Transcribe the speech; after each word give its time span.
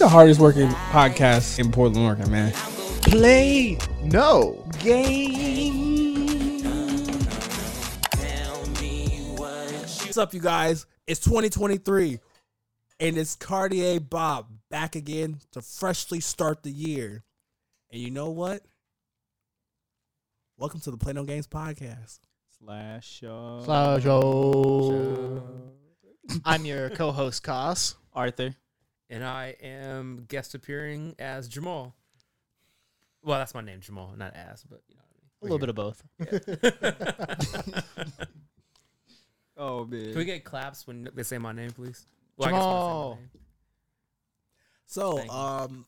the 0.00 0.08
hardest 0.08 0.40
working 0.40 0.68
podcast 0.90 1.58
in 1.58 1.70
Portland, 1.70 2.06
Oregon, 2.06 2.30
man. 2.30 2.52
Play 3.02 3.76
no. 4.02 4.66
Game. 4.78 6.62
What's 9.36 10.16
up, 10.16 10.32
you 10.32 10.40
guys? 10.40 10.86
It's 11.06 11.20
2023, 11.20 12.18
and 12.98 13.18
it's 13.18 13.36
Cartier 13.36 14.00
Bob 14.00 14.46
back 14.70 14.96
again 14.96 15.38
to 15.52 15.60
freshly 15.60 16.20
start 16.20 16.62
the 16.62 16.70
year. 16.70 17.22
And 17.92 18.00
you 18.00 18.10
know 18.10 18.30
what? 18.30 18.62
Welcome 20.56 20.80
to 20.80 20.90
the 20.90 20.96
Play 20.96 21.12
No 21.12 21.24
Games 21.24 21.46
podcast. 21.46 22.20
Slash 22.58 23.06
show. 23.06 23.60
Slash 23.66 24.02
show. 24.04 25.42
I'm 26.46 26.64
your 26.64 26.88
co-host, 26.88 27.42
Cos. 27.42 27.96
Arthur. 28.14 28.54
And 29.10 29.22
I 29.22 29.54
am 29.62 30.24
guest 30.28 30.54
appearing 30.54 31.14
as 31.18 31.46
Jamal. 31.48 31.94
Well, 33.22 33.38
that's 33.38 33.54
my 33.54 33.60
name, 33.60 33.80
Jamal, 33.80 34.14
not 34.16 34.34
as, 34.34 34.62
but 34.64 34.80
you 34.88 34.94
know 34.96 35.02
A 35.42 35.44
little 35.44 35.58
bit 35.58 35.68
of 35.68 35.74
both. 35.74 36.02
bit 36.18 36.42
of. 36.82 37.84
Oh 39.56 39.84
man. 39.84 40.04
Can 40.10 40.14
we 40.16 40.24
get 40.24 40.44
claps 40.44 40.86
when 40.86 41.08
they 41.14 41.22
say 41.22 41.36
my 41.38 41.52
name, 41.52 41.70
please? 41.72 42.06
Well, 42.36 42.48
I 42.48 42.52
guess 42.52 42.60
when 42.64 42.68
I 42.68 42.80
say 42.80 42.86
my 42.86 42.88
Jamal. 42.88 43.14
name. 43.16 43.30
So, 44.86 45.16
Thank 45.18 45.30
you. 45.30 45.36
um, 45.36 45.86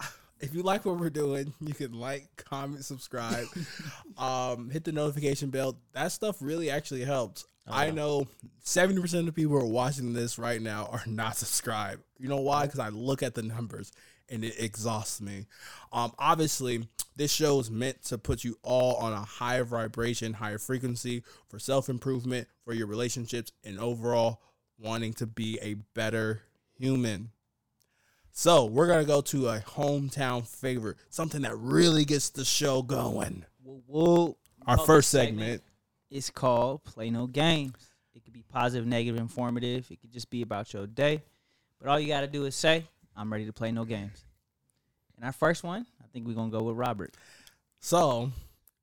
if 0.40 0.54
you 0.54 0.62
like 0.62 0.84
what 0.86 0.98
we're 0.98 1.10
doing, 1.10 1.52
you 1.60 1.74
can 1.74 1.92
like, 1.92 2.28
comment, 2.36 2.84
subscribe, 2.84 3.46
um, 4.18 4.70
hit 4.70 4.84
the 4.84 4.92
notification 4.92 5.50
bell. 5.50 5.78
That 5.92 6.10
stuff 6.12 6.38
really 6.40 6.70
actually 6.70 7.04
helps. 7.04 7.44
Oh, 7.66 7.72
I 7.72 7.90
know 7.90 8.26
seventy 8.62 9.00
percent 9.00 9.20
of 9.20 9.26
the 9.26 9.32
people 9.32 9.52
who 9.52 9.64
are 9.64 9.66
watching 9.66 10.12
this 10.12 10.38
right 10.38 10.60
now 10.60 10.88
are 10.90 11.04
not 11.06 11.36
subscribed. 11.36 12.02
You 12.18 12.28
know 12.28 12.40
why? 12.40 12.66
Because 12.66 12.80
I 12.80 12.88
look 12.88 13.22
at 13.22 13.34
the 13.34 13.42
numbers 13.42 13.92
and 14.28 14.44
it 14.44 14.54
exhausts 14.58 15.20
me. 15.20 15.46
Um, 15.92 16.12
obviously, 16.18 16.88
this 17.16 17.32
show 17.32 17.60
is 17.60 17.70
meant 17.70 18.02
to 18.04 18.18
put 18.18 18.42
you 18.42 18.58
all 18.62 18.96
on 18.96 19.12
a 19.12 19.20
higher 19.20 19.64
vibration, 19.64 20.32
higher 20.32 20.58
frequency 20.58 21.22
for 21.48 21.58
self 21.58 21.88
improvement, 21.88 22.48
for 22.64 22.72
your 22.72 22.86
relationships, 22.86 23.52
and 23.64 23.78
overall 23.78 24.42
wanting 24.78 25.12
to 25.14 25.26
be 25.26 25.58
a 25.62 25.74
better 25.94 26.42
human. 26.78 27.30
So 28.32 28.64
we're 28.64 28.88
gonna 28.88 29.04
go 29.04 29.20
to 29.20 29.48
a 29.48 29.60
hometown 29.60 30.46
favorite, 30.46 30.96
something 31.10 31.42
that 31.42 31.56
really 31.58 32.04
gets 32.04 32.30
the 32.30 32.44
show 32.44 32.82
going. 32.82 33.44
Whoa, 33.62 33.82
whoa. 33.86 34.36
Our 34.66 34.78
first 34.78 35.10
segment. 35.10 35.62
It's 36.12 36.28
called 36.28 36.84
Play 36.84 37.08
No 37.08 37.26
Games. 37.26 37.88
It 38.14 38.22
could 38.22 38.34
be 38.34 38.42
positive, 38.42 38.86
negative, 38.86 39.18
informative. 39.18 39.90
It 39.90 39.98
could 39.98 40.12
just 40.12 40.28
be 40.28 40.42
about 40.42 40.74
your 40.74 40.86
day. 40.86 41.22
But 41.78 41.88
all 41.88 41.98
you 41.98 42.06
got 42.06 42.20
to 42.20 42.26
do 42.26 42.44
is 42.44 42.54
say, 42.54 42.84
I'm 43.16 43.32
ready 43.32 43.46
to 43.46 43.52
play 43.52 43.72
no 43.72 43.86
games. 43.86 44.26
And 45.16 45.24
our 45.24 45.32
first 45.32 45.64
one, 45.64 45.86
I 46.02 46.06
think 46.12 46.26
we're 46.26 46.34
going 46.34 46.50
to 46.50 46.58
go 46.58 46.64
with 46.64 46.76
Robert. 46.76 47.16
So 47.80 48.30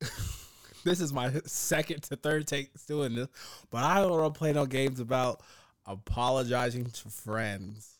this 0.83 0.99
is 0.99 1.13
my 1.13 1.31
second 1.45 2.01
to 2.03 2.15
third 2.15 2.47
take 2.47 2.71
doing 2.87 3.13
this, 3.13 3.27
but 3.69 3.83
I 3.83 4.01
don't 4.01 4.09
want 4.09 4.33
to 4.33 4.37
play 4.37 4.51
no 4.51 4.65
games 4.65 4.99
about 4.99 5.41
apologizing 5.85 6.85
to 6.85 7.09
friends. 7.09 7.99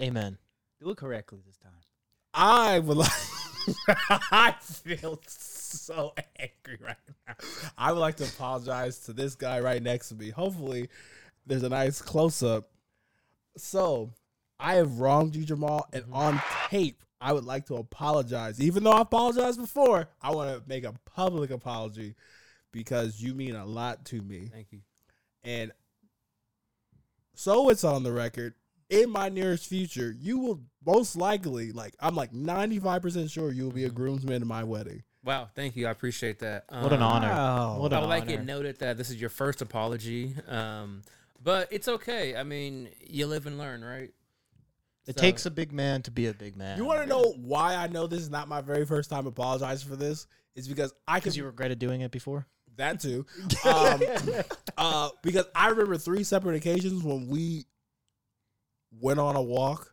Amen. 0.00 0.38
Do 0.80 0.88
it 0.88 0.96
correctly 0.96 1.40
this 1.46 1.58
time. 1.58 1.72
I 2.32 2.78
would 2.78 2.96
like. 2.96 3.10
I 4.30 4.54
feel 4.60 5.20
so 5.82 6.14
angry 6.38 6.78
right 6.80 6.96
now. 7.26 7.34
I 7.76 7.92
would 7.92 8.00
like 8.00 8.16
to 8.16 8.24
apologize 8.24 8.98
to 9.00 9.12
this 9.12 9.34
guy 9.34 9.60
right 9.60 9.82
next 9.82 10.08
to 10.10 10.14
me. 10.14 10.30
Hopefully, 10.30 10.88
there's 11.46 11.62
a 11.62 11.68
nice 11.68 12.00
close 12.02 12.42
up. 12.42 12.70
So, 13.56 14.10
I 14.58 14.74
have 14.74 14.98
wronged 14.98 15.36
you, 15.36 15.44
Jamal, 15.44 15.88
and 15.92 16.04
mm-hmm. 16.04 16.14
on 16.14 16.42
tape, 16.68 17.02
I 17.20 17.32
would 17.32 17.44
like 17.44 17.66
to 17.66 17.76
apologize. 17.76 18.60
Even 18.60 18.84
though 18.84 18.92
I 18.92 19.02
apologized 19.02 19.60
before, 19.60 20.08
I 20.20 20.34
want 20.34 20.50
to 20.50 20.68
make 20.68 20.84
a 20.84 20.94
public 21.04 21.50
apology 21.50 22.14
because 22.72 23.20
you 23.20 23.34
mean 23.34 23.56
a 23.56 23.64
lot 23.64 24.04
to 24.06 24.20
me. 24.20 24.50
Thank 24.52 24.72
you. 24.72 24.80
And 25.44 25.72
so 27.34 27.70
it's 27.70 27.84
on 27.84 28.02
the 28.02 28.12
record. 28.12 28.54
In 28.88 29.10
my 29.10 29.28
nearest 29.28 29.66
future, 29.66 30.14
you 30.18 30.38
will 30.38 30.60
most 30.84 31.16
likely, 31.16 31.72
like, 31.72 31.94
I'm 32.00 32.14
like 32.14 32.32
95% 32.32 33.30
sure 33.30 33.50
you 33.50 33.64
will 33.64 33.72
be 33.72 33.84
a 33.84 33.88
mm-hmm. 33.88 33.96
groomsman 33.96 34.42
in 34.42 34.48
my 34.48 34.64
wedding. 34.64 35.02
Wow, 35.26 35.48
thank 35.56 35.74
you. 35.76 35.88
I 35.88 35.90
appreciate 35.90 36.38
that. 36.38 36.64
What 36.70 36.92
an 36.92 37.02
Um, 37.02 37.12
honor. 37.12 37.28
Wow. 37.28 37.78
What 37.80 37.92
I 37.92 37.98
would 38.00 38.08
like 38.08 38.30
it 38.30 38.34
honor. 38.34 38.44
noted 38.44 38.78
that 38.78 38.96
this 38.96 39.10
is 39.10 39.20
your 39.20 39.28
first 39.28 39.60
apology, 39.60 40.36
um, 40.46 41.02
but 41.42 41.66
it's 41.72 41.88
okay. 41.88 42.36
I 42.36 42.44
mean, 42.44 42.88
you 43.08 43.26
live 43.26 43.46
and 43.46 43.58
learn, 43.58 43.84
right? 43.84 44.12
It 45.06 45.16
So- 45.16 45.20
takes 45.20 45.44
a 45.44 45.50
big 45.50 45.72
man 45.72 46.02
to 46.02 46.10
be 46.12 46.26
a 46.28 46.32
big 46.32 46.56
man. 46.56 46.78
You 46.78 46.84
want 46.84 47.00
to 47.00 47.06
know 47.06 47.32
why 47.38 47.74
I 47.74 47.88
know 47.88 48.06
this 48.06 48.20
is 48.20 48.30
not 48.30 48.46
my 48.48 48.60
very 48.60 48.86
first 48.86 49.10
time 49.10 49.26
apologizing 49.26 49.88
for 49.88 49.96
this? 49.96 50.28
It's 50.54 50.68
because 50.68 50.92
I 51.08 51.18
because 51.18 51.36
you 51.36 51.44
regretted 51.44 51.78
doing 51.80 52.00
it 52.02 52.10
before. 52.12 52.46
that 52.76 53.00
too. 53.00 53.26
Um, 53.64 54.00
uh, 54.78 55.08
because 55.22 55.46
I 55.56 55.68
remember 55.70 55.96
three 55.98 56.22
separate 56.22 56.54
occasions 56.56 57.02
when 57.02 57.26
we 57.28 57.64
went 59.00 59.18
on 59.18 59.34
a 59.34 59.42
walk. 59.42 59.92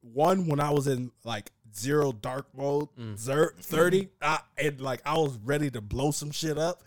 One 0.00 0.46
when 0.48 0.58
I 0.60 0.70
was 0.70 0.86
in 0.86 1.10
like 1.24 1.50
zero 1.76 2.12
dark 2.12 2.46
mode, 2.56 2.88
Mm. 2.98 3.16
zer- 3.18 3.54
thirty, 3.60 4.08
uh, 4.22 4.38
and 4.56 4.80
like 4.80 5.00
I 5.04 5.14
was 5.18 5.38
ready 5.44 5.70
to 5.70 5.80
blow 5.80 6.10
some 6.10 6.30
shit 6.30 6.58
up. 6.58 6.82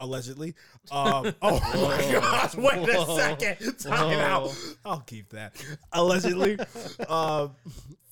Allegedly. 0.00 0.54
Um, 0.90 1.34
oh 1.42 1.60
my 1.60 2.12
gosh! 2.12 2.54
Wait 2.54 2.88
a 2.88 3.04
second. 3.04 3.78
Time 3.78 4.18
out. 4.20 4.56
I'll 4.86 5.00
keep 5.00 5.28
that. 5.30 5.54
Allegedly. 5.92 6.58
um, 7.08 7.54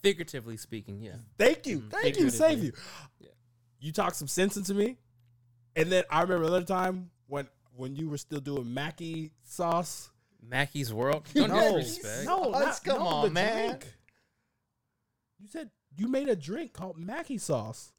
Figuratively 0.03 0.59
speaking, 0.59 1.01
yeah. 1.01 1.15
Thank 1.39 1.67
you. 1.67 1.79
Mm, 1.81 1.91
Thank 1.91 2.19
you. 2.19 2.29
Save 2.29 2.63
you. 2.63 2.73
Yeah. 3.19 3.29
You 3.81 3.93
talked 3.93 4.17
some 4.17 4.29
sense 4.29 4.59
into 4.59 4.75
me. 4.75 4.99
And 5.75 5.91
then 5.91 6.05
I 6.11 6.21
remember 6.21 6.45
another 6.49 6.67
time 6.67 7.11
when 7.29 7.49
when 7.75 7.97
you 7.97 8.11
were 8.11 8.19
still 8.19 8.41
doing 8.41 8.75
Mackie 8.75 9.33
sauce. 9.45 10.11
Mackey's 10.47 10.93
World. 10.93 11.25
Don't 11.35 11.49
No, 11.49 11.79
disrespect. 11.79 12.27
no, 12.27 12.41
Let's 12.51 12.85
not- 12.87 12.95
come 12.95 13.03
no, 13.03 13.09
on, 13.11 13.33
man. 13.33 13.69
drink. 13.71 13.87
You 15.39 15.49
said 15.49 15.71
you 15.97 16.09
made 16.09 16.29
a 16.29 16.37
drink 16.37 16.73
called 16.73 16.99
Mackie 16.99 17.39
sauce. 17.39 17.93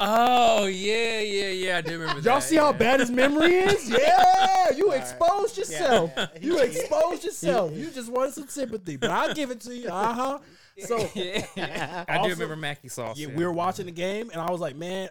Oh 0.00 0.66
yeah, 0.66 1.20
yeah, 1.20 1.48
yeah. 1.48 1.76
I 1.78 1.80
do 1.80 1.98
remember 1.98 2.20
that. 2.20 2.28
Y'all 2.30 2.40
see 2.40 2.56
how 2.56 2.72
bad 2.72 3.00
his 3.00 3.10
memory 3.10 3.54
is? 3.54 3.88
Yeah, 3.98 4.70
you 4.76 4.90
exposed 4.92 5.56
yourself. 5.58 6.12
yeah, 6.16 6.26
yeah. 6.34 6.40
You 6.40 6.58
exposed 6.58 7.24
yourself. 7.24 7.72
You 7.72 7.90
just 7.90 8.10
wanted 8.10 8.34
some 8.34 8.48
sympathy, 8.48 8.96
but 8.96 9.10
I'll 9.10 9.34
give 9.34 9.50
it 9.50 9.60
to 9.62 9.74
you. 9.76 9.88
Uh 9.88 10.12
huh. 10.14 10.38
So 10.78 10.96
I 10.96 12.04
Also- 12.08 12.28
do 12.28 12.30
remember 12.30 12.56
Mackey 12.56 12.88
sauce. 12.88 13.18
yeah, 13.18 13.28
yeah. 13.28 13.36
we 13.36 13.44
were 13.44 13.52
watching 13.52 13.84
the 13.86 13.92
game, 13.92 14.30
and 14.30 14.40
I 14.40 14.50
was 14.50 14.58
like, 14.60 14.74
man, 14.74 15.10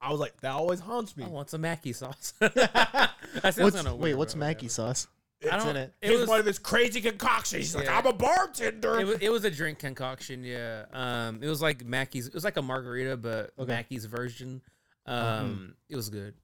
I 0.00 0.10
was 0.10 0.20
like, 0.20 0.38
that 0.42 0.52
always 0.52 0.78
haunts 0.78 1.16
me. 1.16 1.24
I 1.24 1.28
want 1.28 1.48
some 1.48 1.62
Mackey 1.62 1.94
sauce. 1.94 2.34
that 2.40 3.10
What's, 3.56 3.74
kinda 3.76 3.94
wait, 3.96 4.14
what's 4.14 4.34
but 4.34 4.40
Mackie 4.40 4.68
sauce? 4.68 5.06
I 5.42 5.46
It's 5.56 5.64
don't- 5.64 5.76
in 5.76 5.82
it. 5.82 5.94
It 6.00 6.10
It's 6.10 6.20
was, 6.20 6.28
one 6.28 6.40
of 6.40 6.46
his 6.46 6.58
crazy 6.58 7.00
concoctions. 7.00 7.64
He's 7.64 7.74
like, 7.76 7.84
Yeah. 7.86 7.98
I'm 7.98 8.06
a 8.06 8.12
bartender. 8.12 8.98
it 9.00 9.06
was 9.06 9.18
it 9.20 9.28
was 9.30 9.44
a 9.44 9.50
drink 9.50 9.78
concoction. 9.78 10.42
Yeah, 10.44 10.84
um, 10.92 11.42
it 11.42 11.48
was 11.48 11.60
like 11.60 11.84
Mackey's. 11.84 12.26
It 12.28 12.34
was 12.34 12.44
like 12.44 12.56
a 12.56 12.62
margarita, 12.62 13.16
but 13.16 13.52
Okay. 13.58 13.68
Mackey's 13.68 14.04
version. 14.06 14.62
Um, 15.06 15.74
it 15.90 15.96
was 15.96 16.08
good. 16.08 16.34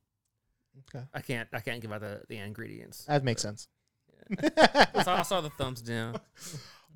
Okay. 0.95 1.05
I 1.15 1.21
can't 1.21 1.49
I 1.53 1.61
can't 1.61 1.81
give 1.81 1.93
out 1.93 2.01
the, 2.03 2.23
the 2.29 2.37
ingredients. 2.37 3.05
That 3.07 3.25
makes 3.25 3.43
sense. 3.43 3.69
I 4.39 5.03
saw, 5.03 5.17
I 5.17 5.23
saw 5.25 5.41
the 5.41 5.51
thumbs 5.51 5.81
down, 5.83 6.13
but 6.15 6.21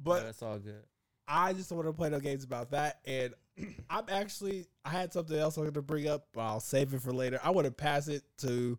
but 0.04 0.26
it's 0.26 0.42
all 0.42 0.58
good. 0.58 0.82
I 1.26 1.54
just 1.54 1.72
want 1.72 1.86
to 1.86 1.92
play 1.94 2.10
no 2.10 2.20
games 2.20 2.44
about 2.44 2.70
that. 2.72 3.00
And 3.06 3.32
I'm 3.90 4.04
actually, 4.10 4.66
I 4.84 4.90
had 4.90 5.10
something 5.12 5.36
else 5.38 5.56
I 5.56 5.62
wanted 5.62 5.72
to 5.74 5.82
bring 5.82 6.06
up, 6.06 6.26
but 6.34 6.42
I'll 6.42 6.60
save 6.60 6.92
it 6.92 7.00
for 7.00 7.12
later. 7.14 7.40
I 7.42 7.50
want 7.50 7.64
to 7.64 7.70
pass 7.70 8.08
it 8.08 8.22
to. 8.42 8.78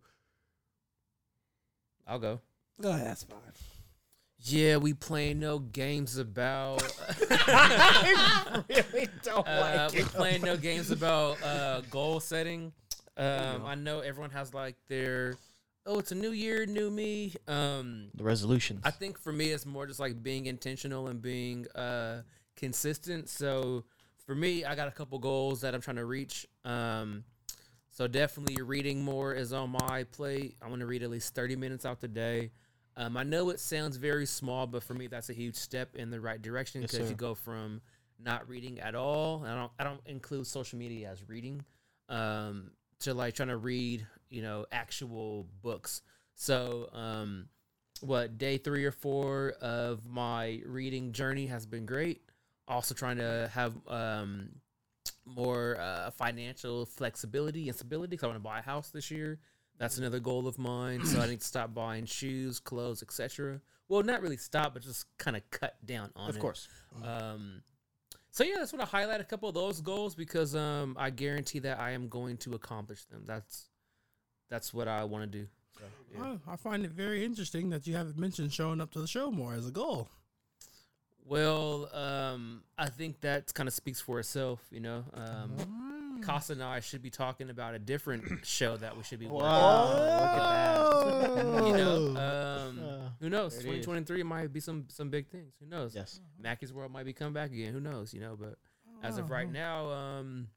I'll 2.06 2.20
go. 2.20 2.40
Go 2.80 2.90
ahead, 2.90 3.06
that's 3.06 3.22
fine. 3.24 3.40
Yeah, 4.38 4.76
we 4.76 4.92
playing 4.94 5.40
no 5.40 5.58
games 5.58 6.18
about. 6.18 6.82
I 7.30 8.62
really 8.68 9.08
don't 9.22 9.46
Uh, 9.46 9.60
like 9.88 9.92
we're 9.92 10.00
it. 10.00 10.06
playing 10.06 10.42
no 10.42 10.56
games 10.56 10.90
about 10.90 11.42
uh, 11.42 11.80
goal 11.90 12.20
setting. 12.20 12.72
Um, 13.16 13.64
I 13.64 13.74
know 13.74 14.00
everyone 14.00 14.30
has 14.30 14.52
like 14.52 14.76
their 14.88 15.36
oh, 15.86 15.98
it's 15.98 16.12
a 16.12 16.14
new 16.16 16.32
year, 16.32 16.66
new 16.66 16.90
me. 16.90 17.34
Um, 17.48 18.08
The 18.14 18.24
resolutions. 18.24 18.82
I 18.84 18.90
think 18.90 19.18
for 19.18 19.32
me, 19.32 19.46
it's 19.52 19.64
more 19.64 19.86
just 19.86 20.00
like 20.00 20.22
being 20.22 20.46
intentional 20.46 21.08
and 21.08 21.22
being 21.22 21.66
uh, 21.74 22.22
consistent. 22.56 23.28
So 23.28 23.84
for 24.26 24.34
me, 24.34 24.64
I 24.64 24.74
got 24.74 24.88
a 24.88 24.90
couple 24.90 25.18
goals 25.18 25.60
that 25.62 25.74
I'm 25.74 25.80
trying 25.80 25.96
to 25.96 26.04
reach. 26.04 26.46
Um, 26.64 27.24
so 27.90 28.06
definitely 28.06 28.62
reading 28.62 29.02
more 29.02 29.32
is 29.32 29.52
on 29.52 29.70
my 29.88 30.04
plate. 30.12 30.56
I 30.60 30.68
want 30.68 30.80
to 30.80 30.86
read 30.86 31.02
at 31.02 31.08
least 31.10 31.34
30 31.34 31.56
minutes 31.56 31.86
out 31.86 32.00
the 32.00 32.08
day. 32.08 32.50
Um, 32.96 33.16
I 33.16 33.24
know 33.24 33.50
it 33.50 33.60
sounds 33.60 33.96
very 33.98 34.26
small, 34.26 34.66
but 34.66 34.82
for 34.82 34.94
me, 34.94 35.06
that's 35.06 35.28
a 35.28 35.34
huge 35.34 35.56
step 35.56 35.96
in 35.96 36.10
the 36.10 36.20
right 36.20 36.40
direction 36.40 36.80
because 36.80 36.96
sir. 36.98 37.04
you 37.04 37.14
go 37.14 37.34
from 37.34 37.82
not 38.18 38.48
reading 38.48 38.80
at 38.80 38.94
all. 38.94 39.44
and 39.44 39.52
I 39.52 39.56
don't 39.56 39.72
I 39.78 39.84
don't 39.84 40.00
include 40.06 40.46
social 40.46 40.78
media 40.78 41.10
as 41.10 41.28
reading. 41.28 41.64
Um, 42.08 42.70
to 43.00 43.14
like 43.14 43.34
trying 43.34 43.48
to 43.48 43.56
read, 43.56 44.06
you 44.30 44.42
know, 44.42 44.66
actual 44.72 45.46
books. 45.62 46.02
So, 46.34 46.88
um, 46.92 47.48
what 48.00 48.38
day 48.38 48.58
three 48.58 48.84
or 48.84 48.92
four 48.92 49.54
of 49.60 50.06
my 50.06 50.62
reading 50.66 51.12
journey 51.12 51.46
has 51.46 51.66
been 51.66 51.86
great. 51.86 52.22
Also 52.68 52.94
trying 52.94 53.16
to 53.18 53.50
have 53.52 53.74
um, 53.86 54.50
more 55.24 55.78
uh, 55.80 56.10
financial 56.10 56.86
flexibility 56.86 57.68
and 57.68 57.76
stability 57.76 58.10
because 58.10 58.24
I 58.24 58.28
want 58.28 58.38
to 58.38 58.44
buy 58.44 58.58
a 58.58 58.62
house 58.62 58.90
this 58.90 59.10
year. 59.10 59.38
That's 59.78 59.98
another 59.98 60.20
goal 60.20 60.46
of 60.46 60.58
mine. 60.58 61.04
So 61.04 61.20
I 61.20 61.26
need 61.26 61.40
to 61.40 61.46
stop 61.46 61.74
buying 61.74 62.06
shoes, 62.06 62.60
clothes, 62.60 63.02
etc. 63.02 63.60
Well, 63.88 64.02
not 64.02 64.22
really 64.22 64.36
stop, 64.36 64.74
but 64.74 64.82
just 64.82 65.06
kind 65.18 65.36
of 65.36 65.48
cut 65.50 65.76
down 65.84 66.10
on 66.16 66.30
Of 66.30 66.36
it. 66.36 66.38
Of 66.38 66.42
course. 66.42 66.68
Um, 67.04 67.62
so 68.30 68.44
yeah, 68.44 68.56
that's 68.58 68.72
what 68.72 68.82
I 68.82 68.86
highlight 68.86 69.20
a 69.20 69.24
couple 69.24 69.48
of 69.48 69.54
those 69.54 69.80
goals 69.80 70.14
because 70.14 70.54
um, 70.54 70.96
I 70.98 71.10
guarantee 71.10 71.60
that 71.60 71.78
I 71.78 71.92
am 71.92 72.08
going 72.08 72.36
to 72.38 72.54
accomplish 72.54 73.04
them. 73.04 73.22
That's 73.26 73.68
that's 74.50 74.74
what 74.74 74.88
I 74.88 75.04
want 75.04 75.30
to 75.30 75.38
do. 75.38 75.46
So, 75.78 75.84
yeah. 76.12 76.20
Oh, 76.22 76.40
I 76.50 76.56
find 76.56 76.84
it 76.84 76.90
very 76.90 77.24
interesting 77.24 77.70
that 77.70 77.86
you 77.86 77.96
haven't 77.96 78.18
mentioned 78.18 78.52
showing 78.52 78.80
up 78.80 78.90
to 78.92 79.00
the 79.00 79.06
show 79.06 79.30
more 79.30 79.54
as 79.54 79.66
a 79.66 79.70
goal. 79.70 80.08
Well, 81.24 81.88
um, 81.94 82.62
I 82.78 82.88
think 82.88 83.20
that 83.22 83.52
kind 83.54 83.68
of 83.68 83.74
speaks 83.74 84.00
for 84.00 84.20
itself. 84.20 84.60
You 84.70 84.80
know, 84.80 85.04
um, 85.14 85.56
Casa 86.22 86.52
and 86.54 86.62
I 86.62 86.80
should 86.80 87.02
be 87.02 87.10
talking 87.10 87.50
about 87.50 87.74
a 87.74 87.78
different 87.78 88.24
show 88.46 88.76
that 88.76 88.96
we 88.96 89.02
should 89.02 89.18
be. 89.20 89.26
working 89.26 89.40
Wow. 89.42 89.86
on. 89.86 89.92
look 89.92 91.28
at 91.28 91.34
that. 91.34 91.66
You 91.66 91.72
know, 91.72 92.06
um, 92.20 92.78
Uh, 92.78 93.08
who 93.20 93.30
knows? 93.30 93.54
It 93.54 93.58
is. 93.58 93.62
2023 93.64 94.22
might 94.22 94.52
be 94.52 94.60
some 94.60 94.86
some 94.88 95.10
big 95.10 95.28
things. 95.28 95.54
Who 95.60 95.66
knows? 95.66 95.94
yes. 95.94 96.20
Mackey's 96.38 96.72
World 96.72 96.92
might 96.92 97.04
be 97.06 97.12
coming 97.12 97.32
back 97.34 97.50
again. 97.52 97.72
Who 97.72 97.80
knows? 97.80 98.12
You 98.14 98.20
know, 98.20 98.36
but 98.36 98.56
as 99.02 99.18
of 99.18 99.26
Oh. 99.26 99.28
right 99.28 99.50
now, 99.50 99.90
um, 99.90 100.48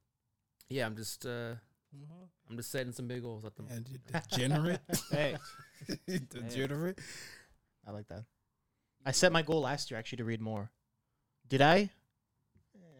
yeah, 0.69 0.85
I'm 0.85 0.95
just 0.95 1.25
uh, 1.25 1.55
I'm 2.49 2.57
just 2.57 2.71
setting 2.71 2.91
some 2.93 3.07
big 3.07 3.21
goals 3.23 3.45
at 3.45 3.55
the 3.55 3.63
moment. 3.63 3.87
And 4.13 4.23
degenerate. 4.29 4.81
Hey, 5.11 5.35
degenerate. 6.29 6.99
I 7.87 7.91
like 7.91 8.07
that. 8.09 8.25
I 9.05 9.11
set 9.11 9.31
my 9.31 9.41
goal 9.41 9.61
last 9.61 9.89
year 9.89 9.97
actually 9.97 10.17
to 10.17 10.25
read 10.25 10.41
more. 10.41 10.71
Did 11.47 11.61
I? 11.61 11.89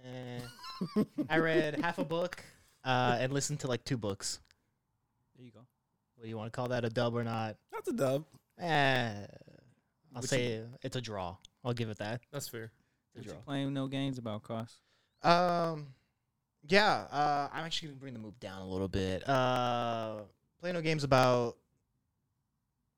Eh. 0.06 1.04
I 1.30 1.38
read 1.38 1.80
half 1.82 1.98
a 1.98 2.06
book 2.06 2.44
uh, 2.86 3.18
and 3.20 3.34
listened 3.34 3.60
to 3.62 3.68
like 3.68 3.84
two 3.84 3.98
books. 3.98 4.40
there 5.36 5.46
you 5.46 5.52
go. 5.52 5.60
What 6.16 6.24
do 6.24 6.30
you 6.30 6.38
want 6.38 6.52
to 6.52 6.56
call 6.56 6.70
that 6.70 6.86
a 6.86 6.90
dub 6.90 7.16
or 7.16 7.24
not? 7.24 7.58
That's 7.72 7.88
a 7.90 7.94
dub. 7.94 8.26
Eh, 8.60 9.12
I'll 10.16 10.22
Which 10.22 10.30
say 10.30 10.62
it's 10.82 10.96
a 10.96 11.02
draw. 11.02 11.36
I'll 11.64 11.74
give 11.74 11.90
it 11.90 11.98
that. 12.00 12.22
That's 12.32 12.48
fair. 12.48 12.72
What 13.14 13.26
draw. 13.26 13.34
you 13.34 13.40
playing 13.46 13.74
no 13.74 13.88
games 13.88 14.18
about 14.18 14.44
cost? 14.44 14.76
Um, 15.24 15.88
yeah. 16.68 17.06
Uh, 17.12 17.50
I'm 17.54 17.66
actually 17.66 17.90
gonna 17.90 18.00
bring 18.00 18.14
the 18.14 18.20
move 18.20 18.40
down 18.40 18.62
a 18.62 18.68
little 18.68 18.88
bit. 18.88 19.28
Uh, 19.28 20.22
play 20.62 20.72
no 20.72 20.82
games 20.82 21.04
about 21.04 21.58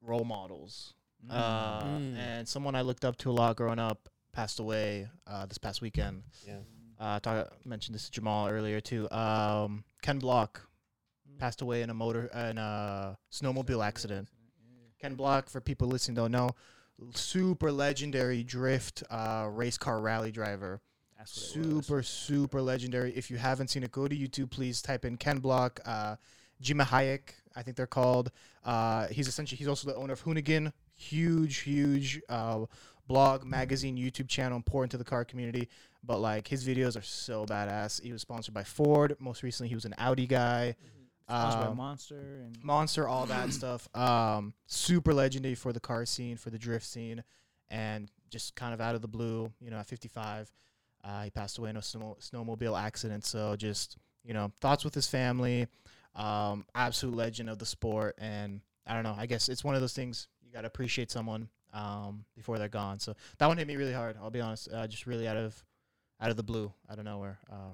role 0.01 0.25
models. 0.25 0.93
Uh, 1.29 1.83
Mm. 1.83 2.17
and 2.17 2.47
someone 2.47 2.73
I 2.75 2.81
looked 2.81 3.05
up 3.05 3.15
to 3.17 3.29
a 3.29 3.33
lot 3.33 3.55
growing 3.55 3.77
up 3.77 4.09
passed 4.31 4.59
away 4.59 5.07
uh, 5.27 5.45
this 5.45 5.59
past 5.59 5.81
weekend. 5.81 6.23
Yeah. 6.47 6.57
Uh, 7.01 7.19
talk, 7.19 7.51
mentioned 7.65 7.95
this 7.95 8.05
to 8.05 8.11
Jamal 8.11 8.47
earlier 8.47 8.79
too. 8.79 9.09
Um, 9.09 9.83
Ken 10.03 10.19
Block 10.19 10.61
passed 11.39 11.63
away 11.63 11.81
in 11.81 11.89
a 11.89 11.95
motor 11.95 12.27
in 12.27 12.59
a 12.59 13.17
snowmobile 13.31 13.83
accident. 13.83 14.29
Ken 14.99 15.15
Block, 15.15 15.49
for 15.49 15.59
people 15.59 15.87
listening, 15.87 16.13
don't 16.13 16.31
know, 16.31 16.51
super 17.15 17.71
legendary 17.71 18.43
drift 18.43 19.01
uh, 19.09 19.47
race 19.49 19.79
car 19.79 19.99
rally 19.99 20.31
driver. 20.31 20.79
That's 21.17 21.55
what 21.55 21.65
it 21.65 21.67
was. 21.67 21.85
Super, 21.87 22.03
super 22.03 22.61
legendary. 22.61 23.11
If 23.13 23.31
you 23.31 23.37
haven't 23.37 23.69
seen 23.69 23.81
it, 23.81 23.91
go 23.91 24.07
to 24.07 24.15
YouTube. 24.15 24.51
Please 24.51 24.79
type 24.79 25.03
in 25.03 25.17
Ken 25.17 25.39
Block, 25.39 25.79
uh, 25.83 26.17
Gymkhana, 26.61 27.17
I 27.55 27.63
think 27.63 27.77
they're 27.77 27.87
called. 27.87 28.31
Uh, 28.63 29.07
he's 29.07 29.27
essentially 29.27 29.57
he's 29.57 29.67
also 29.67 29.87
the 29.87 29.95
owner 29.95 30.13
of 30.13 30.23
Hoonigan, 30.23 30.71
huge, 30.93 31.57
huge 31.57 32.21
uh, 32.29 32.65
blog, 33.11 33.43
magazine, 33.43 33.97
YouTube 33.97 34.29
channel, 34.29 34.55
important 34.55 34.91
to 34.91 34.97
the 34.97 35.03
car 35.03 35.25
community. 35.25 35.67
But 36.03 36.19
like 36.19 36.47
his 36.47 36.65
videos 36.65 36.97
are 36.97 37.01
so 37.03 37.45
badass. 37.45 38.01
He 38.01 38.11
was 38.13 38.21
sponsored 38.21 38.53
by 38.53 38.63
Ford. 38.63 39.15
Most 39.19 39.43
recently, 39.43 39.67
he 39.69 39.75
was 39.75 39.85
an 39.85 39.93
Audi 39.97 40.27
guy. 40.27 40.75
Sponsored 41.27 41.61
by 41.61 41.67
Um, 41.67 41.77
Monster 41.77 42.19
and 42.45 42.63
Monster, 42.63 43.07
all 43.07 43.25
that 43.25 43.51
stuff. 43.59 43.87
Um, 43.95 44.53
super 44.67 45.13
legendary 45.13 45.55
for 45.55 45.73
the 45.73 45.79
car 45.79 46.05
scene, 46.05 46.37
for 46.37 46.49
the 46.49 46.57
drift 46.57 46.85
scene, 46.85 47.23
and 47.69 48.09
just 48.29 48.55
kind 48.55 48.73
of 48.73 48.79
out 48.81 48.95
of 48.95 49.01
the 49.01 49.07
blue, 49.07 49.51
you 49.59 49.69
know, 49.71 49.77
at 49.77 49.87
55, 49.87 50.51
uh, 51.03 51.23
he 51.23 51.29
passed 51.29 51.57
away 51.57 51.69
in 51.69 51.77
a 51.77 51.81
snow, 51.81 52.15
snowmobile 52.21 52.79
accident. 52.81 53.25
So 53.25 53.55
just 53.57 53.97
you 54.23 54.33
know, 54.33 54.51
thoughts 54.61 54.83
with 54.85 54.93
his 54.93 55.07
family. 55.07 55.67
Um, 56.15 56.65
absolute 56.75 57.15
legend 57.15 57.49
of 57.49 57.57
the 57.59 57.65
sport, 57.65 58.15
and 58.19 58.61
I 58.87 58.93
don't 58.93 59.03
know. 59.03 59.15
I 59.17 59.25
guess 59.25 59.49
it's 59.49 59.63
one 59.63 59.75
of 59.75 59.81
those 59.81 59.93
things 59.93 60.27
you 60.43 60.51
gotta 60.53 60.67
appreciate 60.67 61.09
someone 61.11 61.49
um, 61.73 62.25
before 62.35 62.57
they're 62.59 62.67
gone. 62.69 62.99
So 62.99 63.15
that 63.37 63.47
one 63.47 63.57
hit 63.57 63.67
me 63.67 63.75
really 63.75 63.93
hard. 63.93 64.17
I'll 64.21 64.29
be 64.29 64.41
honest, 64.41 64.69
uh, 64.71 64.87
just 64.87 65.05
really 65.07 65.27
out 65.27 65.37
of 65.37 65.63
out 66.19 66.29
of 66.29 66.37
the 66.37 66.43
blue, 66.43 66.71
out 66.89 66.99
of 66.99 67.05
nowhere. 67.05 67.39
Uh, 67.51 67.73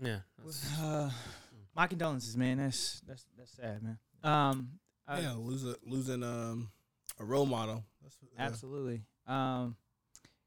Yeah. 0.00 0.20
that's- 0.36 0.78
Uh, 0.78 1.10
my 1.74 1.86
condolences, 1.86 2.36
man. 2.36 2.58
That's 2.58 3.00
that's 3.00 3.26
that's 3.36 3.50
sad, 3.52 3.82
man. 3.82 3.98
Um, 4.22 4.78
I- 5.06 5.20
yeah, 5.20 5.32
losing 5.32 5.74
losing 5.84 6.22
um 6.22 6.70
a 7.18 7.24
role 7.24 7.46
model. 7.46 7.84
That's, 8.02 8.16
yeah. 8.34 8.44
absolutely. 8.46 9.02
Um, 9.26 9.76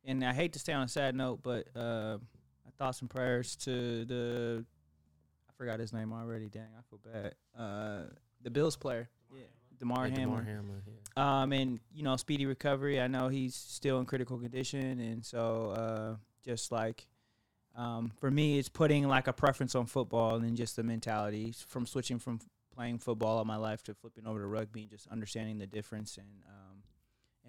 and 0.06 0.24
I 0.24 0.34
hate 0.34 0.54
to 0.54 0.60
stay 0.60 0.74
on 0.74 0.84
a 0.84 0.88
sad 0.88 1.16
note, 1.16 1.42
but 1.44 1.68
uh, 1.76 2.18
I 2.66 2.70
thoughts 2.78 3.02
and 3.02 3.10
prayers 3.10 3.56
to 3.58 4.06
the 4.06 4.66
I 5.50 5.54
forgot 5.58 5.80
his 5.80 5.92
name 5.94 6.14
already. 6.14 6.48
Dang, 6.50 6.70
I 6.78 6.82
feel 6.90 7.00
bad. 7.04 7.36
Uh, 7.58 8.04
the 8.42 8.50
Bills 8.50 8.78
player, 8.78 9.10
yeah, 9.36 9.44
Damar 9.81 10.07
Yeah, 10.07 10.19
Hamlin. 10.19 10.30
Damar 10.30 10.44
Hamlin, 10.44 10.81
yeah. 10.88 11.42
Um, 11.42 11.51
and 11.51 11.80
you 11.94 12.04
know, 12.04 12.16
speedy 12.16 12.45
recovery. 12.45 13.01
I 13.01 13.07
know 13.07 13.28
he's 13.28 13.56
still 13.56 14.00
in 14.00 14.06
critical 14.06 14.38
condition, 14.38 15.00
and 15.00 15.25
so 15.25 15.72
uh, 15.72 16.16
just 16.45 16.72
like 16.72 17.07
um, 17.75 18.12
for 18.19 18.30
me, 18.30 18.60
it's 18.60 18.69
putting 18.69 19.07
like 19.07 19.28
a 19.28 19.33
preference 19.33 19.74
on 19.74 19.88
football 19.88 20.36
and 20.36 20.56
just 20.56 20.75
the 20.75 20.83
mentality 20.83 21.54
from 21.68 21.88
switching 21.88 22.19
from 22.19 22.39
playing 22.74 23.00
football 23.00 23.39
all 23.39 23.45
my 23.45 23.57
life 23.57 23.83
to 23.83 23.95
flipping 23.95 24.28
over 24.28 24.39
to 24.39 24.45
rugby, 24.45 24.81
and 24.81 24.92
just 24.92 25.07
understanding 25.07 25.57
the 25.57 25.68
difference 25.68 26.18
and 26.18 26.44
um, 26.48 26.84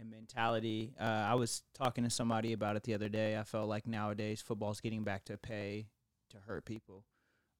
and 0.00 0.10
mentality. 0.10 0.94
Uh, 0.98 1.04
I 1.04 1.34
was 1.34 1.62
talking 1.74 2.02
to 2.04 2.10
somebody 2.10 2.54
about 2.54 2.76
it 2.76 2.84
the 2.84 2.94
other 2.94 3.10
day. 3.10 3.36
I 3.36 3.44
felt 3.44 3.68
like 3.68 3.86
nowadays 3.86 4.40
football's 4.40 4.80
getting 4.80 5.04
back 5.04 5.26
to 5.26 5.36
pay 5.36 5.88
to 6.30 6.38
hurt 6.38 6.64
people 6.64 7.04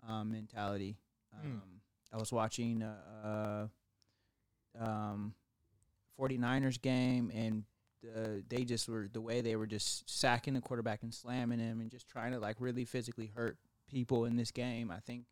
um, 0.08 0.32
mentality. 0.32 0.96
Hmm. 1.38 1.46
Um, 1.46 1.62
I 2.10 2.16
was 2.16 2.32
watching. 2.32 2.82
Uh, 2.82 3.26
uh, 3.26 3.66
um, 4.78 5.34
49ers 6.18 6.80
game 6.80 7.30
and 7.34 7.64
uh, 8.16 8.40
they 8.48 8.64
just 8.64 8.88
were 8.88 9.08
the 9.12 9.20
way 9.20 9.40
they 9.40 9.56
were 9.56 9.66
just 9.66 10.08
sacking 10.10 10.54
the 10.54 10.60
quarterback 10.60 11.02
and 11.02 11.14
slamming 11.14 11.58
him 11.58 11.80
and 11.80 11.90
just 11.90 12.08
trying 12.08 12.32
to 12.32 12.40
like 12.40 12.56
really 12.58 12.84
physically 12.84 13.30
hurt 13.34 13.56
people 13.88 14.24
in 14.24 14.36
this 14.36 14.50
game. 14.50 14.90
I 14.90 14.98
think 14.98 15.24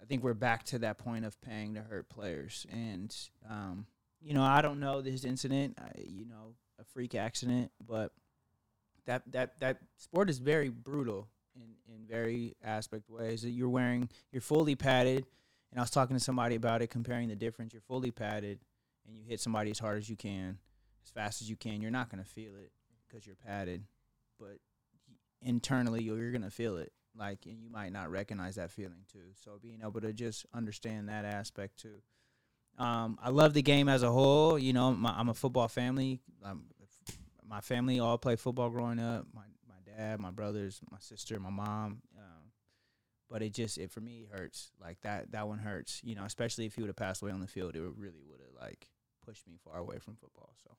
I 0.00 0.04
think 0.04 0.22
we're 0.22 0.34
back 0.34 0.64
to 0.66 0.78
that 0.80 0.98
point 0.98 1.24
of 1.24 1.40
paying 1.42 1.74
to 1.74 1.82
hurt 1.82 2.08
players 2.08 2.66
and 2.70 3.14
um, 3.48 3.86
you 4.20 4.34
know, 4.34 4.42
I 4.42 4.60
don't 4.60 4.80
know 4.80 5.00
this 5.00 5.24
incident, 5.24 5.78
I, 5.80 5.90
you 6.06 6.26
know, 6.26 6.54
a 6.78 6.84
freak 6.84 7.14
accident, 7.14 7.70
but 7.86 8.12
that 9.06 9.22
that 9.32 9.58
that 9.60 9.78
sport 9.96 10.30
is 10.30 10.38
very 10.38 10.68
brutal 10.68 11.28
in 11.56 11.94
in 11.94 12.06
very 12.06 12.54
aspect 12.62 13.08
ways. 13.10 13.42
That 13.42 13.50
you're 13.50 13.68
wearing 13.68 14.08
you're 14.32 14.42
fully 14.42 14.74
padded 14.76 15.26
and 15.70 15.78
I 15.78 15.82
was 15.82 15.90
talking 15.90 16.16
to 16.16 16.22
somebody 16.22 16.54
about 16.54 16.82
it 16.82 16.88
comparing 16.88 17.28
the 17.28 17.36
difference. 17.36 17.72
You're 17.72 17.82
fully 17.82 18.10
padded 18.10 18.60
and 19.06 19.16
you 19.16 19.24
hit 19.24 19.40
somebody 19.40 19.70
as 19.70 19.78
hard 19.78 19.98
as 19.98 20.08
you 20.08 20.16
can, 20.16 20.58
as 21.04 21.10
fast 21.10 21.42
as 21.42 21.50
you 21.50 21.56
can, 21.56 21.80
you're 21.80 21.90
not 21.90 22.10
going 22.10 22.22
to 22.22 22.28
feel 22.28 22.52
it 22.56 22.72
because 23.08 23.26
you're 23.26 23.36
padded. 23.36 23.84
But 24.38 24.58
internally, 25.42 26.02
you're, 26.02 26.32
to 26.32 26.50
feel 26.50 26.76
it. 26.76 26.92
Like, 27.16 27.46
and 27.46 27.60
you 27.60 27.70
might 27.70 27.92
not 27.92 28.10
recognize 28.10 28.54
that 28.56 28.70
feeling 28.70 29.04
too. 29.10 29.32
So 29.44 29.58
being 29.60 29.80
able 29.82 30.00
to 30.00 30.12
just 30.12 30.46
understand 30.54 31.08
that 31.08 31.24
aspect 31.24 31.78
too. 31.78 32.02
Um, 32.78 33.18
I 33.20 33.30
love 33.30 33.52
the 33.52 33.62
game 33.62 33.88
as 33.88 34.02
a 34.02 34.10
whole. 34.10 34.58
You 34.58 34.72
know, 34.72 34.92
my, 34.92 35.10
I'm 35.10 35.28
a 35.28 35.34
football 35.34 35.68
family. 35.68 36.20
Um, 36.44 36.64
my 37.46 37.60
family 37.60 37.98
all 37.98 38.16
play 38.16 38.36
football 38.36 38.70
growing 38.70 39.00
up. 39.00 39.26
My 39.34 39.42
my 39.68 39.74
dad, 39.84 40.20
my 40.20 40.30
brothers, 40.30 40.80
my 40.90 40.98
sister, 41.00 41.38
my 41.40 41.50
mom. 41.50 42.00
But 43.30 43.42
it 43.42 43.54
just 43.54 43.78
it 43.78 43.92
for 43.92 44.00
me 44.00 44.26
hurts 44.30 44.72
like 44.80 45.00
that 45.02 45.30
that 45.32 45.46
one 45.46 45.58
hurts 45.60 46.00
you 46.02 46.16
know 46.16 46.24
especially 46.24 46.66
if 46.66 46.74
he 46.74 46.82
would 46.82 46.88
have 46.88 46.96
passed 46.96 47.22
away 47.22 47.30
on 47.30 47.40
the 47.40 47.46
field 47.46 47.76
it 47.76 47.80
really 47.80 48.24
would 48.28 48.40
have 48.40 48.60
like 48.60 48.88
pushed 49.24 49.46
me 49.46 49.54
far 49.64 49.78
away 49.78 49.98
from 50.00 50.16
football 50.16 50.52
so 50.64 50.70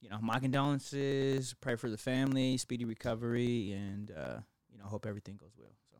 you 0.00 0.08
know 0.08 0.18
my 0.22 0.38
condolences 0.38 1.54
pray 1.60 1.76
for 1.76 1.90
the 1.90 1.98
family 1.98 2.56
speedy 2.56 2.86
recovery 2.86 3.72
and 3.72 4.10
uh 4.12 4.38
you 4.72 4.78
know 4.78 4.84
hope 4.86 5.04
everything 5.04 5.36
goes 5.36 5.52
well 5.58 5.76
so 5.90 5.98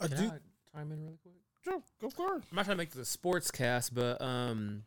I 0.00 0.08
Can 0.08 0.16
do. 0.16 0.32
I 0.32 0.78
chime 0.78 0.92
in 0.92 1.02
really 1.02 1.18
quick? 1.22 1.34
Sure, 1.62 1.82
go 2.00 2.08
for 2.10 2.36
it. 2.36 2.44
I'm 2.50 2.56
not 2.56 2.64
trying 2.64 2.76
to 2.76 2.82
make 2.82 2.90
this 2.90 3.08
a 3.08 3.10
sports 3.10 3.50
cast, 3.50 3.94
but 3.94 4.20
um, 4.22 4.84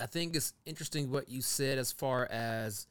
I 0.00 0.06
think 0.06 0.34
it's 0.34 0.52
interesting 0.66 1.10
what 1.10 1.28
you 1.28 1.42
said 1.42 1.78
as 1.78 1.92
far 1.92 2.26
as 2.30 2.88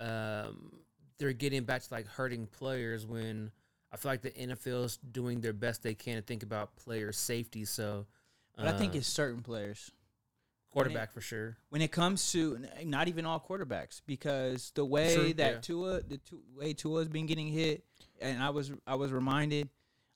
um, 0.00 0.80
they're 1.18 1.34
getting 1.34 1.64
back 1.64 1.82
to 1.82 1.92
like 1.92 2.06
hurting 2.06 2.46
players 2.46 3.04
when 3.06 3.50
I 3.92 3.96
feel 3.96 4.10
like 4.12 4.22
the 4.22 4.30
NFL 4.30 4.84
is 4.84 4.98
doing 4.98 5.40
their 5.40 5.52
best 5.52 5.82
they 5.82 5.94
can 5.94 6.16
to 6.16 6.22
think 6.22 6.42
about 6.42 6.76
player 6.76 7.12
safety. 7.12 7.64
So, 7.64 8.06
but 8.56 8.66
i 8.66 8.72
think 8.72 8.94
uh, 8.94 8.98
it's 8.98 9.06
certain 9.06 9.42
players 9.42 9.90
quarterback 10.76 11.12
for 11.12 11.20
sure. 11.20 11.56
when 11.70 11.80
it 11.80 11.90
comes 11.90 12.32
to 12.32 12.58
not 12.84 13.08
even 13.08 13.24
all 13.24 13.40
quarterbacks 13.40 14.02
because 14.06 14.72
the 14.74 14.84
way 14.84 15.14
True, 15.14 15.32
that 15.34 15.52
yeah. 15.52 15.60
Tua 15.60 16.00
the 16.02 16.18
two, 16.18 16.40
way 16.54 16.74
Tua's 16.74 17.08
been 17.08 17.26
getting 17.26 17.48
hit 17.48 17.84
and 18.20 18.42
I 18.42 18.50
was 18.50 18.72
I 18.86 18.96
was 18.96 19.12
reminded 19.12 19.68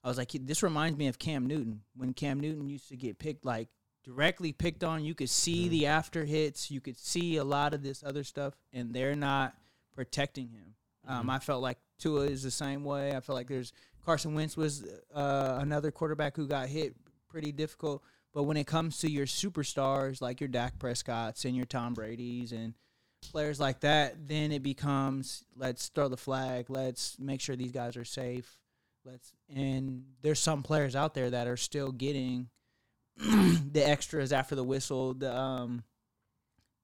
I 0.03 0.07
was 0.07 0.17
like 0.17 0.31
this 0.31 0.61
reminds 0.61 0.97
me 0.97 1.07
of 1.07 1.17
Cam 1.17 1.47
Newton 1.47 1.81
when 1.95 2.13
Cam 2.13 2.39
Newton 2.39 2.67
used 2.67 2.89
to 2.89 2.95
get 2.95 3.17
picked 3.17 3.45
like 3.45 3.69
directly 4.03 4.51
picked 4.51 4.83
on 4.83 5.03
you 5.03 5.15
could 5.15 5.29
see 5.29 5.67
the 5.67 5.87
after 5.87 6.25
hits 6.25 6.69
you 6.69 6.81
could 6.81 6.97
see 6.97 7.37
a 7.37 7.43
lot 7.43 7.73
of 7.73 7.81
this 7.81 8.03
other 8.03 8.23
stuff 8.23 8.53
and 8.71 8.93
they're 8.93 9.15
not 9.15 9.55
protecting 9.95 10.49
him 10.49 10.75
um, 11.07 11.29
I 11.29 11.39
felt 11.39 11.63
like 11.63 11.79
Tua 12.01 12.25
is 12.25 12.43
the 12.43 12.51
same 12.51 12.83
way 12.83 13.15
I 13.15 13.19
feel 13.19 13.35
like 13.35 13.47
there's 13.47 13.73
Carson 14.05 14.33
Wentz 14.33 14.57
was 14.57 14.83
uh, 15.13 15.57
another 15.61 15.91
quarterback 15.91 16.35
who 16.35 16.47
got 16.47 16.67
hit 16.67 16.95
pretty 17.29 17.51
difficult 17.51 18.03
but 18.33 18.43
when 18.43 18.57
it 18.57 18.67
comes 18.67 18.99
to 18.99 19.11
your 19.11 19.25
superstars 19.25 20.21
like 20.21 20.39
your 20.39 20.47
Dak 20.47 20.79
Prescotts 20.79 21.45
and 21.45 21.55
your 21.55 21.65
Tom 21.65 21.93
Brady's 21.93 22.51
and 22.51 22.73
players 23.21 23.59
like 23.59 23.81
that, 23.81 24.27
then 24.27 24.51
it 24.51 24.63
becomes 24.63 25.43
let's 25.55 25.89
throw 25.89 26.07
the 26.07 26.17
flag, 26.17 26.69
let's 26.69 27.17
make 27.19 27.41
sure 27.41 27.55
these 27.55 27.71
guys 27.71 27.97
are 27.97 28.05
safe. 28.05 28.57
Let's 29.05 29.33
and 29.53 30.05
there's 30.21 30.39
some 30.39 30.63
players 30.63 30.95
out 30.95 31.13
there 31.13 31.29
that 31.29 31.47
are 31.47 31.57
still 31.57 31.91
getting 31.91 32.49
the 33.17 33.83
extras 33.83 34.31
after 34.31 34.55
the 34.55 34.63
whistle. 34.63 35.13
The 35.13 35.35
um 35.35 35.83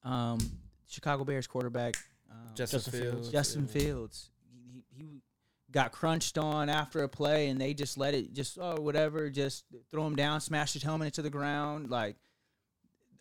um 0.03 0.39
Chicago 0.89 1.23
Bears 1.23 1.47
quarterback 1.47 1.95
um, 2.29 2.55
Justin, 2.55 2.79
Justin 2.79 2.91
Fields. 2.91 3.15
Fields. 3.15 3.31
Justin 3.31 3.67
yeah. 3.67 3.81
Fields. 3.81 4.29
He, 4.97 5.21
got 5.71 5.91
crunched 5.91 6.37
on 6.37 6.69
after 6.69 7.03
a 7.03 7.09
play, 7.09 7.49
and 7.49 7.59
they 7.59 7.73
just 7.73 7.97
let 7.97 8.13
it 8.13 8.33
just 8.33 8.57
oh 8.59 8.79
whatever, 8.79 9.29
just 9.29 9.65
throw 9.91 10.05
him 10.07 10.15
down, 10.15 10.41
smash 10.41 10.73
his 10.73 10.83
helmet 10.83 11.07
into 11.07 11.21
the 11.21 11.29
ground, 11.29 11.89
like 11.89 12.15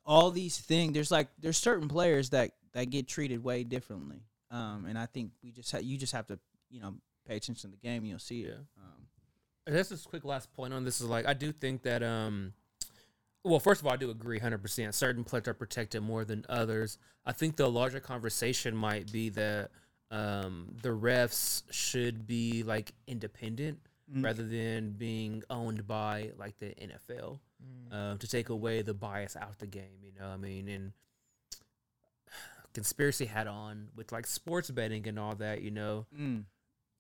all 0.05 0.31
these 0.31 0.59
things. 0.59 0.95
There's 0.95 1.11
like 1.11 1.29
there's 1.39 1.57
certain 1.57 1.89
players 1.89 2.31
that 2.31 2.53
that 2.73 2.91
get 2.91 3.09
treated 3.09 3.43
way 3.43 3.65
differently, 3.65 4.23
um, 4.51 4.87
and 4.89 4.99
I 4.99 5.07
think 5.07 5.33
we 5.43 5.51
just 5.51 5.73
ha- 5.73 5.79
you 5.83 5.97
just 5.97 6.13
have 6.13 6.27
to 6.29 6.39
you 6.71 6.81
know 6.81 6.95
pay 7.27 7.37
attention 7.37 7.71
to 7.71 7.77
the 7.77 7.83
game, 7.83 8.03
and 8.03 8.09
you'll 8.09 8.19
see 8.19 8.43
it. 8.43 8.49
Yeah. 8.49 8.83
Um, 8.83 9.07
I 9.67 9.73
guess 9.73 9.89
this 9.89 10.05
quick 10.05 10.25
last 10.25 10.53
point 10.55 10.73
on 10.73 10.85
this 10.85 11.01
is 11.01 11.09
like 11.09 11.27
I 11.27 11.35
do 11.35 11.51
think 11.51 11.83
that 11.83 12.03
um 12.03 12.53
well 13.43 13.59
first 13.59 13.81
of 13.81 13.87
all 13.87 13.93
I 13.93 13.97
do 13.97 14.11
agree 14.11 14.39
100% 14.39 14.95
certain 14.95 15.25
players 15.25 15.49
are 15.49 15.55
protected 15.55 16.03
more 16.03 16.25
than 16.25 16.47
others. 16.49 16.99
I 17.25 17.33
think 17.33 17.57
the 17.57 17.69
larger 17.69 17.99
conversation 17.99 18.77
might 18.77 19.11
be 19.11 19.31
that 19.31 19.71
um 20.11 20.69
the 20.83 20.91
refs 20.91 21.63
should 21.71 22.27
be 22.27 22.63
like 22.63 22.93
independent 23.07 23.79
Mm. 24.15 24.23
rather 24.25 24.45
than 24.47 24.91
being 24.93 25.43
owned 25.51 25.85
by 25.85 26.31
like 26.39 26.57
the 26.61 26.73
NFL 26.81 27.41
um, 27.91 28.19
to 28.19 28.29
take 28.29 28.51
away 28.51 28.83
the 28.83 28.95
bias 28.95 29.35
out 29.35 29.59
the 29.59 29.67
game, 29.67 29.99
you 30.05 30.13
know. 30.17 30.29
I 30.29 30.37
mean, 30.37 30.69
and 30.69 30.93
conspiracy 32.73 33.25
hat 33.27 33.47
on 33.47 33.89
with 33.97 34.13
like 34.13 34.27
sports 34.27 34.71
betting 34.71 35.07
and 35.09 35.19
all 35.19 35.35
that, 35.37 35.63
you 35.63 35.71
know. 35.71 36.07
mm, 36.17 36.45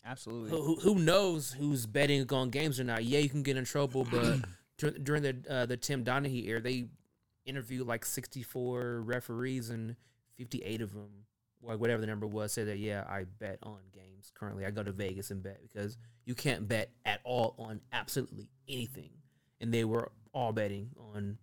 absolutely. 0.04 0.50
Who, 0.50 0.76
who- 0.76 0.94
knows 0.96 1.52
who's 1.52 1.86
betting 1.86 2.30
on 2.32 2.50
games 2.50 2.80
or 2.80 2.84
not? 2.84 3.04
Yeah, 3.04 3.20
you 3.20 3.28
can 3.28 3.42
get 3.44 3.56
in 3.56 3.64
trouble, 3.64 4.04
but 4.10 4.40
dur- 4.78 4.98
during 4.98 5.22
the 5.22 5.36
uh, 5.48 5.66
the 5.66 5.76
Tim 5.76 6.04
Donaghy 6.04 6.46
era, 6.48 6.60
they 6.60 6.86
interviewed 7.44 7.86
like 7.86 8.04
64 8.04 9.02
referees 9.02 9.70
and 9.70 9.94
58 10.38 10.80
of 10.82 10.92
them, 10.92 11.26
whatever 11.60 12.00
the 12.00 12.06
number 12.06 12.26
was, 12.26 12.52
said 12.52 12.68
that 12.68 12.78
yeah, 12.78 13.04
I 13.08 13.24
bet 13.24 13.58
on 13.62 13.78
games. 13.92 14.30
Currently, 14.34 14.64
I 14.64 14.70
go 14.70 14.82
to 14.82 14.92
Vegas 14.92 15.30
and 15.30 15.42
bet 15.42 15.60
because 15.62 15.96
you 16.24 16.34
can't 16.34 16.68
bet 16.68 16.90
at 17.04 17.20
all 17.24 17.54
on 17.58 17.80
absolutely 17.92 18.48
anything, 18.68 19.10
and 19.60 19.72
they 19.72 19.84
were 19.84 20.12
all 20.32 20.52
betting 20.52 20.90
on 21.14 21.38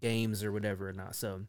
games 0.00 0.44
or 0.44 0.52
whatever 0.52 0.88
or 0.88 0.92
not. 0.92 1.14
So 1.14 1.42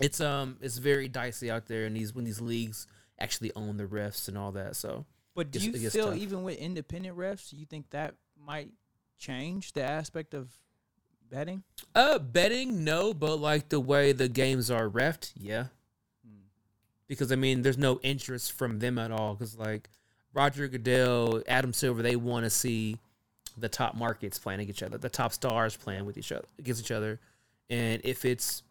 it's 0.00 0.20
um 0.20 0.56
it's 0.60 0.78
very 0.78 1.08
dicey 1.08 1.50
out 1.50 1.66
there, 1.66 1.84
and 1.84 1.96
these 1.96 2.14
when 2.14 2.24
these 2.24 2.40
leagues 2.40 2.86
actually 3.18 3.52
own 3.54 3.76
the 3.76 3.84
refs 3.84 4.28
and 4.28 4.38
all 4.38 4.52
that. 4.52 4.76
So. 4.76 5.06
But 5.34 5.52
do 5.52 5.60
you 5.60 5.72
feel 5.72 6.08
tough. 6.08 6.16
even 6.16 6.42
with 6.42 6.58
independent 6.58 7.16
refs, 7.16 7.50
do 7.50 7.56
you 7.56 7.64
think 7.64 7.90
that 7.90 8.14
might 8.44 8.72
change 9.18 9.72
the 9.72 9.82
aspect 9.84 10.34
of 10.34 10.50
betting? 11.30 11.62
Uh, 11.94 12.18
betting, 12.18 12.82
no, 12.82 13.14
but 13.14 13.36
like 13.36 13.68
the 13.68 13.78
way 13.78 14.10
the 14.10 14.28
games 14.28 14.68
are 14.68 14.88
refed, 14.88 15.32
yeah. 15.36 15.66
Because 17.08 17.32
I 17.32 17.36
mean, 17.36 17.62
there's 17.62 17.78
no 17.78 17.98
interest 18.02 18.52
from 18.52 18.78
them 18.78 18.98
at 18.98 19.10
all. 19.10 19.34
Because 19.34 19.56
like 19.58 19.88
Roger 20.32 20.68
Goodell, 20.68 21.42
Adam 21.48 21.72
Silver, 21.72 22.02
they 22.02 22.16
want 22.16 22.44
to 22.44 22.50
see 22.50 22.96
the 23.56 23.68
top 23.68 23.94
markets 23.96 24.38
playing 24.38 24.60
against 24.60 24.80
each 24.80 24.86
other, 24.86 24.98
the 24.98 25.08
top 25.08 25.32
stars 25.32 25.76
playing 25.76 26.04
with 26.04 26.16
each 26.16 26.30
other 26.30 26.44
against 26.58 26.80
each 26.80 26.90
other, 26.90 27.18
and 27.68 28.00
if 28.04 28.24
it's 28.24 28.62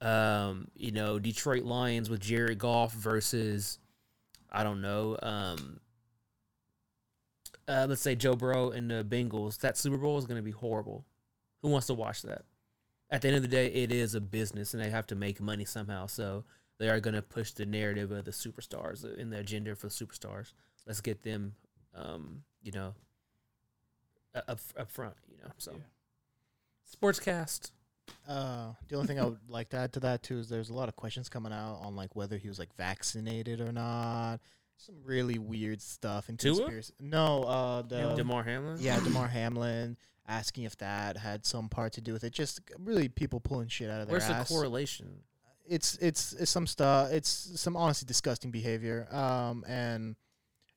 um, 0.00 0.68
you 0.76 0.92
know, 0.92 1.18
Detroit 1.18 1.64
Lions 1.64 2.08
with 2.08 2.20
Jared 2.20 2.58
Goff 2.58 2.92
versus 2.92 3.78
I 4.50 4.62
don't 4.62 4.80
know, 4.80 5.18
um, 5.22 5.80
uh, 7.66 7.86
let's 7.88 8.00
say 8.00 8.14
Joe 8.14 8.34
Burrow 8.34 8.70
and 8.70 8.90
the 8.90 9.04
Bengals, 9.04 9.58
that 9.58 9.76
Super 9.76 9.98
Bowl 9.98 10.16
is 10.18 10.24
going 10.24 10.38
to 10.38 10.42
be 10.42 10.52
horrible. 10.52 11.04
Who 11.62 11.68
wants 11.68 11.86
to 11.88 11.94
watch 11.94 12.22
that? 12.22 12.44
At 13.10 13.22
the 13.22 13.28
end 13.28 13.36
of 13.36 13.42
the 13.42 13.48
day, 13.48 13.66
it 13.66 13.90
is 13.92 14.14
a 14.14 14.20
business, 14.20 14.72
and 14.72 14.82
they 14.82 14.90
have 14.90 15.06
to 15.08 15.14
make 15.14 15.40
money 15.40 15.64
somehow. 15.64 16.06
So 16.06 16.44
they 16.78 16.88
are 16.88 17.00
going 17.00 17.14
to 17.14 17.22
push 17.22 17.52
the 17.52 17.66
narrative 17.66 18.10
of 18.12 18.24
the 18.24 18.30
superstars 18.30 19.04
uh, 19.04 19.14
in 19.20 19.30
the 19.30 19.38
agenda 19.38 19.74
for 19.74 19.88
the 19.88 19.92
superstars. 19.92 20.52
Let's 20.86 21.00
get 21.00 21.22
them, 21.22 21.54
um, 21.94 22.42
you 22.62 22.72
know, 22.72 22.94
up 24.34 24.60
up 24.76 24.90
front. 24.90 25.14
You 25.30 25.36
know, 25.42 25.50
so 25.58 25.72
sportscast. 27.00 27.72
Uh, 28.26 28.72
the 28.88 28.94
only 28.96 29.06
thing 29.06 29.20
I 29.20 29.24
would 29.24 29.38
like 29.48 29.68
to 29.70 29.76
add 29.76 29.92
to 29.94 30.00
that 30.00 30.22
too 30.22 30.38
is 30.38 30.48
there's 30.48 30.70
a 30.70 30.74
lot 30.74 30.88
of 30.88 30.96
questions 30.96 31.28
coming 31.28 31.52
out 31.52 31.78
on 31.82 31.94
like 31.94 32.16
whether 32.16 32.38
he 32.38 32.48
was 32.48 32.58
like 32.58 32.74
vaccinated 32.76 33.60
or 33.60 33.72
not. 33.72 34.38
Some 34.78 34.94
really 35.04 35.38
weird 35.38 35.82
stuff 35.82 36.28
and 36.28 36.38
Tua? 36.38 36.56
conspiracy. 36.56 36.94
No, 37.00 37.42
uh, 37.42 37.82
the 37.82 38.14
Damar 38.14 38.44
Hamlin. 38.44 38.76
yeah, 38.80 38.98
Damar 39.00 39.26
Hamlin 39.26 39.96
asking 40.26 40.64
if 40.64 40.76
that 40.78 41.16
had 41.16 41.44
some 41.44 41.68
part 41.68 41.94
to 41.94 42.00
do 42.00 42.12
with 42.12 42.22
it. 42.22 42.32
Just 42.32 42.60
really 42.78 43.08
people 43.08 43.40
pulling 43.40 43.68
shit 43.68 43.90
out 43.90 44.00
of 44.00 44.06
their 44.06 44.14
Where's 44.14 44.28
the 44.28 44.34
ass. 44.34 44.48
correlation? 44.48 45.22
It's 45.68 45.96
it's 45.96 46.32
it's 46.34 46.50
some 46.50 46.66
stuff. 46.66 47.10
It's 47.12 47.28
some 47.60 47.76
honestly 47.76 48.06
disgusting 48.06 48.50
behavior. 48.50 49.08
Um, 49.14 49.64
and 49.68 50.16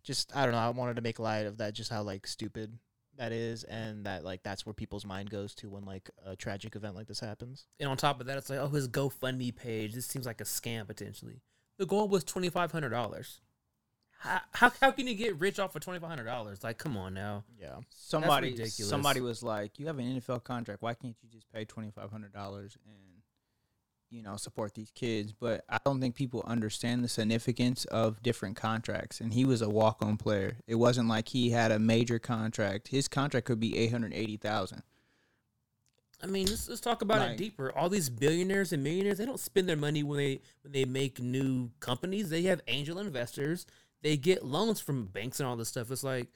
just 0.04 0.36
I 0.36 0.46
don't 0.46 0.54
know. 0.54 0.60
I 0.60 0.70
wanted 0.70 0.96
to 0.98 1.02
make 1.02 1.20
light 1.20 1.46
of 1.46 1.58
that, 1.58 1.74
just 1.74 1.92
how 1.92 2.02
like 2.04 2.28
stupid 2.28 2.78
that 3.18 3.32
is, 3.32 3.64
and 3.66 4.06
that 4.06 4.24
like 4.24 4.44
that's 4.44 4.66
where 4.66 4.74
people's 4.74 5.06
mind 5.06 5.30
goes 5.30 5.54
to 5.56 5.70
when 5.70 5.86
like 5.86 6.10
a 6.26 6.36
tragic 6.36 6.76
event 6.76 6.96
like 6.96 7.08
this 7.08 7.20
happens. 7.20 7.68
And 7.80 7.90
on 7.90 7.98
top 7.98 8.20
of 8.20 8.28
that, 8.28 8.38
it's 8.38 8.50
like, 8.50 8.60
oh, 8.60 8.68
his 8.68 8.88
GoFundMe 8.88 9.56
page. 9.56 9.94
This 9.94 10.06
seems 10.08 10.26
like 10.26 10.42
a 10.42 10.46
scam 10.46 10.88
potentially. 10.88 11.42
The 11.78 11.86
goal 11.86 12.08
was 12.08 12.24
twenty 12.24 12.50
five 12.50 12.72
hundred 12.72 12.90
dollars. 12.90 13.42
How, 14.20 14.42
how 14.54 14.72
how 14.82 14.92
can 14.92 15.08
you 15.08 15.16
get 15.16 15.40
rich 15.40 15.60
off 15.60 15.76
of 15.76 15.82
twenty 15.82 16.00
five 16.00 16.10
hundred 16.10 16.26
dollars? 16.26 16.64
Like, 16.64 16.78
come 16.78 16.96
on 16.96 17.14
now. 17.14 17.44
Yeah. 17.60 17.78
Somebody 17.90 18.56
somebody 18.68 19.20
was 19.20 19.42
like, 19.42 19.80
"You 19.80 19.88
have 19.88 19.98
an 19.98 20.20
NFL 20.20 20.44
contract. 20.44 20.82
Why 20.82 20.94
can't 20.94 21.16
you 21.24 21.30
just 21.30 21.52
pay 21.52 21.66
twenty 21.66 21.90
five 21.90 22.12
hundred 22.12 22.34
dollars 22.34 22.78
and 22.86 23.11
you 24.12 24.22
know 24.22 24.36
support 24.36 24.76
these 24.76 24.92
kids?" 24.92 25.34
But 25.34 25.64
I 25.68 25.80
don't 25.84 26.00
think 26.00 26.14
people 26.16 26.44
understand 26.46 27.04
the 27.04 27.08
significance 27.10 27.86
of 27.86 28.22
different 28.22 28.56
contracts. 28.58 29.20
And 29.22 29.34
he 29.34 29.46
was 29.46 29.62
a 29.64 29.70
walk 29.70 30.04
on 30.04 30.18
player. 30.18 30.58
It 30.68 30.76
wasn't 30.76 31.08
like 31.10 31.30
he 31.30 31.50
had 31.50 31.72
a 31.72 31.80
major 31.80 32.20
contract. 32.20 32.90
His 32.90 33.08
contract 33.08 33.48
could 33.48 33.60
be 33.60 33.78
eight 33.78 33.92
hundred 33.92 34.14
eighty 34.14 34.38
thousand. 34.38 34.84
I 36.24 36.28
mean, 36.28 36.46
let's, 36.48 36.70
let's 36.70 36.82
talk 36.82 37.02
about 37.02 37.20
Like- 37.20 37.32
it 37.32 37.38
deeper. 37.38 37.72
All 37.76 37.90
these 37.90 38.10
billionaires 38.10 38.72
and 38.72 38.84
millionaires, 38.84 39.18
they 39.18 39.26
don't 39.26 39.40
spend 39.40 39.68
their 39.68 39.76
money 39.78 40.04
when 40.04 40.18
they 40.18 40.42
when 40.62 40.72
they 40.72 40.86
make 40.86 41.20
new 41.20 41.72
companies. 41.80 42.30
They 42.30 42.44
have 42.44 42.62
angel 42.68 43.00
investors. 43.00 43.66
They 44.04 44.18
get 44.18 44.46
loans 44.46 44.80
from 44.80 45.06
banks 45.06 45.40
and 45.40 45.48
all 45.50 45.56
this 45.56 45.70
stuff. 45.70 45.90
It's 45.92 46.04
like 46.04 46.30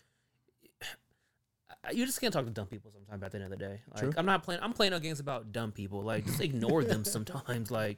you 1.91 2.05
just 2.05 2.21
can't 2.21 2.33
talk 2.33 2.45
to 2.45 2.51
dumb 2.51 2.67
people 2.67 2.91
sometimes. 2.91 3.23
At 3.23 3.31
the 3.31 3.37
end 3.37 3.45
of 3.45 3.51
the 3.51 3.57
day, 3.57 3.81
like 3.91 4.03
True. 4.03 4.13
I'm 4.17 4.25
not 4.25 4.43
playing. 4.43 4.61
I'm 4.61 4.73
playing 4.73 4.91
no 4.91 4.99
games 4.99 5.19
about 5.19 5.51
dumb 5.51 5.71
people. 5.71 6.01
Like 6.01 6.25
just 6.25 6.41
ignore 6.41 6.83
them 6.83 7.03
sometimes. 7.05 7.71
Like 7.71 7.97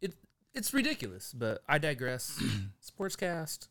it 0.00 0.14
it's 0.54 0.72
ridiculous. 0.74 1.32
But 1.32 1.62
I 1.68 1.78
digress. 1.78 2.42
Sportscast. 2.82 3.68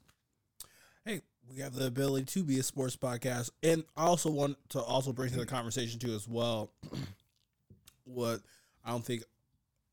hey, 1.06 1.22
we 1.50 1.60
have 1.62 1.74
the 1.74 1.88
ability 1.88 2.26
to 2.26 2.44
be 2.44 2.60
a 2.60 2.64
sports 2.64 2.96
podcast, 2.96 3.52
and 3.64 3.84
I 3.96 4.06
also 4.06 4.30
want 4.30 4.58
to 4.70 4.82
also 4.82 5.14
bring 5.14 5.30
to 5.32 5.38
the 5.38 5.46
conversation 5.46 6.00
too 6.00 6.14
as 6.14 6.28
well. 6.28 6.72
what 8.06 8.42
I 8.84 8.92
don't 8.92 9.06
think, 9.06 9.24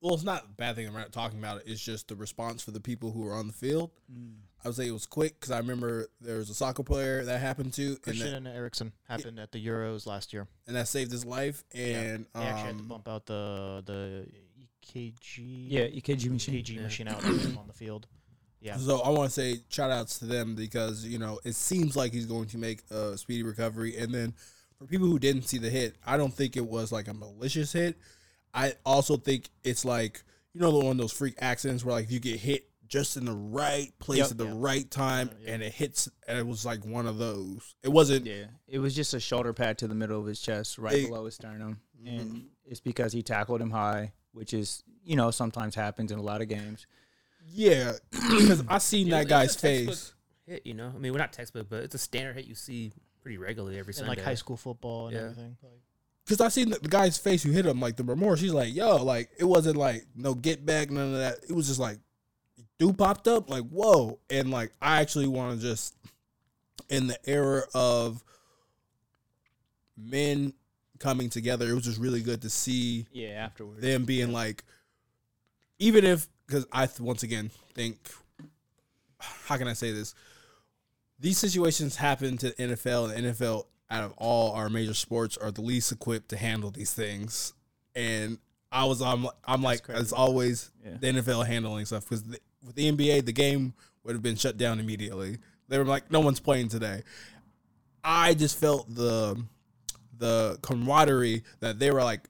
well, 0.00 0.14
it's 0.14 0.24
not 0.24 0.44
a 0.44 0.48
bad 0.48 0.76
thing. 0.76 0.86
I'm 0.86 0.94
not 0.94 1.12
talking 1.12 1.38
about 1.38 1.58
it. 1.58 1.64
It's 1.66 1.80
just 1.80 2.08
the 2.08 2.16
response 2.16 2.62
for 2.62 2.70
the 2.70 2.80
people 2.80 3.10
who 3.10 3.26
are 3.26 3.34
on 3.34 3.46
the 3.46 3.52
field. 3.52 3.90
Mm. 4.12 4.34
I 4.64 4.68
would 4.68 4.76
say 4.76 4.86
it 4.86 4.92
was 4.92 5.06
quick 5.06 5.38
because 5.40 5.50
I 5.50 5.58
remember 5.58 6.06
there 6.20 6.38
was 6.38 6.48
a 6.50 6.54
soccer 6.54 6.82
player 6.84 7.24
that 7.24 7.40
happened 7.40 7.72
to, 7.74 7.96
and 8.06 8.18
that, 8.20 8.52
Eriksen 8.54 8.92
happened 9.08 9.40
at 9.40 9.50
the 9.52 9.64
Euros 9.64 10.06
last 10.06 10.32
year. 10.32 10.46
and 10.66 10.76
that 10.76 10.86
saved 10.88 11.10
his 11.10 11.24
life. 11.24 11.64
And 11.74 12.26
They 12.34 12.40
actually 12.40 12.62
had 12.66 12.76
to 12.78 12.82
um, 12.82 12.88
bump 12.88 13.08
out 13.08 13.26
the 13.26 13.82
the 13.84 14.26
EKG 14.86 15.66
Yeah, 15.68 15.80
EKG 15.86 16.30
machine. 16.30 16.54
EKG 16.54 16.76
Yeah. 16.76 16.82
machine 16.82 17.08
out 17.08 17.24
on 17.24 17.66
the 17.66 17.72
field. 17.72 18.06
Yeah. 18.60 18.76
So 18.76 19.00
I 19.00 19.08
want 19.08 19.28
to 19.28 19.34
say 19.34 19.60
shout 19.68 19.90
outs 19.90 20.20
to 20.20 20.26
them 20.26 20.54
because 20.54 21.04
you 21.04 21.18
know 21.18 21.40
it 21.44 21.54
seems 21.56 21.96
like 21.96 22.12
he's 22.12 22.26
going 22.26 22.46
to 22.48 22.58
make 22.58 22.82
a 22.90 23.18
speedy 23.18 23.42
recovery. 23.42 23.96
And 23.96 24.14
then 24.14 24.34
for 24.78 24.86
people 24.86 25.08
who 25.08 25.18
didn't 25.18 25.42
see 25.42 25.58
the 25.58 25.70
hit, 25.70 25.96
I 26.06 26.16
don't 26.16 26.32
think 26.32 26.56
it 26.56 26.66
was 26.66 26.92
like 26.92 27.08
a 27.08 27.14
malicious 27.14 27.72
hit. 27.72 27.96
I 28.54 28.74
also 28.86 29.16
think 29.16 29.50
it's 29.64 29.84
like 29.84 30.22
you 30.54 30.60
know, 30.60 30.70
the 30.70 30.78
one 30.78 30.92
of 30.92 30.98
those 30.98 31.12
freak 31.12 31.34
accidents 31.40 31.84
where 31.84 31.94
like 31.94 32.10
you 32.10 32.20
get 32.20 32.38
hit 32.38 32.68
just 32.92 33.16
in 33.16 33.24
the 33.24 33.32
right 33.32 33.90
place 33.98 34.18
Yep. 34.18 34.30
at 34.32 34.36
the 34.38 34.44
Yep. 34.44 34.54
right 34.58 34.90
time, 34.90 35.30
yeah. 35.42 35.54
and 35.54 35.62
it 35.62 35.72
hits, 35.72 36.10
and 36.28 36.36
it 36.38 36.46
was 36.46 36.66
like 36.66 36.84
one 36.84 37.06
of 37.06 37.16
those. 37.16 37.74
It 37.82 37.88
wasn't. 37.88 38.26
Yeah, 38.26 38.44
it 38.68 38.80
was 38.80 38.94
just 38.94 39.14
a 39.14 39.20
shoulder 39.20 39.54
pad 39.54 39.78
to 39.78 39.88
the 39.88 39.94
middle 39.94 40.20
of 40.20 40.26
his 40.26 40.40
chest, 40.42 40.76
right 40.76 40.92
Hey. 40.92 41.06
below 41.06 41.24
his 41.24 41.34
sternum, 41.36 41.80
Mhm. 42.04 42.20
and 42.20 42.48
it's 42.66 42.80
because 42.80 43.14
he 43.14 43.22
tackled 43.22 43.62
him 43.62 43.70
high, 43.70 44.12
which 44.32 44.52
is 44.52 44.84
you 45.04 45.16
know 45.16 45.30
sometimes 45.30 45.74
happens 45.74 46.12
in 46.12 46.18
a 46.18 46.22
lot 46.22 46.42
of 46.42 46.48
games. 46.48 46.86
Yeah, 47.48 47.92
because 48.10 48.62
I 48.68 48.76
seen 48.76 49.08
that 49.08 49.26
guy's 49.26 49.56
face. 49.56 50.12
Hit, 50.46 50.66
you 50.66 50.74
know. 50.74 50.92
I 50.94 50.98
mean, 50.98 51.12
we're 51.12 51.18
not 51.18 51.32
textbook, 51.32 51.68
but 51.70 51.82
it's 51.84 51.94
a 51.94 51.98
standard 51.98 52.36
hit 52.36 52.44
you 52.44 52.54
see 52.54 52.92
pretty 53.22 53.38
regularly 53.38 53.78
every 53.78 53.92
in 53.92 53.96
Sunday. 53.98 54.10
like 54.10 54.20
high 54.20 54.34
school 54.34 54.56
football 54.58 55.06
and 55.06 55.16
Yeah. 55.16 55.22
everything. 55.22 55.56
Like, 55.62 55.80
Because 56.26 56.40
I 56.40 56.48
seen 56.48 56.70
the, 56.70 56.78
the 56.78 56.88
guy's 56.88 57.16
face 57.18 57.42
who 57.42 57.50
hit 57.52 57.64
him, 57.66 57.80
like 57.80 57.96
the 57.96 58.04
remorse. 58.04 58.40
He's 58.40 58.52
like, 58.52 58.72
"Yo, 58.74 59.02
like 59.02 59.30
it 59.38 59.44
wasn't 59.44 59.76
like 59.76 60.06
no 60.14 60.34
get 60.34 60.64
back, 60.66 60.90
none 60.90 61.12
of 61.14 61.18
that. 61.18 61.38
It 61.48 61.52
was 61.52 61.66
just 61.68 61.80
like, 61.80 61.98
popped 62.90 63.28
up, 63.28 63.50
like 63.50 63.64
whoa." 63.64 64.18
And 64.30 64.50
like 64.50 64.72
I 64.80 65.02
actually 65.02 65.28
want 65.28 65.60
to 65.60 65.66
just 65.66 65.94
in 66.88 67.06
the 67.08 67.18
era 67.28 67.64
of 67.74 68.22
men 69.96 70.54
coming 70.98 71.28
together, 71.28 71.68
it 71.68 71.74
was 71.74 71.84
just 71.84 72.00
really 72.00 72.20
good 72.22 72.42
to 72.42 72.50
see 72.50 73.06
Yeah, 73.12 73.28
afterwards. 73.30 73.80
them 73.82 74.04
being 74.04 74.32
like, 74.32 74.64
even 75.78 76.04
if 76.04 76.28
because 76.46 76.66
I 76.72 76.86
th- 76.86 77.00
once 77.00 77.22
again 77.22 77.50
think, 77.74 77.98
how 79.18 79.56
can 79.56 79.68
I 79.68 79.72
say 79.72 79.92
this? 79.92 80.14
These 81.18 81.38
situations 81.38 81.96
happen 81.96 82.36
to 82.38 82.48
the 82.50 82.54
NFL, 82.54 83.14
and 83.14 83.24
the 83.26 83.32
NFL 83.32 83.66
out 83.90 84.04
of 84.04 84.12
all 84.16 84.52
our 84.52 84.68
major 84.68 84.94
sports 84.94 85.36
are 85.36 85.50
the 85.50 85.60
least 85.60 85.92
equipped 85.92 86.28
to 86.30 86.36
handle 86.36 86.70
these 86.70 86.92
things. 86.94 87.52
And 87.94 88.38
I 88.70 88.84
was 88.86 89.02
I'm 89.02 89.26
I'm 89.44 89.62
like 89.62 89.82
crazy. 89.84 90.00
as 90.00 90.12
always 90.12 90.70
Yeah. 90.84 90.96
the 91.00 91.06
NFL 91.20 91.46
handling 91.46 91.84
stuff 91.84 92.08
because 92.08 92.24
with 92.64 92.74
the 92.74 92.90
NBA 92.90 93.24
the 93.24 93.32
game 93.32 93.74
would 94.04 94.14
have 94.14 94.22
been 94.22 94.36
shut 94.36 94.56
down 94.56 94.80
immediately. 94.80 95.38
They 95.68 95.78
were 95.78 95.84
like 95.84 96.10
no 96.10 96.20
one's 96.20 96.40
playing 96.40 96.68
today. 96.68 97.02
I 98.04 98.34
just 98.34 98.58
felt 98.58 98.92
the 98.94 99.42
the 100.18 100.58
camaraderie 100.62 101.42
that 101.60 101.78
they 101.78 101.90
were 101.90 102.02
like 102.02 102.28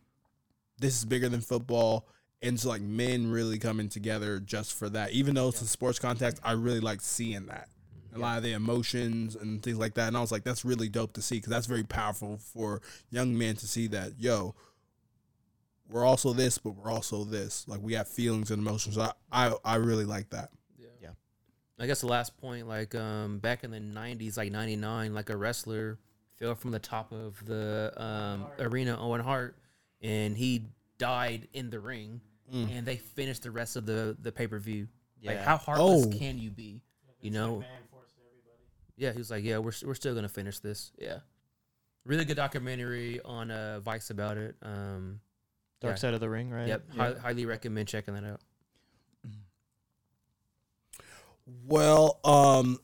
this 0.79 0.97
is 0.99 1.05
bigger 1.05 1.29
than 1.29 1.41
football. 1.41 2.07
And 2.43 2.55
it's 2.55 2.65
like 2.65 2.83
men 2.83 3.31
really 3.31 3.59
coming 3.59 3.89
together 3.89 4.41
just 4.41 4.77
for 4.77 4.89
that. 4.91 5.13
Even 5.13 5.35
though 5.35 5.49
it's 5.49 5.63
a 5.63 5.67
sports 5.67 5.99
context 5.99 6.41
i 6.45 6.53
really 6.53 6.81
like 6.81 7.01
seeing 7.01 7.47
that. 7.47 7.69
A 8.15 8.19
lot 8.19 8.37
of 8.37 8.43
the 8.43 8.53
emotions 8.53 9.37
and 9.37 9.63
things 9.63 9.79
like 9.79 9.95
that. 9.95 10.09
And 10.09 10.17
i 10.17 10.21
was 10.21 10.33
like 10.33 10.45
that's 10.45 10.65
really 10.65 10.89
dope 10.89 11.15
to 11.15 11.23
see 11.23 11.37
because 11.37 11.51
that's 11.51 11.67
very 11.67 11.85
powerful 11.85 12.39
for 12.39 12.83
young 13.11 13.37
men 13.37 13.57
to 13.57 13.67
see 13.67 13.87
that 13.89 14.13
yo 14.19 14.55
we're 15.93 16.05
also 16.05 16.33
this 16.33 16.59
but 16.59 16.71
we're 16.71 16.91
also 16.91 17.25
this 17.25 17.67
like 17.69 17.81
we 17.83 17.93
have 17.95 18.09
feelings 18.09 18.51
and 18.51 18.61
emotions 18.63 18.97
i 18.99 19.13
i, 19.31 19.53
I 19.65 19.77
really 19.77 20.05
like 20.05 20.31
that 20.31 20.51
Yeah. 20.79 20.89
Yeah. 21.01 21.09
I 21.79 21.87
guess 21.87 22.01
the 22.01 22.07
last 22.07 22.37
point, 22.41 22.69
like 22.69 22.95
um, 22.95 23.39
back 23.39 23.65
in 23.65 23.71
the 23.71 23.79
'90s, 23.81 24.37
like 24.37 24.53
'99, 24.53 25.15
like 25.15 25.31
a 25.31 25.37
wrestler 25.37 25.99
fell 26.39 26.55
from 26.55 26.71
the 26.71 26.79
top 26.79 27.11
of 27.13 27.45
the 27.45 27.93
um, 27.97 28.47
arena, 28.59 28.97
Owen 29.01 29.21
Hart, 29.21 29.57
and 30.01 30.37
he 30.37 30.67
died 30.99 31.49
in 31.53 31.71
the 31.71 31.81
ring. 31.81 32.21
Mm. 32.53 32.71
And 32.79 32.87
they 32.87 32.97
finished 32.97 33.43
the 33.43 33.51
rest 33.51 33.75
of 33.77 33.87
the 33.87 34.17
the 34.21 34.31
pay 34.31 34.47
per 34.47 34.59
view. 34.61 34.87
Like, 35.25 35.37
Yeah. 35.37 35.45
how 35.45 35.57
heartless 35.57 36.07
Oh. 36.07 36.19
can 36.19 36.39
you 36.39 36.51
be? 36.51 36.83
You 37.21 37.31
know? 37.33 37.65
Yeah, 38.97 39.11
he 39.13 39.19
was 39.19 39.31
like, 39.31 39.43
"Yeah, 39.43 39.59
we're 39.59 39.73
we're 39.85 39.95
still 39.95 40.15
gonna 40.15 40.29
finish 40.29 40.59
this." 40.61 40.93
Yeah, 40.99 41.21
really 42.05 42.25
good 42.25 42.37
documentary 42.37 43.21
on 43.25 43.51
uh, 43.51 43.81
Vice 43.81 44.11
about 44.11 44.37
it. 44.37 44.55
Um, 44.63 45.21
Dark 45.83 45.97
Yeah. 45.97 46.01
Side 46.01 46.15
of 46.15 46.21
the 46.21 46.31
Ring, 46.31 46.49
right? 46.51 46.69
Yep, 46.69 46.85
Yeah. 46.95 46.97
hi- 47.15 47.19
highly 47.19 47.45
recommend 47.45 47.89
checking 47.89 48.15
that 48.15 48.25
out. 48.25 48.41
Well, 51.65 52.21
um, 52.25 52.79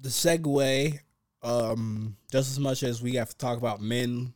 the 0.00 0.08
segue, 0.08 0.98
um, 1.42 2.16
just 2.30 2.50
as 2.50 2.58
much 2.58 2.82
as 2.82 3.00
we 3.00 3.14
have 3.14 3.28
to 3.30 3.36
talk 3.36 3.58
about 3.58 3.80
men 3.80 4.34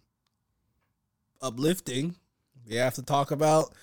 uplifting, 1.43 2.15
we 2.69 2.77
have 2.77 2.95
to 2.95 3.03
talk 3.03 3.31
about 3.31 3.75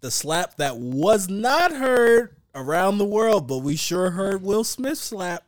the 0.00 0.10
slap 0.10 0.56
that 0.56 0.76
was 0.78 1.28
not 1.28 1.72
heard 1.72 2.36
around 2.54 2.98
the 2.98 3.04
world, 3.04 3.46
but 3.48 3.58
we 3.58 3.76
sure 3.76 4.10
heard 4.12 4.42
Will 4.42 4.64
Smith 4.64 4.98
slap. 4.98 5.44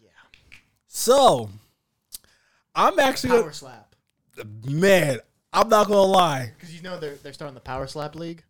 Yeah. 0.00 0.08
So, 0.86 1.50
I'm 2.74 2.98
actually 2.98 3.30
Power 3.30 3.40
gonna, 3.42 3.52
slap. 3.54 3.94
man. 4.64 5.20
I'm 5.54 5.68
not 5.68 5.86
gonna 5.86 6.02
lie. 6.02 6.52
Because 6.56 6.74
you 6.74 6.82
know 6.82 6.98
they're 6.98 7.14
they're 7.16 7.32
starting 7.32 7.54
the 7.54 7.60
Power 7.60 7.86
Slap 7.86 8.14
League. 8.16 8.42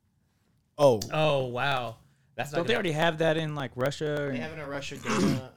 Oh, 0.79 1.01
Oh 1.13 1.47
wow, 1.47 1.97
that's 2.35 2.51
not 2.51 2.59
Don't 2.59 2.67
they 2.67 2.73
gonna- 2.73 2.77
already 2.79 2.93
have 2.93 3.19
that 3.19 3.37
in 3.37 3.55
like 3.55 3.71
Russia? 3.77 4.17
They 4.31 4.37
And, 4.37 4.39
have 4.39 4.53
it 4.59 4.63
in 4.63 4.69
Russia. 4.69 4.97
Dana, 4.97 5.53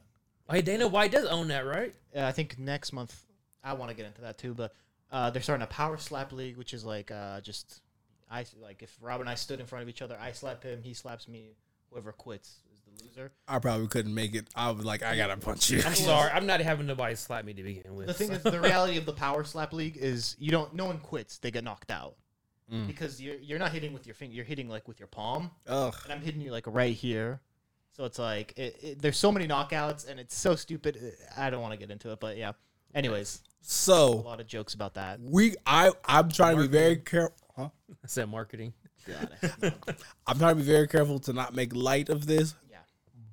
Oh, 0.50 0.54
Hey, 0.54 0.62
Dana 0.62 0.88
White 0.88 1.12
does 1.12 1.26
own 1.26 1.48
that, 1.50 1.66
right? 1.66 1.94
uh, 2.16 2.22
I 2.26 2.32
think 2.32 2.58
next 2.60 2.94
month. 2.94 3.24
I 3.64 3.74
want 3.74 3.90
to 3.92 3.98
get 3.98 4.06
into 4.06 4.22
that 4.22 4.38
too, 4.38 4.54
but 4.54 4.74
uh, 5.12 5.30
they're 5.32 5.42
starting 5.42 5.64
a 5.64 5.68
Power 5.68 5.98
Slap 5.98 6.32
League, 6.32 6.56
which 6.58 6.74
is 6.74 6.86
like 6.86 7.12
uh, 7.12 7.42
just 7.42 7.82
I 8.30 8.46
like 8.62 8.84
if 8.84 8.96
Rob 9.02 9.20
and 9.22 9.30
I 9.30 9.36
stood 9.36 9.60
in 9.60 9.66
front 9.66 9.84
of 9.84 9.90
each 9.90 10.02
other, 10.02 10.18
I 10.22 10.32
slap 10.34 10.64
him, 10.64 10.82
he 10.84 10.94
slaps 10.94 11.28
me. 11.28 11.56
Whoever 11.90 12.12
quits 12.12 12.60
is 12.74 12.77
the 12.98 13.04
loser. 13.04 13.32
I 13.48 13.60
probably 13.60 13.88
couldn't 13.88 14.14
make 14.14 14.36
it. 14.36 14.48
I 14.56 14.72
was 14.72 14.86
like, 14.86 15.04
I 15.04 15.16
gotta 15.18 15.38
punch 15.38 15.70
you. 15.70 15.82
I'm 15.86 15.96
sorry, 15.96 16.32
I'm 16.32 16.46
not 16.46 16.60
having 16.62 16.88
nobody 16.88 17.16
slap 17.16 17.46
me 17.46 17.54
to 17.54 17.64
begin 17.64 17.96
with. 17.96 18.08
The 18.08 18.14
thing 18.14 18.32
is, 18.32 18.44
the 18.44 18.60
reality 18.60 18.98
of 18.98 19.06
the 19.06 19.14
Power 19.14 19.44
Slap 19.44 19.74
League 19.74 19.98
is 19.98 20.36
you 20.40 20.52
don't. 20.52 20.74
No 20.74 20.86
one 20.86 21.00
quits; 21.00 21.38
they 21.40 21.52
get 21.52 21.64
knocked 21.64 21.92
out 21.92 22.16
Mm. 22.72 22.86
because 22.86 23.22
you're 23.22 23.36
you're 23.38 23.60
not 23.60 23.72
hitting 23.72 23.94
with 23.94 24.06
your 24.06 24.14
finger. 24.14 24.36
You're 24.36 24.44
hitting 24.44 24.68
like 24.68 24.90
with 24.90 25.00
your 25.00 25.08
palm, 25.08 25.52
Ugh. 25.68 25.96
and 26.04 26.12
I'm 26.12 26.22
hitting 26.22 26.42
you 26.42 26.52
like 26.52 26.66
right 26.68 26.94
here. 26.94 27.40
So 27.96 28.04
it's 28.04 28.20
like 28.20 28.54
it, 28.58 28.78
it, 28.84 29.02
there's 29.02 29.18
so 29.18 29.32
many 29.32 29.48
knockouts, 29.48 30.06
and 30.06 30.20
it's 30.20 30.36
so 30.36 30.54
stupid. 30.56 31.14
I 31.38 31.50
don't 31.50 31.62
want 31.62 31.72
to 31.74 31.80
get 31.80 31.90
into 31.92 32.12
it, 32.12 32.20
but 32.20 32.36
yeah. 32.36 32.52
Anyways, 32.94 33.42
so 33.62 34.10
a 34.10 34.16
lot 34.16 34.42
of 34.42 34.48
jokes 34.48 34.74
about 34.74 34.96
that. 34.96 35.22
we, 35.22 35.56
I, 35.66 35.92
I'm 36.06 36.30
trying 36.30 36.58
to 36.58 36.64
be 36.64 36.68
very 36.68 36.98
careful. 36.98 37.38
Huh? 37.56 37.70
I 38.04 38.08
said 38.08 38.30
marketing. 38.30 38.74
Got 39.08 39.32
it. 39.62 39.74
I'm 40.28 40.38
trying 40.38 40.56
to 40.58 40.62
be 40.62 40.70
very 40.70 40.90
careful 40.90 41.20
to 41.20 41.32
not 41.34 41.56
make 41.56 41.74
light 41.74 42.10
of 42.10 42.28
this, 42.28 42.54
yeah. 42.67 42.67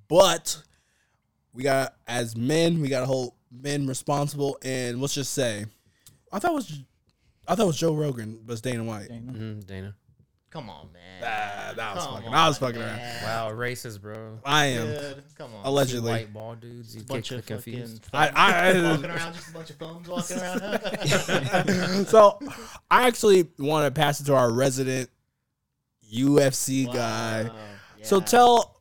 But 0.09 0.63
we 1.53 1.63
got 1.63 1.95
as 2.07 2.37
men, 2.37 2.81
we 2.81 2.89
got 2.89 3.01
to 3.01 3.07
hold 3.07 3.35
men 3.51 3.87
responsible. 3.87 4.59
And 4.63 5.01
let's 5.01 5.15
just 5.15 5.33
say, 5.33 5.67
I 6.33 6.39
thought 6.39 6.53
it 6.53 6.55
was, 6.55 6.81
I 7.47 7.55
thought 7.55 7.65
it 7.65 7.67
was 7.67 7.79
Joe 7.79 7.95
Rogan, 7.95 8.41
but 8.45 8.53
it's 8.55 8.63
Dana 8.63 8.85
White. 8.85 9.09
Dana. 9.09 9.33
hmm 9.33 9.61
Dana. 9.61 9.95
Come 10.51 10.71
on, 10.71 10.89
man. 10.93 11.21
Ah, 11.21 11.73
that 11.75 11.95
was 11.97 12.05
Come 12.05 12.15
fucking. 12.15 12.33
I 12.33 12.47
was 12.47 12.63
on, 12.63 12.69
fucking 12.69 12.81
around. 12.83 12.99
Wow, 13.25 13.51
racist, 13.53 14.01
bro. 14.01 14.39
I 14.45 14.67
am 14.67 14.87
Dude, 14.87 15.25
come 15.37 15.53
on. 15.53 15.67
Allegedly. 15.67 16.13
white 16.13 16.33
ball 16.33 16.55
dudes. 16.55 16.95
You 16.95 17.03
bunch 17.03 17.33
of 17.33 17.45
confused. 17.45 18.07
fucking 18.13 18.37
I, 18.37 18.71
I, 18.71 18.91
walking 18.93 19.07
around, 19.07 19.35
just 19.35 19.49
a 19.49 19.53
bunch 19.53 19.71
of 19.71 19.77
thumbs 19.77 20.09
walking 20.09 20.39
around. 20.39 20.61
huh? 20.61 22.05
so 22.05 22.39
I 22.89 23.09
actually 23.09 23.49
want 23.59 23.93
to 23.93 24.01
pass 24.01 24.21
it 24.21 24.27
to 24.27 24.35
our 24.37 24.49
resident 24.53 25.11
UFC 26.13 26.87
guy. 26.93 27.45
Wow, 27.45 27.55
So 28.03 28.21
tell 28.21 28.74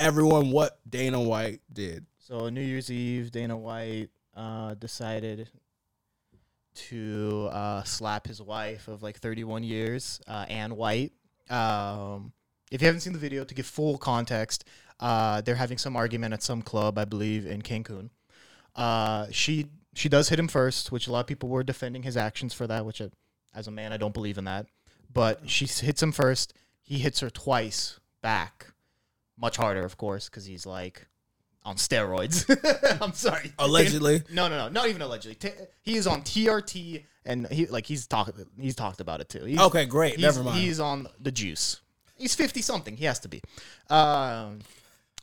everyone 0.00 0.50
what 0.50 0.80
Dana 0.88 1.20
White 1.20 1.60
did. 1.72 2.06
So 2.18 2.48
New 2.48 2.62
Year's 2.62 2.90
Eve, 2.90 3.30
Dana 3.30 3.56
White 3.56 4.08
uh, 4.34 4.74
decided 4.74 5.48
to 6.74 7.48
uh, 7.52 7.82
slap 7.84 8.26
his 8.26 8.40
wife 8.40 8.88
of 8.88 9.02
like 9.02 9.18
31 9.18 9.62
years, 9.62 10.20
uh, 10.26 10.46
Ann 10.48 10.74
White. 10.76 11.12
Um, 11.50 12.32
if 12.70 12.80
you 12.80 12.86
haven't 12.86 13.02
seen 13.02 13.12
the 13.12 13.18
video, 13.18 13.44
to 13.44 13.54
give 13.54 13.66
full 13.66 13.98
context, 13.98 14.64
uh, 15.00 15.42
they're 15.42 15.56
having 15.56 15.78
some 15.78 15.96
argument 15.96 16.32
at 16.32 16.42
some 16.42 16.62
club, 16.62 16.98
I 16.98 17.04
believe, 17.04 17.46
in 17.46 17.62
Cancun. 17.62 18.10
Uh, 18.74 19.26
she 19.30 19.66
she 19.94 20.08
does 20.08 20.28
hit 20.28 20.38
him 20.38 20.48
first, 20.48 20.92
which 20.92 21.08
a 21.08 21.12
lot 21.12 21.20
of 21.20 21.26
people 21.26 21.48
were 21.48 21.64
defending 21.64 22.04
his 22.04 22.16
actions 22.16 22.54
for 22.54 22.66
that. 22.68 22.86
Which, 22.86 23.00
uh, 23.00 23.08
as 23.54 23.66
a 23.66 23.70
man, 23.72 23.92
I 23.92 23.96
don't 23.96 24.14
believe 24.14 24.38
in 24.38 24.44
that. 24.44 24.66
But 25.12 25.50
she 25.50 25.66
hits 25.66 26.02
him 26.02 26.12
first. 26.12 26.54
He 26.80 26.98
hits 26.98 27.20
her 27.20 27.30
twice 27.30 27.98
back, 28.22 28.68
much 29.40 29.56
harder, 29.56 29.84
of 29.84 29.96
course, 29.96 30.28
because 30.28 30.44
he's 30.44 30.66
like 30.66 31.06
on 31.64 31.76
steroids. 31.76 32.46
I'm 33.02 33.12
sorry. 33.12 33.52
Allegedly. 33.58 34.22
No, 34.32 34.48
no, 34.48 34.56
no, 34.56 34.68
not 34.68 34.88
even 34.88 35.02
allegedly. 35.02 35.34
T- 35.34 35.56
he 35.82 35.96
is 35.96 36.06
on 36.06 36.22
TRT, 36.22 37.04
and 37.24 37.46
he 37.48 37.66
like 37.66 37.86
he's 37.86 38.06
talked 38.06 38.38
he's 38.58 38.74
talked 38.76 39.00
about 39.00 39.20
it 39.20 39.28
too. 39.28 39.44
He's, 39.44 39.60
Okay, 39.60 39.86
great. 39.86 40.18
Never 40.18 40.42
mind. 40.42 40.58
He's 40.58 40.80
on 40.80 41.06
the 41.20 41.32
juice. 41.32 41.80
He's 42.16 42.34
fifty 42.34 42.62
something. 42.62 42.96
He 42.96 43.04
has 43.06 43.18
to 43.20 43.28
be. 43.28 43.40
Um. 43.88 44.60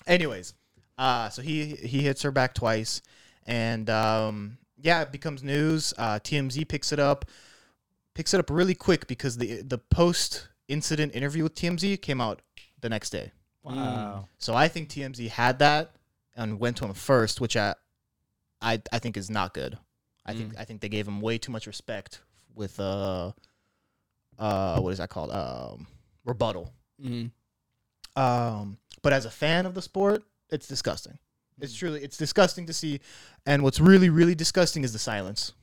Anyways, 0.05 0.53
uh, 0.97 1.29
so 1.29 1.41
he 1.41 1.75
he 1.75 2.01
hits 2.01 2.21
her 2.21 2.31
back 2.31 2.53
twice, 2.53 3.01
and 3.45 3.89
um, 3.89 4.57
yeah, 4.81 5.01
it 5.01 5.11
becomes 5.11 5.43
news. 5.43 5.93
Uh, 5.97 6.19
TMZ 6.19 6.67
picks 6.67 6.91
it 6.91 6.99
up, 6.99 7.25
picks 8.13 8.33
it 8.33 8.39
up 8.39 8.49
really 8.49 8.75
quick 8.75 9.07
because 9.07 9.37
the 9.37 9.61
the 9.63 9.77
post 9.77 10.47
incident 10.67 11.13
interview 11.15 11.43
with 11.43 11.55
TMZ 11.55 12.01
came 12.01 12.21
out 12.21 12.41
the 12.81 12.89
next 12.89 13.09
day. 13.09 13.31
Wow. 13.75 14.27
So 14.37 14.53
I 14.55 14.67
think 14.67 14.89
TMZ 14.89 15.27
had 15.29 15.59
that 15.59 15.91
and 16.35 16.59
went 16.59 16.77
to 16.77 16.85
him 16.85 16.93
first, 16.93 17.41
which 17.41 17.55
I, 17.57 17.75
I, 18.61 18.81
I 18.91 18.99
think 18.99 19.17
is 19.17 19.29
not 19.29 19.53
good. 19.53 19.77
I 20.25 20.33
think 20.33 20.53
I 20.59 20.65
think 20.65 20.81
they 20.81 20.89
gave 20.89 21.07
him 21.07 21.21
way 21.21 21.37
too 21.37 21.51
much 21.53 21.67
respect 21.67 22.21
with 22.53 22.79
uh, 22.79 23.31
uh, 24.37 24.79
what 24.81 24.91
is 24.91 24.97
that 24.97 25.09
called? 25.09 25.31
Um, 25.31 25.87
rebuttal. 26.25 26.73
Mhm. 27.01 27.31
Um, 28.15 28.77
but 29.01 29.13
as 29.13 29.25
a 29.25 29.29
fan 29.29 29.65
of 29.65 29.73
the 29.73 29.81
sport, 29.81 30.23
it's 30.49 30.67
disgusting. 30.67 31.17
It's 31.61 31.73
truly 31.73 32.03
it's 32.03 32.17
disgusting 32.17 32.65
to 32.65 32.73
see. 32.73 32.99
And 33.45 33.63
what's 33.63 33.79
really 33.79 34.09
really 34.09 34.35
disgusting 34.35 34.83
is 34.83 34.91
the 34.93 34.99
silence. 34.99 35.53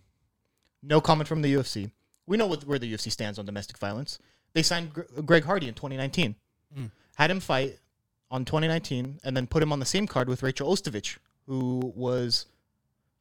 No 0.83 1.01
comment 1.01 1.29
from 1.29 1.43
the 1.43 1.53
UFC. 1.55 1.91
We 2.27 2.37
know 2.39 2.47
what, 2.47 2.65
where 2.65 2.79
the 2.79 2.91
UFC 2.91 3.11
stands 3.13 3.39
on 3.39 3.45
domestic 3.47 3.77
violence. 3.79 4.19
They 4.55 4.63
signed 4.63 4.93
Gr- 4.95 5.03
Greg 5.27 5.45
Hardy 5.45 5.69
in 5.69 5.75
2019, 5.75 6.37
Mm. 6.79 6.91
had 7.17 7.31
him 7.31 7.41
fight 7.41 7.79
on 8.31 8.45
2019, 8.45 9.21
and 9.23 9.37
then 9.37 9.47
put 9.47 9.63
him 9.63 9.73
on 9.73 9.79
the 9.79 9.87
same 9.87 10.07
card 10.07 10.29
with 10.29 10.43
Rachel 10.43 10.71
Ostovich, 10.73 11.19
who 11.47 11.93
was 11.95 12.47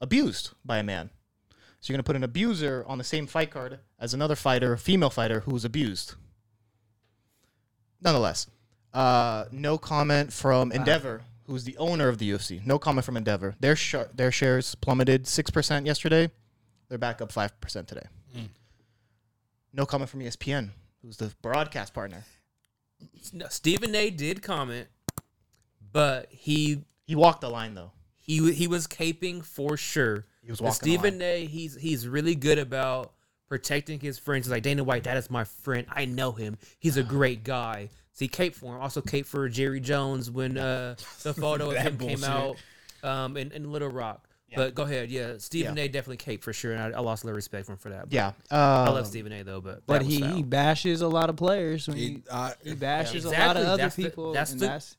abused 0.02 0.52
by 0.66 0.78
a 0.78 0.84
man. 0.84 1.10
So 1.80 1.92
you're 1.92 1.98
gonna 1.98 2.04
put 2.04 2.16
an 2.16 2.24
abuser 2.24 2.86
on 2.88 2.98
the 2.98 3.04
same 3.04 3.28
fight 3.28 3.52
card 3.52 3.80
as 4.00 4.14
another 4.14 4.36
fighter, 4.36 4.74
a 4.74 4.78
female 4.78 5.10
fighter 5.10 5.42
who 5.42 5.52
was 5.52 5.66
abused. 5.66 6.16
Nonetheless, 8.02 8.48
uh, 8.94 9.46
no 9.52 9.78
comment 9.78 10.32
from 10.32 10.72
Endeavor, 10.72 11.24
who's 11.46 11.64
the 11.64 11.76
owner 11.78 12.08
of 12.08 12.20
the 12.20 12.32
UFC. 12.32 12.66
No 12.66 12.80
comment 12.80 13.04
from 13.06 13.18
Endeavor. 13.18 13.56
Their 13.60 13.76
sh- 13.76 13.96
their 14.14 14.32
shares 14.32 14.76
plummeted 14.76 15.28
six 15.28 15.50
percent 15.50 15.86
yesterday. 15.86 16.32
They're 16.90 16.98
back 16.98 17.22
up 17.22 17.32
five 17.32 17.60
percent 17.60 17.88
today. 17.88 18.06
Mm. 18.36 18.50
No 19.74 19.86
comment 19.86 20.10
from 20.10 20.22
ESPN, 20.22 20.70
who's 21.02 21.18
the 21.18 21.34
broadcast 21.42 21.94
partner. 21.94 22.24
No, 23.32 23.48
Stephen 23.50 23.96
A. 23.96 24.10
did 24.10 24.42
comment, 24.42 24.88
but 25.92 26.28
he 26.30 26.84
He 27.06 27.16
walked 27.16 27.42
the 27.42 27.50
line 27.50 27.74
though. 27.76 27.92
he 28.18 28.52
he 28.54 28.68
was 28.68 28.88
caping 28.88 29.44
for 29.44 29.78
sure. 29.78 30.26
He 30.42 30.52
was 30.52 30.62
walking 30.62 30.72
the 30.72 30.98
Stephen. 30.98 31.22
A. 31.22 31.46
He's 31.46 31.76
he's 31.76 32.08
really 32.08 32.36
good 32.36 32.60
about 32.60 33.14
protecting 33.48 34.00
his 34.00 34.18
friends. 34.18 34.48
He's 34.48 34.52
like 34.52 34.64
Dana 34.64 34.84
White, 34.84 35.04
that 35.04 35.18
is 35.18 35.30
my 35.30 35.44
friend. 35.44 35.86
I 35.90 36.06
know 36.06 36.32
him. 36.32 36.58
He's 36.80 36.98
a 36.98 37.04
great 37.18 37.44
guy. 37.44 37.90
See, 38.14 38.26
he 38.26 38.30
caped 38.30 38.56
for 38.56 38.76
him. 38.76 38.82
Also 38.82 39.02
caped 39.02 39.28
for 39.28 39.48
Jerry 39.50 39.80
Jones 39.80 40.30
when 40.30 40.58
uh, 40.58 40.96
the 41.24 41.34
photo 41.34 41.72
of 41.72 41.78
him 41.82 41.98
came 41.98 42.24
out 42.24 42.58
um, 43.04 43.38
in, 43.38 43.52
in 43.52 43.72
Little 43.72 43.90
Rock. 43.90 44.28
But 44.56 44.76
go 44.76 44.84
ahead, 44.84 45.10
yeah. 45.10 45.34
Stephen 45.38 45.76
Yeah. 45.78 45.84
A. 45.84 45.88
definitely 45.88 46.18
caped 46.18 46.44
for 46.44 46.54
sure, 46.54 46.74
and 46.74 46.82
I, 46.96 46.98
I 46.98 47.02
lost 47.02 47.24
a 47.24 47.28
little 47.28 47.36
respect 47.36 47.66
for 47.66 47.74
him 47.74 47.78
for 47.78 47.90
that. 47.90 48.04
But 48.04 48.14
Yeah, 48.14 48.32
I 48.52 48.90
love 48.90 49.08
Stephen 49.08 49.32
A. 49.32 49.44
though, 49.44 49.62
but 49.62 49.84
But 49.86 50.00
that 50.00 50.06
was 50.06 50.14
he, 50.14 50.22
foul. 50.22 50.36
he 50.36 50.44
bashes 50.44 51.02
a 51.02 51.08
lot 51.08 51.30
of 51.30 51.36
players 51.36 51.88
when 51.88 51.98
he, 51.98 52.04
He, 52.08 52.24
uh, 52.30 52.52
he 52.64 52.74
bashes 52.76 53.26
a 53.26 53.30
lot 53.30 53.34
Exactly. 53.34 53.62
of 53.64 53.68
other 53.70 53.78
That's 53.84 53.96
the- 53.96 54.04
people. 54.04 54.34
that's 54.34 54.52
and 54.52 54.60
the- 54.60 54.66
that's 54.68 54.98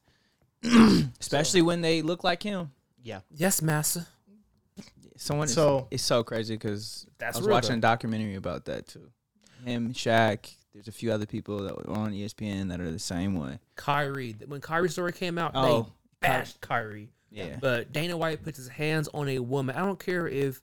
especially 1.20 1.62
when 1.62 1.80
they 1.80 2.02
look 2.02 2.24
like 2.24 2.42
him. 2.42 2.70
yeah. 3.02 3.20
yes, 3.34 3.60
massa. 3.62 4.06
Someone 5.16 5.46
So- 5.48 5.54
so 5.80 5.88
it's 5.90 6.02
so 6.02 6.24
crazy 6.24 6.54
because 6.54 7.06
I 7.08 7.12
That's 7.18 7.36
was 7.38 7.46
real, 7.46 7.54
watching 7.54 7.70
though. 7.72 7.78
a 7.88 7.92
documentary 7.92 8.34
about 8.34 8.64
that 8.66 8.88
too. 8.88 9.10
Him, 9.64 9.92
Shaq. 9.94 10.54
There's 10.72 10.88
a 10.88 10.92
few 10.92 11.12
other 11.12 11.24
people 11.26 11.58
that 11.62 11.76
were 11.76 11.94
on 11.96 12.12
ESPN 12.12 12.68
that 12.70 12.80
are 12.80 12.90
the 12.90 12.98
same 12.98 13.36
way. 13.36 13.60
Kyrie. 13.76 14.34
When 14.46 14.60
Kyrie's 14.60 14.92
story 14.92 15.12
came 15.12 15.38
out, 15.38 15.52
Oh, 15.54 15.82
they 16.20 16.28
bashed 16.28 16.60
Kyrie. 16.60 17.10
Yeah, 17.34 17.56
But 17.60 17.92
Dana 17.92 18.16
White 18.16 18.42
puts 18.44 18.56
his 18.58 18.68
hands 18.68 19.08
on 19.12 19.28
a 19.28 19.38
woman. 19.40 19.74
I 19.76 19.80
don't 19.80 19.98
care 19.98 20.26
if 20.28 20.60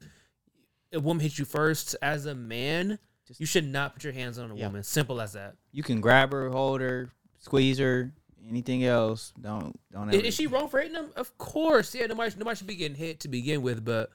a 0.93 0.99
woman 0.99 1.21
hits 1.21 1.37
you 1.37 1.45
first. 1.45 1.95
As 2.01 2.25
a 2.25 2.33
man, 2.35 2.97
you 3.37 3.45
should 3.45 3.65
not 3.67 3.93
put 3.93 4.03
your 4.03 4.13
hands 4.13 4.37
on 4.39 4.51
a 4.51 4.55
Yeah. 4.55 4.67
woman. 4.67 4.83
Simple 4.83 5.19
as 5.21 5.33
that. 5.33 5.55
you 5.71 5.83
can 5.83 6.01
grab 6.01 6.31
her, 6.31 6.49
hold 6.49 6.81
her, 6.81 7.09
squeeze 7.39 7.77
her. 7.79 8.13
Anything 8.49 8.83
else? 8.83 9.33
Don't 9.39 9.79
don't 9.91 10.09
Is, 10.09 10.15
ever. 10.15 10.25
is 10.25 10.33
she 10.35 10.47
wrong 10.47 10.67
for 10.67 10.79
hitting 10.81 10.95
him? 10.95 11.11
Of 11.15 11.37
course. 11.37 11.93
Yeah, 11.93 12.07
nobody, 12.07 12.33
nobody 12.37 12.55
should 12.57 12.67
be 12.67 12.75
getting 12.75 12.97
hit 12.97 13.19
to 13.21 13.27
begin 13.27 13.61
with. 13.61 13.85
But 13.85 14.09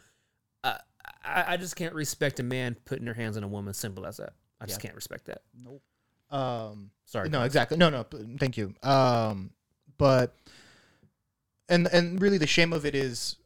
I, 0.64 0.80
I, 1.24 1.44
I 1.52 1.56
just 1.56 1.76
can't 1.76 1.94
respect 1.94 2.40
a 2.40 2.42
man 2.42 2.76
putting 2.84 3.04
their 3.04 3.14
hands 3.14 3.36
on 3.36 3.44
a 3.44 3.48
woman. 3.48 3.72
Simple 3.74 4.04
as 4.06 4.16
that. 4.16 4.32
I 4.60 4.66
just 4.66 4.80
can't 4.80 4.94
respect 4.94 5.26
that. 5.26 5.42
Nope. 5.62 5.82
Um, 6.30 6.90
Sorry. 7.04 7.28
No, 7.28 7.42
exactly. 7.44 7.76
No, 7.76 7.88
no. 7.90 8.04
Thank 8.38 8.56
you. 8.56 8.74
Um, 8.82 9.50
but 9.96 10.34
and 11.68 11.86
and 11.92 12.20
really 12.20 12.38
the 12.38 12.46
shame 12.46 12.72
of 12.72 12.84
it 12.84 12.94
is, 12.94 13.36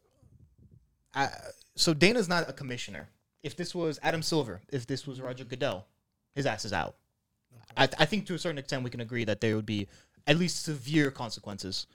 uh, 1.14 1.28
so 1.74 1.94
Dana's 1.94 2.28
not 2.28 2.48
a 2.48 2.52
commissioner. 2.52 3.08
If 3.42 3.56
this 3.56 3.74
was 3.74 3.98
Adam 4.02 4.22
Silver, 4.22 4.60
if 4.70 4.86
this 4.86 5.06
was 5.06 5.20
Roger 5.20 5.44
Goodell, 5.44 5.86
his 6.34 6.46
ass 6.46 6.64
is 6.64 6.72
out. 6.72 6.96
I, 7.76 7.84
I 7.98 8.04
think 8.04 8.26
to 8.26 8.34
a 8.34 8.38
certain 8.38 8.58
extent 8.58 8.82
we 8.82 8.90
can 8.90 9.00
agree 9.00 9.24
that 9.24 9.40
there 9.40 9.56
would 9.56 9.66
be 9.66 9.88
at 10.26 10.36
least 10.36 10.62
severe 10.62 11.10
consequences. 11.10 11.86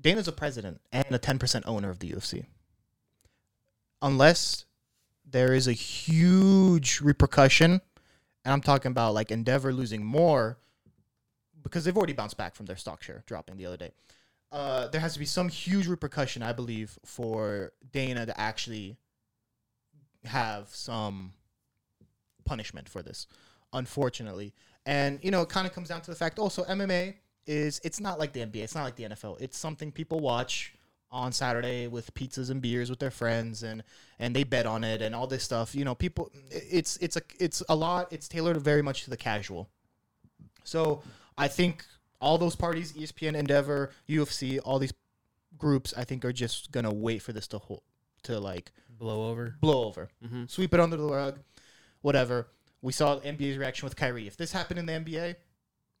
Dana's 0.00 0.28
a 0.28 0.32
president 0.32 0.80
and 0.92 1.06
a 1.10 1.18
ten 1.18 1.38
percent 1.38 1.64
owner 1.66 1.90
of 1.90 1.98
the 1.98 2.10
UFC. 2.10 2.46
Unless 4.00 4.64
there 5.28 5.54
is 5.54 5.66
a 5.66 5.72
huge 5.72 7.00
repercussion 7.00 7.80
and 8.44 8.52
I'm 8.52 8.60
talking 8.60 8.90
about 8.90 9.14
like 9.14 9.30
Endeavor 9.30 9.72
losing 9.72 10.04
more 10.04 10.58
because 11.62 11.84
they've 11.84 11.96
already 11.96 12.12
bounced 12.12 12.36
back 12.36 12.54
from 12.54 12.66
their 12.66 12.76
stock 12.76 13.02
share 13.02 13.22
dropping 13.26 13.56
the 13.56 13.66
other 13.66 13.76
day. 13.76 13.92
Uh, 14.52 14.86
there 14.88 15.00
has 15.00 15.14
to 15.14 15.18
be 15.18 15.24
some 15.24 15.48
huge 15.48 15.86
repercussion, 15.86 16.42
I 16.42 16.52
believe, 16.52 16.98
for 17.06 17.72
Dana 17.90 18.26
to 18.26 18.38
actually 18.38 18.98
have 20.24 20.68
some 20.68 21.32
punishment 22.44 22.88
for 22.88 23.02
this, 23.02 23.26
unfortunately. 23.72 24.52
And 24.84 25.18
you 25.22 25.30
know, 25.30 25.40
it 25.40 25.48
kind 25.48 25.66
of 25.66 25.72
comes 25.72 25.88
down 25.88 26.02
to 26.02 26.10
the 26.10 26.16
fact 26.16 26.38
also 26.38 26.64
MMA 26.64 27.14
is 27.46 27.80
it's 27.82 27.98
not 27.98 28.18
like 28.18 28.34
the 28.34 28.40
NBA, 28.40 28.56
it's 28.56 28.74
not 28.74 28.84
like 28.84 28.96
the 28.96 29.04
NFL. 29.04 29.40
It's 29.40 29.56
something 29.56 29.90
people 29.90 30.20
watch 30.20 30.74
on 31.10 31.30
Saturday 31.30 31.86
with 31.88 32.12
pizzas 32.14 32.50
and 32.50 32.62
beers 32.62 32.88
with 32.88 32.98
their 32.98 33.10
friends 33.10 33.62
and 33.62 33.82
and 34.18 34.34
they 34.34 34.44
bet 34.44 34.66
on 34.66 34.82
it 34.84 35.02
and 35.02 35.14
all 35.14 35.26
this 35.26 35.42
stuff. 35.42 35.74
You 35.74 35.84
know, 35.84 35.94
people 35.94 36.30
it's 36.50 36.96
it's 36.98 37.16
a 37.16 37.22
it's 37.38 37.62
a 37.68 37.74
lot. 37.74 38.12
It's 38.12 38.28
tailored 38.28 38.56
very 38.58 38.82
much 38.82 39.04
to 39.04 39.10
the 39.10 39.16
casual. 39.16 39.68
So 40.64 41.02
I 41.38 41.48
think 41.48 41.84
all 42.22 42.38
those 42.38 42.56
parties, 42.56 42.92
ESPN, 42.92 43.34
Endeavor, 43.34 43.90
UFC, 44.08 44.58
all 44.64 44.78
these 44.78 44.92
groups, 45.58 45.92
I 45.96 46.04
think 46.04 46.24
are 46.24 46.32
just 46.32 46.70
gonna 46.72 46.92
wait 46.92 47.20
for 47.22 47.32
this 47.32 47.46
to 47.48 47.58
hold, 47.58 47.82
to 48.22 48.38
like 48.40 48.72
Blow 48.98 49.28
over. 49.30 49.56
blow 49.60 49.84
over, 49.84 50.08
Mhm. 50.24 50.48
sweep 50.50 50.72
it 50.72 50.80
under 50.80 50.96
the 50.96 51.04
rug, 51.04 51.40
whatever. 52.00 52.48
We 52.80 52.92
saw 52.92 53.18
NBA's 53.20 53.58
reaction 53.58 53.86
with 53.86 53.96
Kyrie. 53.96 54.26
If 54.26 54.36
this 54.36 54.52
happened 54.52 54.78
in 54.78 54.86
the 54.86 54.92
NBA, 54.94 55.36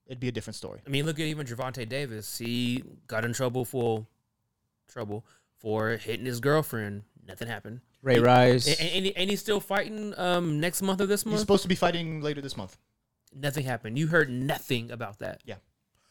it'd 0.06 0.20
be 0.20 0.28
a 0.28 0.32
different 0.32 0.56
story. 0.56 0.80
I 0.86 0.90
mean, 0.90 1.04
look 1.06 1.18
at 1.20 1.26
even 1.26 1.46
Gervonta 1.46 1.88
Davis. 1.88 2.38
He 2.38 2.82
got 3.06 3.24
in 3.24 3.32
trouble 3.32 3.64
for 3.64 4.06
trouble 4.88 5.24
for 5.58 5.96
hitting 5.96 6.26
his 6.26 6.40
girlfriend. 6.40 7.02
Nothing 7.26 7.48
happened. 7.48 7.80
Ray 8.02 8.18
Rice. 8.18 8.66
And, 8.66 8.90
and, 8.90 9.06
he- 9.06 9.16
and 9.16 9.30
he's 9.30 9.40
still 9.40 9.60
fighting 9.60 10.12
um 10.18 10.58
next 10.60 10.82
month 10.82 11.00
or 11.00 11.06
this 11.06 11.24
month. 11.24 11.34
He's 11.34 11.40
supposed 11.40 11.62
to 11.62 11.68
be 11.68 11.74
fighting 11.76 12.20
later 12.20 12.40
this 12.40 12.56
month. 12.56 12.76
nothing 13.34 13.64
happened. 13.64 13.96
You 13.98 14.08
heard 14.08 14.28
nothing 14.28 14.90
about 14.90 15.18
that. 15.20 15.40
Yeah. 15.46 15.56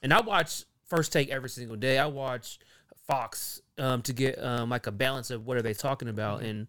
And 0.01 0.13
I 0.13 0.21
watch 0.21 0.65
First 0.85 1.11
Take 1.13 1.29
every 1.29 1.49
single 1.49 1.75
day. 1.75 1.97
I 1.97 2.05
watch 2.07 2.59
Fox 3.07 3.61
um, 3.77 4.01
to 4.03 4.13
get 4.13 4.41
um, 4.43 4.69
like 4.69 4.87
a 4.87 4.91
balance 4.91 5.31
of 5.31 5.45
what 5.45 5.57
are 5.57 5.61
they 5.61 5.73
talking 5.73 6.07
about, 6.09 6.39
Mm-hmm. 6.39 6.49
and 6.49 6.67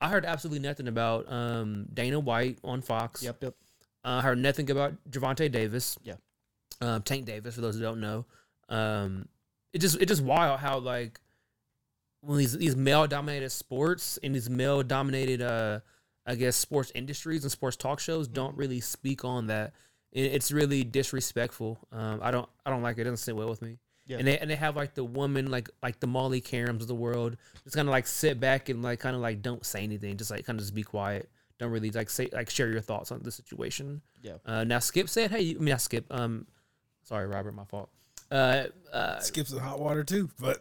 I 0.00 0.08
heard 0.08 0.26
absolutely 0.26 0.58
nothing 0.66 0.86
about 0.88 1.30
um, 1.32 1.86
Dana 1.94 2.20
White 2.20 2.58
on 2.62 2.82
Fox. 2.82 3.22
Yep, 3.22 3.42
yep. 3.42 3.54
I 4.02 4.20
heard 4.20 4.38
nothing 4.38 4.70
about 4.70 4.92
Gervonta 5.10 5.50
Davis. 5.50 5.96
Yeah. 6.02 6.16
Um, 6.82 7.00
Tank 7.02 7.24
Davis, 7.24 7.54
for 7.54 7.62
those 7.62 7.76
who 7.76 7.80
don't 7.80 8.00
know. 8.00 8.26
Um, 8.68 9.28
it 9.72 9.78
just 9.80 10.00
it 10.00 10.06
just 10.06 10.22
wild 10.22 10.60
how 10.60 10.78
like 10.78 11.20
when 12.20 12.38
these 12.38 12.56
these 12.56 12.76
male 12.76 13.06
dominated 13.06 13.50
sports 13.50 14.18
and 14.22 14.34
these 14.34 14.48
male 14.50 14.82
dominated 14.82 15.40
uh 15.42 15.80
I 16.26 16.34
guess 16.36 16.56
sports 16.56 16.90
industries 16.94 17.42
and 17.44 17.50
sports 17.52 17.76
talk 17.76 17.98
shows 18.00 18.26
Mm-hmm. 18.26 18.34
don't 18.34 18.56
really 18.56 18.80
speak 18.80 19.24
on 19.24 19.46
that. 19.48 19.72
It- 20.14 20.32
It's 20.32 20.50
really 20.52 20.82
disrespectful. 20.84 21.78
Um, 21.92 22.20
I 22.22 22.30
don't 22.30 22.48
I 22.64 22.70
don't 22.70 22.82
like 22.82 22.96
it. 22.96 23.02
It 23.02 23.04
doesn't 23.04 23.18
sit 23.18 23.36
well 23.36 23.48
with 23.50 23.60
me. 23.60 23.78
Yeah. 24.06 24.18
And 24.18 24.26
they 24.26 24.38
and 24.38 24.50
they 24.50 24.56
have 24.56 24.76
like 24.76 24.94
the 24.94 25.04
woman 25.04 25.50
like 25.50 25.68
like 25.82 25.98
the 26.00 26.06
Molly 26.06 26.40
Qerims 26.40 26.80
of 26.82 26.86
the 26.88 26.94
world 26.94 27.36
just 27.64 27.74
kind 27.76 27.88
of 27.88 27.92
like 27.92 28.06
sit 28.06 28.38
back 28.40 28.68
and 28.68 28.82
like 28.82 29.00
kind 29.00 29.16
of 29.16 29.22
like 29.22 29.42
don't 29.42 29.64
say 29.66 29.82
anything, 29.82 30.16
just 30.16 30.30
like 30.30 30.44
kind 30.46 30.58
of 30.58 30.62
just 30.62 30.74
be 30.74 30.82
quiet. 30.82 31.28
Don't 31.58 31.70
really 31.70 31.90
like 31.90 32.10
say 32.10 32.28
like 32.32 32.50
share 32.50 32.70
your 32.70 32.80
thoughts 32.80 33.10
on 33.12 33.22
the 33.22 33.30
situation. 33.30 34.02
Yeah. 34.22 34.36
Uh, 34.44 34.64
now 34.64 34.78
Skip 34.80 35.08
said, 35.08 35.30
"Hey, 35.30 35.40
you, 35.42 35.56
I 35.56 35.58
mean 35.60 35.70
not 35.70 35.80
Skip. 35.80 36.04
Um, 36.10 36.46
sorry, 37.04 37.26
Robert, 37.26 37.52
my 37.52 37.64
fault. 37.64 37.88
Uh, 38.30 38.64
uh, 38.92 39.20
skips 39.20 39.52
in 39.52 39.58
hot 39.58 39.78
water 39.80 40.02
too, 40.04 40.28
but 40.40 40.60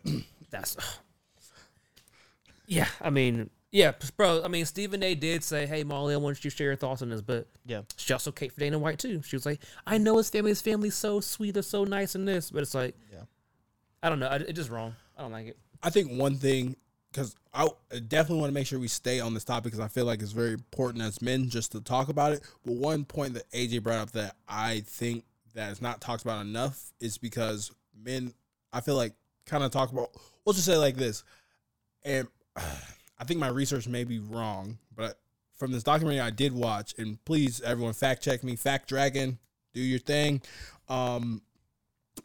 that's 0.52 0.78
yeah. 2.68 2.88
I 3.02 3.10
mean, 3.10 3.50
yeah, 3.74 3.92
bro. 4.16 4.42
I 4.44 4.48
mean, 4.48 4.64
Stephen 4.66 5.04
A. 5.04 5.16
did 5.16 5.44
say, 5.44 5.66
"Hey, 5.66 5.84
Molly, 5.84 6.14
I 6.14 6.18
want 6.18 6.42
you 6.44 6.50
to 6.50 6.56
share 6.56 6.68
your 6.68 6.76
thoughts 6.78 7.02
on 7.02 7.10
this," 7.10 7.22
but 7.22 7.48
Yeah. 7.66 7.82
she 7.98 8.14
also 8.14 8.32
Kate 8.32 8.54
for 8.54 8.60
Dana 8.62 8.80
White 8.80 9.00
too. 9.00 9.22
She 9.24 9.36
was 9.36 9.46
like, 9.46 9.62
"I 9.86 9.98
know 9.98 10.18
his 10.18 10.30
family. 10.30 10.52
His 10.52 10.62
family's 10.62 10.96
so 10.96 11.20
sweet. 11.20 11.52
They're 11.56 11.64
so 11.64 11.84
nice 11.84 12.16
in 12.16 12.24
this," 12.24 12.52
but 12.52 12.62
it's 12.62 12.74
like, 12.74 12.96
Yeah. 13.12 13.24
I 14.02 14.08
don't 14.10 14.20
know. 14.20 14.28
I, 14.28 14.36
it's 14.38 14.54
just 14.54 14.70
wrong. 14.70 14.96
I 15.18 15.24
don't 15.24 15.32
like 15.34 15.48
it. 15.48 15.58
I 15.82 15.90
think 15.90 16.12
one 16.18 16.38
thing 16.38 16.78
because 17.12 17.36
I 17.54 17.68
definitely 18.08 18.40
want 18.40 18.50
to 18.50 18.54
make 18.54 18.66
sure 18.66 18.80
we 18.80 18.88
stay 18.88 19.20
on 19.20 19.34
this 19.36 19.44
topic 19.44 19.66
because 19.66 19.80
I 19.80 19.88
feel 19.88 20.06
like 20.06 20.22
it's 20.22 20.32
very 20.32 20.54
important 20.54 21.04
as 21.04 21.22
men 21.22 21.50
just 21.50 21.72
to 21.74 21.82
talk 21.82 22.10
about 22.10 22.32
it. 22.34 22.42
But 22.66 22.74
one 22.76 23.06
point 23.06 23.36
that 23.36 23.50
AJ 23.52 23.84
brought 23.84 24.00
up 24.00 24.12
that 24.14 24.36
I 24.48 24.80
think 24.88 25.26
that 25.54 25.72
is 25.72 25.80
not 25.82 26.02
talked 26.02 26.24
about 26.24 26.42
enough 26.42 26.92
is 27.00 27.18
because 27.20 27.72
men, 27.96 28.34
I 28.72 28.82
feel 28.82 28.96
like, 28.96 29.14
kind 29.46 29.64
of 29.64 29.70
talk 29.72 29.92
about. 29.92 30.10
We'll 30.44 30.54
just 30.54 30.66
say 30.66 30.78
like 30.78 30.96
this, 30.96 31.24
and 32.04 32.28
I 33.24 33.26
think 33.26 33.40
my 33.40 33.48
research 33.48 33.88
may 33.88 34.04
be 34.04 34.20
wrong, 34.20 34.78
but 34.94 35.18
from 35.58 35.72
this 35.72 35.82
documentary 35.82 36.20
I 36.20 36.30
did 36.30 36.52
watch, 36.52 36.94
and 36.98 37.24
please 37.24 37.62
everyone 37.62 37.94
fact 37.94 38.22
check 38.22 38.44
me, 38.44 38.58
fact 38.58 38.90
dragon, 38.90 39.40
do 39.74 39.80
your 39.80 40.00
thing. 40.00 40.42
um, 40.90 41.42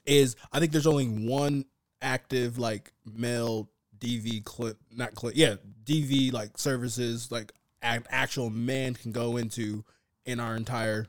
is 0.07 0.35
I 0.53 0.59
think 0.59 0.73
there's 0.73 0.89
only 0.89 1.07
one 1.07 1.67
active 2.03 2.59
like 2.59 2.93
male 3.07 3.71
DV 4.01 4.43
clip, 4.43 4.77
not 4.91 5.15
clip, 5.15 5.35
yeah, 5.37 5.55
DV 5.85 6.33
like 6.33 6.59
services 6.59 7.31
like 7.31 7.53
an 7.81 8.05
actual 8.11 8.51
man 8.51 8.95
can 8.95 9.13
go 9.13 9.37
into 9.37 9.85
in 10.27 10.41
our 10.41 10.57
entire 10.57 11.07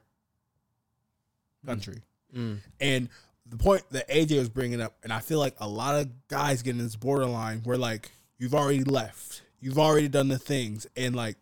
country. 1.65 2.03
Mm. 2.35 2.59
And 2.79 3.09
the 3.47 3.57
point 3.57 3.81
that 3.89 4.07
AJ 4.07 4.37
was 4.37 4.49
bringing 4.49 4.81
up, 4.81 4.97
and 5.03 5.11
I 5.11 5.19
feel 5.19 5.39
like 5.39 5.55
a 5.59 5.67
lot 5.67 5.95
of 5.95 6.27
guys 6.27 6.61
get 6.61 6.75
in 6.75 6.77
this 6.77 6.95
borderline 6.95 7.61
where 7.63 7.75
like 7.75 8.11
you've 8.37 8.53
already 8.53 8.83
left, 8.83 9.41
you've 9.59 9.79
already 9.79 10.07
done 10.07 10.27
the 10.27 10.39
things, 10.39 10.87
and 10.95 11.15
like 11.15 11.37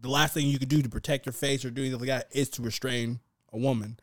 the 0.00 0.08
last 0.08 0.34
thing 0.34 0.46
you 0.46 0.58
could 0.58 0.68
do 0.68 0.82
to 0.82 0.88
protect 0.88 1.26
your 1.26 1.32
face 1.32 1.64
or 1.64 1.70
do 1.70 1.82
anything 1.82 2.00
like 2.00 2.08
that 2.08 2.28
is 2.30 2.48
to 2.50 2.62
restrain 2.62 3.20
a 3.52 3.58
woman. 3.58 3.98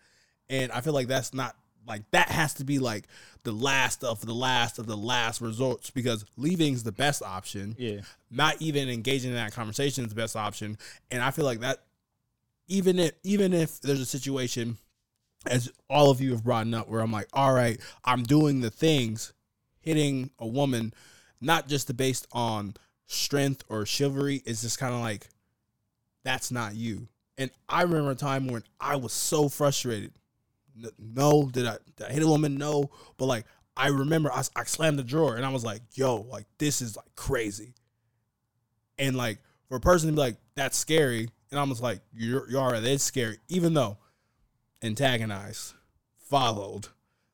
And 0.50 0.72
I 0.72 0.82
feel 0.82 0.94
like 0.94 1.08
that's 1.08 1.34
not 1.34 1.56
like 1.88 2.10
that 2.12 2.30
has 2.30 2.54
to 2.56 2.64
be 2.64 2.80
like 2.80 3.06
the 3.44 3.52
last 3.52 4.04
of 4.04 4.26
the 4.26 4.34
last 4.34 4.80
of 4.80 4.88
the 4.88 4.98
last 4.98 5.40
resorts 5.40 5.90
because 5.90 6.26
leaving 6.36 6.74
is 6.74 6.84
the 6.84 6.92
best 6.92 7.22
option. 7.22 7.76
Yeah. 7.78 8.02
Not 8.32 8.62
even 8.62 8.90
engaging 8.90 9.32
in 9.32 9.38
that 9.38 9.54
conversation 9.54 10.04
is 10.04 10.10
the 10.10 10.16
best 10.16 10.36
option. 10.36 10.78
And 11.12 11.22
I 11.22 11.32
feel 11.32 11.46
like 11.46 11.60
that 11.60 11.84
even 12.68 13.00
if 13.00 13.14
even 13.24 13.54
if 13.54 13.80
there's 13.82 14.00
a 14.00 14.06
situation 14.06 14.78
as 15.46 15.72
all 15.90 16.10
of 16.10 16.22
you 16.22 16.32
have 16.32 16.44
brought 16.44 16.72
up 16.74 16.90
where 16.90 17.02
I'm 17.02 17.12
like, 17.12 17.28
all 17.34 17.54
right, 17.54 17.80
I'm 18.04 18.24
doing 18.24 18.62
the 18.62 18.72
things, 18.72 19.34
hitting 19.80 20.32
a 20.40 20.48
woman, 20.48 20.94
not 21.40 21.68
just 21.68 21.96
based 21.96 22.28
on 22.32 22.74
strength 23.08 23.64
or 23.70 23.86
chivalry, 23.86 24.42
is 24.46 24.62
just 24.62 24.80
kind 24.80 24.94
of 24.94 25.02
like 25.02 25.28
that's 26.24 26.52
not 26.52 26.76
you. 26.76 27.08
And 27.38 27.52
I 27.68 27.84
remember 27.84 28.12
a 28.12 28.16
time 28.16 28.48
when 28.48 28.64
I 28.80 28.96
was 28.96 29.14
so 29.14 29.50
frustrated. 29.50 30.12
No, 31.00 31.50
did 31.52 31.66
I, 31.66 31.78
did 31.96 32.08
I 32.08 32.12
hit 32.12 32.24
a 32.24 32.28
woman? 32.28 32.58
No, 32.58 32.90
but 33.18 33.26
like 33.26 33.46
I 33.78 33.88
remember 33.88 34.32
I, 34.32 34.44
I 34.56 34.64
slammed 34.64 35.00
the 35.00 35.04
drawer 35.04 35.36
and 35.36 35.46
I 35.46 35.50
was 35.50 35.64
like, 35.64 35.82
yo, 35.94 36.22
like 36.30 36.46
this 36.58 36.82
is 36.82 36.96
like 36.96 37.14
crazy. 37.16 37.74
And 38.98 39.16
like 39.16 39.40
for 39.68 39.76
a 39.76 39.82
person 39.82 40.10
to 40.10 40.14
be 40.14 40.20
like, 40.20 40.38
that's 40.56 40.78
scary, 40.78 41.30
and 41.52 41.60
I'm 41.60 41.70
just 41.70 41.84
like, 41.84 42.00
you're 42.14 42.50
you're 42.50 42.80
that's 42.80 43.04
scary, 43.04 43.38
even 43.50 43.74
though 43.74 43.98
antagonized, 44.82 45.74
followed, 46.18 46.88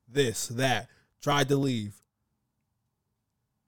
this, 0.07 0.47
that, 0.47 0.88
tried 1.21 1.49
to 1.49 1.55
leave. 1.55 2.01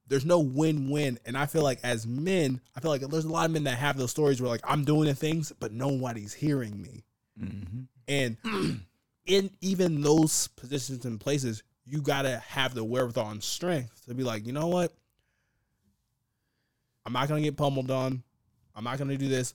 There's 0.07 0.25
no 0.25 0.39
win-win, 0.39 1.17
and 1.25 1.37
I 1.37 1.45
feel 1.45 1.63
like 1.63 1.79
as 1.83 2.05
men, 2.05 2.59
I 2.75 2.81
feel 2.81 2.91
like 2.91 3.01
there's 3.01 3.25
a 3.25 3.31
lot 3.31 3.45
of 3.45 3.51
men 3.51 3.63
that 3.63 3.77
have 3.77 3.97
those 3.97 4.11
stories 4.11 4.41
where 4.41 4.49
like 4.49 4.61
I'm 4.63 4.83
doing 4.83 5.07
the 5.07 5.15
things, 5.15 5.53
but 5.59 5.71
nobody's 5.71 6.33
hearing 6.33 6.81
me. 6.81 7.05
Mm-hmm. 7.41 7.83
And 8.07 8.37
in 9.25 9.49
even 9.61 10.01
those 10.01 10.49
positions 10.49 11.05
and 11.05 11.19
places, 11.19 11.63
you 11.85 12.01
gotta 12.01 12.39
have 12.47 12.73
the 12.73 12.83
wherewithal 12.83 13.29
and 13.29 13.43
strength 13.43 14.05
to 14.05 14.13
be 14.13 14.23
like, 14.23 14.45
you 14.45 14.53
know 14.53 14.67
what? 14.67 14.93
I'm 17.05 17.13
not 17.13 17.27
gonna 17.27 17.41
get 17.41 17.57
pummeled 17.57 17.91
on. 17.91 18.23
I'm 18.75 18.83
not 18.83 18.97
gonna 18.97 19.17
do 19.17 19.27
this. 19.27 19.53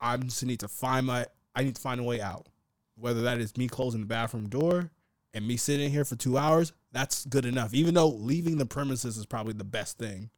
I 0.00 0.16
just 0.16 0.44
need 0.44 0.60
to 0.60 0.68
find 0.68 1.06
my. 1.06 1.26
I 1.54 1.64
need 1.64 1.76
to 1.76 1.80
find 1.80 2.00
a 2.00 2.04
way 2.04 2.20
out. 2.20 2.46
Whether 2.96 3.22
that 3.22 3.38
is 3.38 3.56
me 3.56 3.68
closing 3.68 4.00
the 4.00 4.06
bathroom 4.06 4.48
door 4.48 4.90
and 5.34 5.46
me 5.46 5.56
sitting 5.56 5.90
here 5.90 6.04
for 6.04 6.16
two 6.16 6.36
hours, 6.36 6.72
that's 6.92 7.24
good 7.26 7.44
enough. 7.44 7.74
Even 7.74 7.94
though 7.94 8.08
leaving 8.08 8.58
the 8.58 8.66
premises 8.66 9.16
is 9.16 9.26
probably 9.26 9.52
the 9.52 9.64
best 9.64 9.98
thing. 9.98 10.30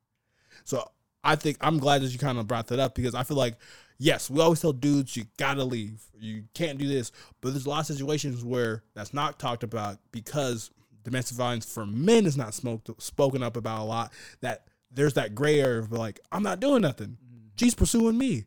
So 0.65 0.89
I 1.23 1.37
think 1.37 1.57
I'm 1.61 1.79
glad 1.79 2.03
that 2.03 2.13
you 2.13 2.19
kind 2.19 2.39
of 2.39 2.47
brought 2.47 2.69
that 2.69 2.79
up 2.79 2.95
because 2.95 3.15
I 3.15 3.23
feel 3.23 3.37
like, 3.37 3.57
yes, 3.99 4.31
we 4.31 4.41
always 4.41 4.61
tell 4.61 4.73
dudes 4.73 5.17
you 5.17 5.25
gotta 5.39 5.65
leave, 5.65 6.03
you 6.19 6.45
can't 6.55 6.79
do 6.79 6.89
this, 6.89 7.13
but 7.41 7.51
there's 7.51 7.67
a 7.67 7.71
lot 7.71 7.81
of 7.81 7.87
situations 7.87 8.45
where 8.45 8.83
that's 8.95 9.15
not 9.15 9.39
talked 9.39 9.63
about 9.63 9.99
because 10.13 10.71
domestic 11.03 11.37
violence 11.37 11.73
for 11.73 11.87
men 11.87 12.27
is 12.27 12.37
not 12.37 12.55
smoked, 12.55 12.91
spoken 13.03 13.43
up 13.43 13.57
about 13.57 13.83
a 13.83 13.85
lot. 13.85 14.13
That 14.41 14.67
there's 14.91 15.15
that 15.15 15.35
gray 15.35 15.61
area 15.61 15.79
of 15.79 15.93
like 15.93 16.21
I'm 16.33 16.43
not 16.43 16.61
doing 16.61 16.83
nothing, 16.83 17.19
mm-hmm. 17.25 17.49
she's 17.57 17.75
pursuing 17.75 18.19
me, 18.19 18.47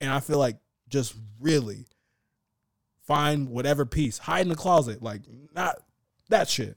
and 0.00 0.10
I 0.10 0.20
feel 0.20 0.38
like 0.38 0.56
just 0.88 1.14
really 1.40 1.86
find 3.06 3.48
whatever 3.48 3.86
piece, 3.86 4.18
hide 4.18 4.42
in 4.42 4.48
the 4.48 4.54
closet, 4.54 5.02
like 5.02 5.22
not 5.54 5.78
that 6.28 6.48
shit. 6.48 6.76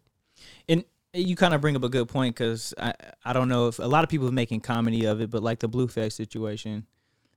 And 0.67 0.83
you 1.13 1.35
kind 1.35 1.53
of 1.53 1.61
bring 1.61 1.75
up 1.75 1.83
a 1.83 1.89
good 1.89 2.07
point 2.07 2.35
because 2.35 2.73
I 2.79 2.93
I 3.25 3.33
don't 3.33 3.49
know 3.49 3.67
if 3.67 3.79
a 3.79 3.83
lot 3.83 4.03
of 4.03 4.09
people 4.09 4.27
are 4.27 4.33
making 4.33 4.61
comedy 4.61 5.05
of 5.05 5.21
it, 5.21 5.29
but 5.29 5.43
like 5.43 5.59
the 5.59 5.69
Blueface 5.69 6.13
situation 6.13 6.85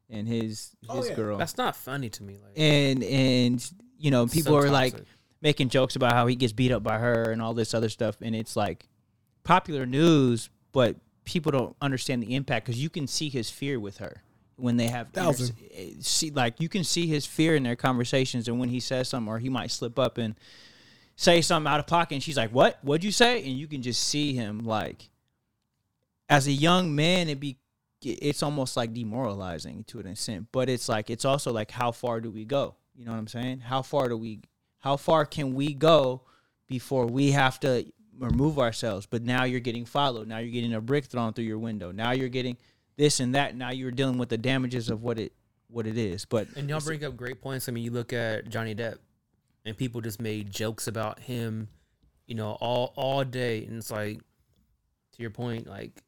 and 0.08 0.28
his 0.28 0.70
Oh, 0.88 0.98
his 0.98 1.10
yeah. 1.10 1.14
girl, 1.16 1.38
That's 1.38 1.56
not 1.56 1.76
funny 1.76 2.10
to 2.10 2.22
me. 2.22 2.36
Like 2.42 2.52
and 2.56 3.02
and 3.02 3.70
you 3.98 4.10
know 4.10 4.26
people 4.26 4.56
are 4.56 4.70
like 4.70 4.94
making 5.40 5.68
jokes 5.68 5.96
about 5.96 6.12
how 6.12 6.26
he 6.26 6.36
gets 6.36 6.52
beat 6.52 6.72
up 6.72 6.82
by 6.82 6.98
her 6.98 7.30
and 7.30 7.42
all 7.42 7.54
this 7.54 7.74
other 7.74 7.88
stuff, 7.88 8.16
and 8.20 8.34
it's 8.34 8.56
like 8.56 8.88
popular 9.42 9.86
news, 9.86 10.50
but 10.72 10.96
people 11.24 11.52
don't 11.52 11.76
understand 11.80 12.22
the 12.22 12.34
impact 12.34 12.66
because 12.66 12.82
you 12.82 12.90
can 12.90 13.06
see 13.06 13.28
his 13.28 13.50
fear 13.50 13.80
with 13.80 13.98
her 13.98 14.22
when 14.56 14.76
they 14.76 14.88
have 14.88 15.08
eh, 15.16 15.90
see 16.00 16.30
like 16.30 16.60
you 16.60 16.68
can 16.68 16.84
see 16.84 17.06
his 17.06 17.26
fear 17.26 17.56
in 17.56 17.62
their 17.62 17.76
conversations 17.76 18.46
and 18.46 18.60
when 18.60 18.68
he 18.68 18.78
says 18.78 19.08
something 19.08 19.28
or 19.28 19.38
he 19.38 19.48
might 19.48 19.70
slip 19.70 19.98
up 19.98 20.16
and 20.18 20.34
say 21.16 21.40
something 21.40 21.70
out 21.70 21.80
of 21.80 21.86
pocket 21.86 22.14
and 22.14 22.22
she's 22.22 22.36
like 22.36 22.50
what? 22.50 22.78
What'd 22.82 23.04
you 23.04 23.12
say? 23.12 23.38
And 23.38 23.58
you 23.58 23.66
can 23.66 23.82
just 23.82 24.02
see 24.02 24.34
him 24.34 24.60
like 24.60 25.08
as 26.28 26.46
a 26.46 26.52
young 26.52 26.94
man 26.94 27.28
it 27.28 27.40
be 27.40 27.58
it's 28.02 28.42
almost 28.42 28.76
like 28.76 28.92
demoralizing 28.92 29.84
to 29.84 29.98
an 29.98 30.06
extent. 30.06 30.48
But 30.52 30.68
it's 30.68 30.88
like 30.88 31.10
it's 31.10 31.24
also 31.24 31.52
like 31.52 31.70
how 31.70 31.92
far 31.92 32.20
do 32.20 32.30
we 32.30 32.44
go? 32.44 32.74
You 32.94 33.04
know 33.04 33.12
what 33.12 33.18
i'm 33.18 33.28
saying? 33.28 33.60
How 33.60 33.82
far 33.82 34.08
do 34.08 34.16
we 34.16 34.40
how 34.78 34.96
far 34.96 35.24
can 35.24 35.54
we 35.54 35.72
go 35.72 36.22
before 36.66 37.06
we 37.06 37.32
have 37.32 37.58
to 37.60 37.86
remove 38.18 38.58
ourselves? 38.58 39.06
But 39.06 39.22
now 39.22 39.44
you're 39.44 39.60
getting 39.60 39.84
followed. 39.84 40.28
Now 40.28 40.38
you're 40.38 40.52
getting 40.52 40.74
a 40.74 40.80
brick 40.80 41.06
thrown 41.06 41.32
through 41.32 41.46
your 41.46 41.58
window. 41.58 41.90
Now 41.90 42.12
you're 42.12 42.28
getting 42.28 42.56
this 42.96 43.20
and 43.20 43.34
that. 43.34 43.56
Now 43.56 43.70
you're 43.70 43.90
dealing 43.90 44.18
with 44.18 44.28
the 44.28 44.38
damages 44.38 44.90
of 44.90 45.02
what 45.02 45.18
it 45.18 45.32
what 45.68 45.86
it 45.86 45.96
is. 45.96 46.24
But 46.24 46.48
And 46.56 46.68
y'all 46.68 46.80
bring 46.80 47.04
up 47.04 47.16
great 47.16 47.40
points. 47.40 47.68
I 47.68 47.72
mean, 47.72 47.84
you 47.84 47.90
look 47.90 48.12
at 48.12 48.48
Johnny 48.48 48.74
Depp, 48.74 48.98
and 49.64 49.76
people 49.76 50.00
just 50.00 50.20
made 50.20 50.50
jokes 50.50 50.86
about 50.86 51.20
him, 51.20 51.68
you 52.26 52.34
know, 52.34 52.52
all 52.60 52.92
all 52.96 53.24
day. 53.24 53.64
And 53.64 53.76
it's 53.76 53.90
like, 53.90 54.18
to 54.18 55.22
your 55.22 55.30
point, 55.30 55.66
like, 55.66 56.02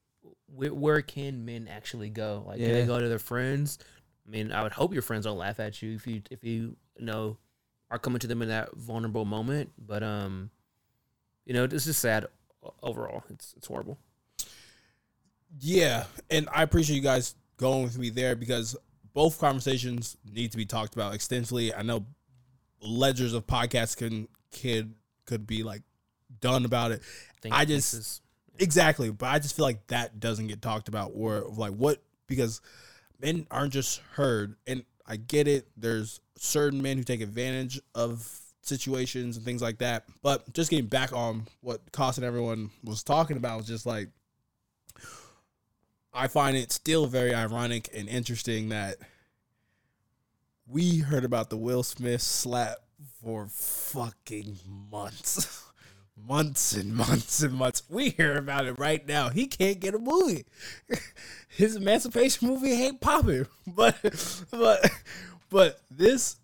where, 0.55 0.75
where 0.75 1.03
can 1.03 1.45
men 1.45 1.69
actually 1.71 2.11
go? 2.11 2.45
Like, 2.47 2.59
can 2.59 2.73
they 2.73 2.87
go 2.87 3.01
to 3.01 3.09
their 3.09 3.19
friends? 3.19 3.79
I 4.27 4.31
mean, 4.31 4.53
I 4.53 4.63
would 4.63 4.73
hope 4.73 4.93
your 4.93 5.03
friends 5.03 5.25
don't 5.25 5.39
laugh 5.39 5.61
at 5.61 5.83
you 5.83 5.95
if 5.95 6.07
you 6.07 6.23
if 6.31 6.45
you, 6.45 6.77
you 6.99 7.05
know 7.05 7.39
are 7.91 7.99
coming 7.99 8.19
to 8.19 8.27
them 8.27 8.43
in 8.43 8.49
that 8.49 8.75
vulnerable 8.77 9.25
moment. 9.25 9.71
But 9.79 10.03
um, 10.03 10.51
you 11.45 11.55
know, 11.55 11.67
this 11.67 11.87
is 11.87 11.97
sad 11.97 12.27
overall. 12.83 13.25
It's 13.31 13.55
it's 13.57 13.67
horrible. 13.67 13.99
Yeah, 15.61 16.05
and 16.31 16.49
I 16.53 16.63
appreciate 16.63 16.97
you 16.97 17.03
guys 17.03 17.35
going 17.57 17.85
with 17.85 17.99
me 17.99 18.11
there 18.11 18.37
because 18.37 18.77
both 19.15 19.39
conversations 19.39 20.17
need 20.31 20.51
to 20.51 20.57
be 20.57 20.67
talked 20.67 20.95
about 20.95 21.15
extensively. 21.15 21.73
I 21.73 21.83
know 21.83 22.05
ledgers 22.81 23.33
of 23.33 23.47
podcasts 23.47 23.97
can 23.97 24.29
could 24.61 24.95
could 25.27 25.47
be 25.47 25.63
like 25.63 25.83
done 26.41 26.65
about 26.65 26.93
it. 26.93 27.03
think 27.41 27.55
I 27.55 27.65
just- 27.65 27.95
is- 27.95 28.21
Exactly, 28.59 29.11
but 29.11 29.27
I 29.27 29.39
just 29.39 29.55
feel 29.55 29.67
like 29.67 29.87
that 29.89 30.19
doesn't 30.19 30.47
get 30.47 30.63
talked 30.63 30.89
about 30.89 31.13
or 31.15 31.41
like 31.57 31.73
what 31.73 32.03
because 32.27 32.63
men 33.21 33.47
aren't 33.51 33.75
just 33.75 34.01
heard 34.13 34.57
and 34.67 34.83
I 35.07 35.17
get 35.17 35.47
it. 35.47 35.69
There's 35.77 36.21
certain 36.39 36.81
men 36.81 36.97
who 36.97 37.05
take 37.05 37.21
advantage 37.21 37.79
of 37.95 38.27
situations 38.63 39.37
and 39.37 39.45
things 39.45 39.61
like 39.61 39.79
that. 39.79 40.05
But 40.23 40.51
just 40.55 40.71
getting 40.71 40.87
back 40.87 41.13
on 41.13 41.47
what 41.61 41.93
Cost 41.93 42.17
and 42.17 42.25
everyone 42.25 42.71
was 42.83 43.03
talking 43.03 43.37
about 43.37 43.59
was 43.59 43.67
just 43.67 43.85
like 43.85 44.09
I 46.15 46.29
find 46.29 46.57
it 46.57 46.73
still 46.73 47.07
very 47.07 47.35
ironic 47.35 47.91
and 47.95 48.09
interesting 48.09 48.71
that 48.71 48.97
we 50.67 50.99
heard 50.99 51.25
about 51.25 51.51
the 51.51 51.57
Will 51.57 51.83
Smith 51.83 52.23
slap 52.23 52.79
for 53.23 53.47
fucking 53.49 54.59
months. 54.91 55.63
months 56.17 56.75
and 56.75 56.95
months 56.95 57.43
and 57.43 57.55
months. 57.55 57.83
We 57.89 58.11
hear 58.11 58.37
about 58.37 58.67
it 58.67 58.79
right 58.79 59.07
now. 59.07 59.29
He 59.29 59.47
can't 59.47 59.79
get 59.79 59.95
a 59.95 59.99
movie. 59.99 60.45
His 61.49 61.77
emancipation 61.77 62.49
movie 62.49 62.73
ain't 62.73 63.01
popping. 63.01 63.47
But 63.75 63.97
but 64.51 64.91
but 65.51 65.81
this 65.91 66.37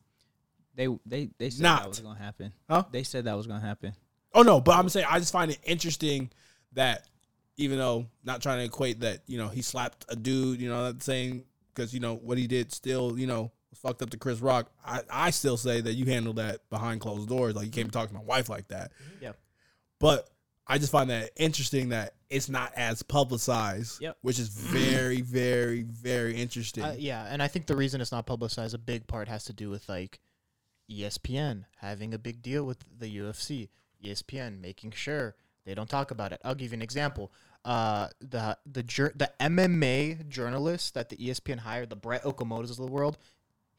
they 0.74 0.88
they 1.06 1.30
they 1.38 1.50
said 1.50 1.62
Not. 1.62 1.82
that 1.82 1.88
was 1.88 2.00
gonna 2.00 2.18
happen 2.18 2.52
Huh? 2.68 2.84
they 2.90 3.02
said 3.04 3.24
that 3.24 3.36
was 3.36 3.46
gonna 3.46 3.60
happen 3.64 3.94
Oh 4.34 4.42
no, 4.42 4.60
but 4.60 4.76
I'm 4.76 4.88
saying 4.88 5.06
I 5.08 5.18
just 5.18 5.32
find 5.32 5.50
it 5.50 5.58
interesting 5.64 6.30
that 6.72 7.06
even 7.56 7.78
though 7.78 8.06
not 8.24 8.42
trying 8.42 8.58
to 8.58 8.64
equate 8.64 9.00
that 9.00 9.20
you 9.26 9.38
know 9.38 9.48
he 9.48 9.62
slapped 9.62 10.04
a 10.08 10.16
dude, 10.16 10.60
you 10.60 10.68
know, 10.68 10.82
not 10.82 11.02
saying 11.02 11.44
because 11.74 11.94
you 11.94 12.00
know 12.00 12.14
what 12.16 12.38
he 12.38 12.46
did 12.46 12.72
still 12.72 13.18
you 13.18 13.26
know 13.26 13.50
was 13.72 13.78
fucked 13.80 14.02
up 14.02 14.10
to 14.10 14.16
Chris 14.16 14.40
Rock. 14.40 14.70
I 14.86 15.00
I 15.10 15.30
still 15.30 15.56
say 15.56 15.80
that 15.80 15.94
you 15.94 16.04
handled 16.06 16.36
that 16.36 16.60
behind 16.70 17.00
closed 17.00 17.28
doors, 17.28 17.56
like 17.56 17.64
you 17.66 17.72
can't 17.72 17.92
talk 17.92 18.08
to 18.08 18.14
my 18.14 18.22
wife 18.22 18.48
like 18.48 18.68
that. 18.68 18.92
Yep. 19.20 19.36
But 19.98 20.28
I 20.66 20.78
just 20.78 20.92
find 20.92 21.10
that 21.10 21.30
interesting 21.36 21.88
that 21.88 22.14
it's 22.30 22.48
not 22.48 22.72
as 22.76 23.02
publicized, 23.02 24.00
Yep. 24.00 24.16
which 24.22 24.38
is 24.38 24.48
very 24.48 25.20
very 25.22 25.82
very 25.82 26.36
interesting. 26.36 26.84
Uh, 26.84 26.94
yeah, 26.98 27.26
and 27.28 27.42
I 27.42 27.48
think 27.48 27.66
the 27.66 27.76
reason 27.76 28.00
it's 28.00 28.12
not 28.12 28.26
publicized, 28.26 28.74
a 28.74 28.78
big 28.78 29.06
part 29.08 29.26
has 29.28 29.44
to 29.46 29.52
do 29.52 29.68
with 29.70 29.88
like 29.88 30.20
ESPN 30.90 31.64
having 31.80 32.14
a 32.14 32.18
big 32.18 32.42
deal 32.42 32.64
with 32.64 32.78
the 32.98 33.08
UFC. 33.18 33.68
ESPN 34.04 34.60
making 34.60 34.90
sure 34.92 35.36
they 35.64 35.74
don't 35.74 35.88
talk 35.88 36.10
about 36.10 36.32
it. 36.32 36.40
I'll 36.44 36.54
give 36.56 36.72
you 36.72 36.76
an 36.76 36.82
example. 36.82 37.32
Uh, 37.64 38.08
the 38.20 38.58
the 38.66 38.82
jour- 38.82 39.12
the 39.14 39.30
MMA 39.38 40.28
journalists 40.28 40.90
that 40.92 41.08
the 41.08 41.16
ESPN 41.16 41.60
hired, 41.60 41.88
the 41.90 41.96
Brett 41.96 42.24
Okamoto's 42.24 42.72
of 42.72 42.76
the 42.78 42.86
world. 42.86 43.16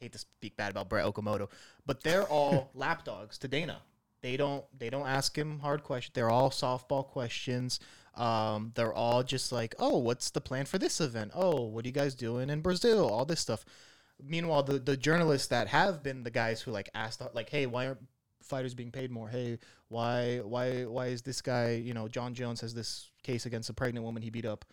Hate 0.03 0.11
to 0.11 0.19
speak 0.19 0.57
bad 0.57 0.69
about 0.69 0.89
Brett 0.89 1.05
Okamoto, 1.05 1.49
but 1.85 2.03
they're 2.03 2.23
all 2.23 2.71
lapdogs 2.75 3.37
to 3.37 3.47
Dana. 3.47 3.81
They 4.21 4.35
don't 4.35 4.65
they 4.77 4.89
don't 4.89 5.07
ask 5.07 5.37
him 5.37 5.59
hard 5.59 5.83
questions. 5.83 6.13
They're 6.13 6.29
all 6.29 6.49
softball 6.49 7.07
questions. 7.07 7.79
Um, 8.15 8.73
they're 8.75 8.93
all 8.93 9.23
just 9.23 9.53
like, 9.53 9.73
oh, 9.79 9.97
what's 9.97 10.29
the 10.29 10.41
plan 10.41 10.65
for 10.65 10.77
this 10.77 10.99
event? 10.99 11.31
Oh, 11.33 11.61
what 11.61 11.85
are 11.85 11.87
you 11.87 11.93
guys 11.93 12.15
doing 12.15 12.49
in 12.49 12.61
Brazil? 12.61 13.07
All 13.07 13.23
this 13.23 13.39
stuff. 13.39 13.63
Meanwhile, 14.21 14.63
the 14.63 14.79
the 14.79 14.97
journalists 14.97 15.47
that 15.47 15.69
have 15.69 16.03
been 16.03 16.23
the 16.23 16.31
guys 16.31 16.61
who 16.61 16.71
like 16.71 16.89
asked 16.93 17.21
like, 17.33 17.49
hey, 17.49 17.65
why 17.65 17.87
aren't 17.87 18.05
fighters 18.43 18.73
being 18.73 18.91
paid 18.91 19.09
more? 19.09 19.29
Hey, 19.29 19.57
why 19.87 20.39
why 20.43 20.83
why 20.83 21.07
is 21.07 21.21
this 21.21 21.41
guy? 21.41 21.75
You 21.75 21.93
know, 21.93 22.09
Jon 22.09 22.33
Jones 22.33 22.59
has 22.59 22.73
this 22.73 23.09
case 23.23 23.45
against 23.45 23.69
a 23.69 23.73
pregnant 23.73 24.05
woman 24.05 24.21
he 24.21 24.29
beat 24.29 24.45
up. 24.45 24.65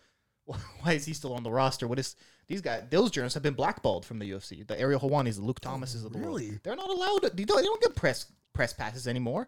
Why 0.81 0.93
is 0.93 1.05
he 1.05 1.13
still 1.13 1.33
on 1.33 1.43
the 1.43 1.51
roster? 1.51 1.87
What 1.87 1.99
is 1.99 2.15
these 2.47 2.61
guys? 2.61 2.83
Those 2.89 3.11
journalists 3.11 3.35
have 3.35 3.43
been 3.43 3.53
blackballed 3.53 4.05
from 4.05 4.19
the 4.19 4.29
UFC. 4.29 4.65
The 4.65 4.79
Ariel 4.79 4.99
Helwanis, 4.99 5.35
the 5.35 5.43
Luke 5.43 5.59
Thomases 5.61 6.03
of 6.03 6.11
the 6.13 6.19
world. 6.19 6.41
They're 6.63 6.75
not 6.75 6.89
allowed. 6.89 7.23
To, 7.23 7.29
they, 7.29 7.43
don't, 7.43 7.57
they 7.57 7.63
don't 7.63 7.81
get 7.81 7.95
press 7.95 8.25
press 8.53 8.73
passes 8.73 9.07
anymore. 9.07 9.47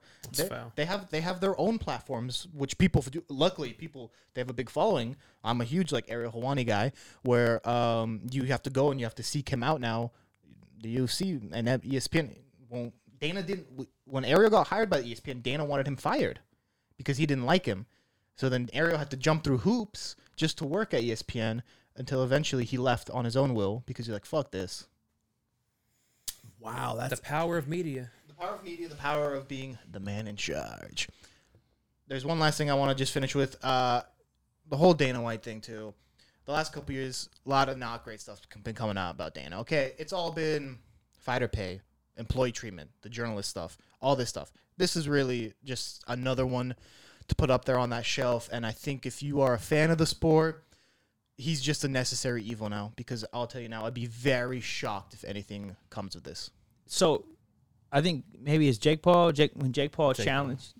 They, 0.75 0.83
they 0.83 0.85
have 0.85 1.09
they 1.09 1.21
have 1.21 1.39
their 1.41 1.59
own 1.59 1.77
platforms, 1.77 2.47
which 2.53 2.77
people 2.77 3.01
do. 3.01 3.23
Luckily, 3.29 3.73
people 3.73 4.13
they 4.33 4.41
have 4.41 4.49
a 4.49 4.53
big 4.53 4.69
following. 4.69 5.15
I'm 5.43 5.61
a 5.61 5.65
huge 5.65 5.91
like 5.91 6.05
Ariel 6.07 6.31
Helwani 6.31 6.65
guy, 6.65 6.91
where 7.23 7.67
um 7.67 8.21
you 8.31 8.43
have 8.43 8.63
to 8.63 8.69
go 8.69 8.91
and 8.91 8.99
you 8.99 9.05
have 9.05 9.15
to 9.15 9.23
seek 9.23 9.49
him 9.49 9.63
out 9.63 9.81
now. 9.81 10.11
The 10.81 10.97
UFC 10.97 11.41
and 11.53 11.67
that 11.67 11.83
ESPN 11.83 12.35
won't. 12.69 12.93
Dana 13.19 13.41
didn't 13.41 13.67
when 14.05 14.25
Ariel 14.25 14.49
got 14.49 14.67
hired 14.67 14.89
by 14.89 15.01
ESPN. 15.01 15.41
Dana 15.41 15.63
wanted 15.65 15.87
him 15.87 15.95
fired 15.95 16.39
because 16.97 17.17
he 17.17 17.25
didn't 17.25 17.45
like 17.45 17.65
him. 17.65 17.85
So 18.35 18.49
then 18.49 18.69
Ariel 18.73 18.97
had 18.97 19.11
to 19.11 19.17
jump 19.17 19.43
through 19.43 19.59
hoops 19.59 20.15
just 20.35 20.57
to 20.59 20.65
work 20.65 20.93
at 20.93 21.01
ESPN 21.01 21.61
until 21.95 22.23
eventually 22.23 22.65
he 22.65 22.77
left 22.77 23.09
on 23.09 23.25
his 23.25 23.37
own 23.37 23.53
will 23.53 23.83
because 23.85 24.05
he's 24.05 24.13
like, 24.13 24.25
"Fuck 24.25 24.51
this." 24.51 24.87
Wow, 26.59 26.95
that's 26.97 27.19
The 27.19 27.25
power 27.25 27.57
of 27.57 27.67
media. 27.67 28.09
The 28.27 28.33
power 28.33 28.55
of 28.55 28.63
media, 28.63 28.87
the 28.87 28.95
power 28.95 29.33
of 29.33 29.47
being 29.47 29.77
the 29.91 29.99
man 29.99 30.27
in 30.27 30.35
charge. 30.35 31.09
There's 32.07 32.25
one 32.25 32.39
last 32.39 32.57
thing 32.57 32.71
I 32.71 32.73
want 32.73 32.89
to 32.89 32.95
just 32.95 33.13
finish 33.13 33.35
with. 33.35 33.63
Uh, 33.63 34.01
the 34.69 34.77
whole 34.77 34.93
Dana 34.93 35.21
White 35.21 35.43
thing 35.43 35.61
too. 35.61 35.93
The 36.45 36.51
last 36.51 36.73
couple 36.73 36.93
years, 36.93 37.29
a 37.45 37.49
lot 37.49 37.69
of 37.69 37.77
not 37.77 38.03
great 38.03 38.19
stuff's 38.19 38.41
been 38.63 38.75
coming 38.75 38.97
out 38.97 39.11
about 39.11 39.33
Dana. 39.33 39.61
Okay, 39.61 39.93
it's 39.97 40.11
all 40.11 40.31
been 40.31 40.79
fighter 41.19 41.47
pay, 41.47 41.81
employee 42.17 42.51
treatment, 42.51 42.89
the 43.01 43.09
journalist 43.09 43.49
stuff, 43.49 43.77
all 44.01 44.15
this 44.15 44.29
stuff. 44.29 44.51
This 44.77 44.95
is 44.95 45.07
really 45.07 45.53
just 45.63 46.03
another 46.07 46.45
one 46.45 46.75
to 47.27 47.35
put 47.35 47.49
up 47.49 47.65
there 47.65 47.77
on 47.77 47.89
that 47.91 48.05
shelf. 48.05 48.49
And 48.51 48.65
I 48.65 48.71
think 48.71 49.05
if 49.05 49.21
you 49.23 49.41
are 49.41 49.53
a 49.53 49.59
fan 49.59 49.91
of 49.91 49.97
the 49.97 50.05
sport, 50.05 50.63
he's 51.37 51.61
just 51.61 51.83
a 51.83 51.87
necessary 51.87 52.43
evil 52.43 52.69
now. 52.69 52.91
Because 52.95 53.25
I'll 53.33 53.47
tell 53.47 53.61
you 53.61 53.69
now, 53.69 53.85
I'd 53.85 53.93
be 53.93 54.05
very 54.05 54.59
shocked 54.61 55.13
if 55.13 55.23
anything 55.23 55.75
comes 55.89 56.15
of 56.15 56.23
this. 56.23 56.49
So, 56.85 57.25
I 57.91 58.01
think 58.01 58.25
maybe 58.39 58.67
it's 58.67 58.77
Jake 58.77 59.01
Paul. 59.01 59.31
Jake 59.31 59.51
when 59.55 59.71
Jake 59.71 59.91
Paul 59.91 60.13
Jake 60.13 60.25
challenged 60.25 60.73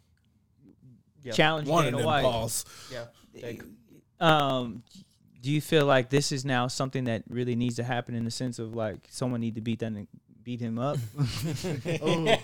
Yep. 1.23 1.36
challenged 1.36 1.69
one 1.71 1.86
of 1.86 1.91
Dana 1.91 1.97
them 1.97 2.06
White. 2.06 2.21
balls. 2.23 2.65
Yeah. 2.91 3.06
Jake. 3.39 3.62
Um, 4.19 4.84
do 5.41 5.51
you 5.51 5.62
feel 5.62 5.86
like 5.86 6.10
this 6.10 6.32
is 6.34 6.43
now 6.43 6.67
something 6.67 7.06
that 7.06 7.23
really 7.29 7.56
needs 7.56 7.75
to 7.77 7.84
happen 7.84 8.13
in 8.15 8.25
the 8.25 8.32
sense 8.32 8.60
of 8.60 8.75
like 8.75 8.97
someone 9.10 9.39
need 9.41 9.56
to 9.56 9.62
beat 9.62 9.79
that 9.79 9.93
beat 10.43 10.60
him 10.60 10.79
up? 10.79 10.97
Oh. 12.01 12.36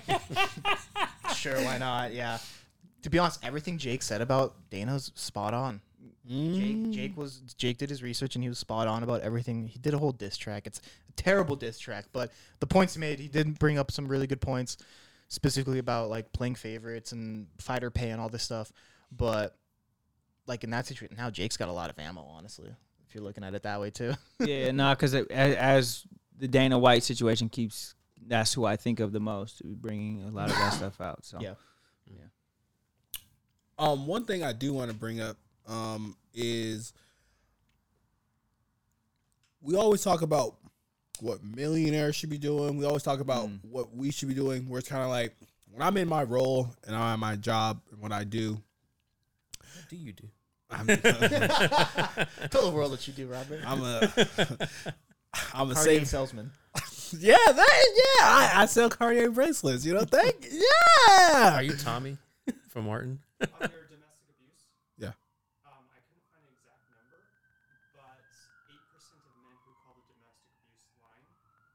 sure, 1.35 1.61
why 1.63 1.77
not? 1.77 2.13
Yeah. 2.13 2.37
To 3.03 3.09
be 3.09 3.19
honest, 3.19 3.43
everything 3.43 3.77
Jake 3.77 4.01
said 4.01 4.21
about 4.21 4.55
Dana's 4.69 5.11
spot 5.15 5.53
on. 5.53 5.81
Jake, 6.29 6.77
mm. 6.77 6.91
Jake 6.91 7.17
was 7.17 7.41
Jake 7.57 7.79
did 7.79 7.89
his 7.89 8.03
research 8.03 8.35
and 8.35 8.43
he 8.43 8.49
was 8.49 8.59
spot 8.59 8.87
on 8.87 9.01
about 9.01 9.21
everything. 9.21 9.65
He 9.65 9.79
did 9.79 9.95
a 9.95 9.97
whole 9.97 10.11
diss 10.11 10.37
track. 10.37 10.67
It's 10.67 10.79
a 10.79 11.11
terrible 11.13 11.55
diss 11.55 11.79
track, 11.79 12.05
but 12.13 12.31
the 12.59 12.67
points 12.67 12.93
he 12.93 12.99
made, 12.99 13.19
he 13.19 13.27
did 13.27 13.57
bring 13.57 13.79
up 13.79 13.89
some 13.89 14.07
really 14.07 14.27
good 14.27 14.39
points, 14.39 14.77
specifically 15.27 15.79
about 15.79 16.09
like 16.09 16.31
playing 16.31 16.53
favorites 16.53 17.13
and 17.13 17.47
fighter 17.57 17.89
pay 17.89 18.11
and 18.11 18.21
all 18.21 18.29
this 18.29 18.43
stuff. 18.43 18.71
But 19.11 19.55
like 20.45 20.63
in 20.63 20.69
that 20.69 20.85
situation, 20.85 21.17
now 21.17 21.31
Jake's 21.31 21.57
got 21.57 21.67
a 21.67 21.73
lot 21.73 21.89
of 21.89 21.97
ammo. 21.97 22.21
Honestly, 22.21 22.69
if 23.07 23.15
you're 23.15 23.23
looking 23.23 23.43
at 23.43 23.55
it 23.55 23.63
that 23.63 23.81
way 23.81 23.89
too. 23.89 24.13
yeah, 24.39 24.69
no, 24.73 24.91
because 24.91 25.15
as, 25.15 25.25
as 25.29 26.03
the 26.37 26.47
Dana 26.47 26.77
White 26.77 27.01
situation 27.01 27.49
keeps, 27.49 27.95
that's 28.27 28.53
who 28.53 28.65
I 28.65 28.75
think 28.75 28.99
of 28.99 29.11
the 29.11 29.19
most, 29.19 29.63
bringing 29.63 30.23
a 30.27 30.31
lot 30.31 30.51
of 30.51 30.55
that 30.57 30.73
stuff 30.73 31.01
out. 31.01 31.25
So 31.25 31.39
yeah, 31.41 31.55
Yeah. 32.05 32.25
Um, 33.79 34.05
one 34.05 34.25
thing 34.25 34.43
I 34.43 34.51
do 34.53 34.73
want 34.73 34.91
to 34.91 34.95
bring 34.97 35.21
up 35.21 35.37
um, 35.67 36.15
is 36.33 36.93
we 39.61 39.75
always 39.75 40.03
talk 40.03 40.21
about 40.21 40.55
what 41.21 41.43
millionaires 41.43 42.15
should 42.15 42.29
be 42.29 42.37
doing. 42.37 42.77
We 42.77 42.85
always 42.85 43.03
talk 43.03 43.19
about 43.19 43.47
Mm. 43.47 43.59
what 43.63 43.93
we 43.95 44.11
should 44.11 44.27
be 44.27 44.33
doing. 44.33 44.67
Where 44.69 44.79
it's 44.79 44.87
kind 44.89 45.03
of 45.03 45.09
like 45.09 45.35
when 45.71 45.81
I'm 45.81 45.97
in 45.97 46.07
my 46.07 46.23
role 46.23 46.73
and 46.85 46.95
I'm 46.95 47.13
at 47.13 47.19
my 47.19 47.35
job 47.35 47.81
and 47.91 47.99
what 48.01 48.11
I 48.11 48.23
do. 48.23 48.61
What 49.59 49.89
do 49.89 49.95
you 49.95 50.13
do? 50.13 50.27
I'm, 50.69 50.85
Tell 52.49 52.65
the 52.65 52.71
world 52.73 52.91
what 52.91 53.07
you 53.07 53.13
do, 53.13 53.27
Robert. 53.27 53.61
I'm 53.65 53.81
a 53.83 54.01
I'm 55.53 55.71
a 55.71 55.73
Cartier 55.73 55.99
safe 55.99 56.07
salesman. 56.07 56.51
yeah 57.17 57.35
that 57.47 57.85
yeah 57.95 58.23
I, 58.25 58.51
I 58.55 58.65
sell 58.65 58.89
Cartier 58.89 59.31
bracelets. 59.31 59.85
You 59.85 59.93
know, 59.95 60.03
thank 60.05 60.47
yeah. 60.51 61.55
Are 61.55 61.63
you 61.63 61.73
Tommy 61.75 62.17
from 62.69 62.85
Martin? 62.85 63.19
Under 63.39 63.87
domestic 63.87 64.27
abuse, 64.35 64.67
Yeah. 64.99 65.15
um, 65.63 65.87
I 65.95 65.99
couldn't 66.03 66.27
find 66.27 66.43
an 66.43 66.51
exact 66.51 66.83
number, 66.91 67.23
but 67.95 68.19
eight 68.67 68.83
percent 68.91 69.23
of 69.23 69.31
men 69.39 69.55
who 69.63 69.71
call 69.79 69.95
the 69.95 70.03
domestic 70.11 70.51
abuse 70.59 70.83
line 70.99 71.23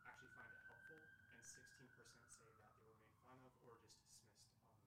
actually 0.05 0.29
find 0.37 0.53
it 0.53 0.61
helpful, 0.69 1.01
and 1.33 1.41
sixteen 1.41 1.89
percent 1.97 2.29
say 2.29 2.45
that 2.61 2.69
they 2.77 2.85
were 2.85 3.01
made 3.01 3.17
fun 3.25 3.41
of 3.49 3.53
or 3.65 3.81
just 3.81 3.97
dismissed 3.97 4.45
on 4.45 4.61
the 4.61 4.69
call. 4.69 4.85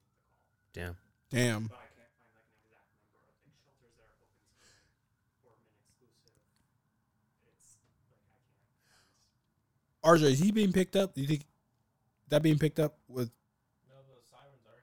Damn. 0.78 0.96
Damn. 1.34 1.66
But 1.66 1.82
I 1.82 1.90
can't 1.98 2.14
find 2.22 2.38
like 2.38 2.46
an 2.46 2.62
exact 2.62 2.94
number 2.94 3.18
of 3.18 3.26
like 3.26 3.42
shelters 3.58 3.94
that 3.98 4.06
are 4.14 4.22
open 4.22 4.38
to 4.38 4.54
men 4.62 4.78
or 5.50 5.58
men 5.58 5.74
exclusive. 5.82 6.38
It's 7.50 7.82
like 8.06 8.22
I 8.22 8.38
can't. 8.38 8.62
RJ, 10.06 10.38
is 10.38 10.40
he 10.46 10.54
being 10.54 10.70
picked 10.72 10.94
up? 10.96 11.18
Do 11.18 11.26
you 11.26 11.28
think 11.28 11.50
that 12.30 12.46
being 12.46 12.62
picked 12.62 12.78
up 12.78 13.02
with 13.10 13.34
No, 13.90 13.98
the 14.06 14.22
sirens 14.30 14.62
are. 14.70 14.78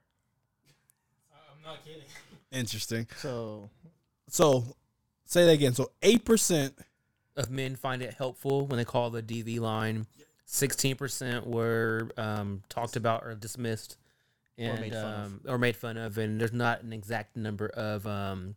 I'm 1.54 1.62
not 1.62 1.84
kidding. 1.86 2.10
Interesting? 2.54 3.06
So 3.18 3.70
So 4.28 4.64
say 5.26 5.44
that 5.46 5.52
again. 5.52 5.74
So 5.74 5.90
eight 6.02 6.24
percent. 6.24 6.74
Of 7.36 7.50
men 7.50 7.74
find 7.74 8.00
it 8.00 8.14
helpful 8.14 8.64
when 8.66 8.76
they 8.76 8.84
call 8.84 9.10
the 9.10 9.20
DV 9.22 9.58
line. 9.58 10.06
Sixteen 10.46 10.94
percent 10.94 11.46
were 11.46 12.10
um, 12.16 12.62
talked 12.68 12.94
about 12.94 13.24
or 13.24 13.34
dismissed, 13.34 13.96
and 14.56 14.80
made 14.80 14.94
um, 14.94 15.40
or 15.48 15.58
made 15.58 15.74
fun 15.74 15.96
of. 15.96 16.16
And 16.18 16.40
there's 16.40 16.52
not 16.52 16.82
an 16.82 16.92
exact 16.92 17.36
number 17.36 17.66
of, 17.66 18.06
um, 18.06 18.54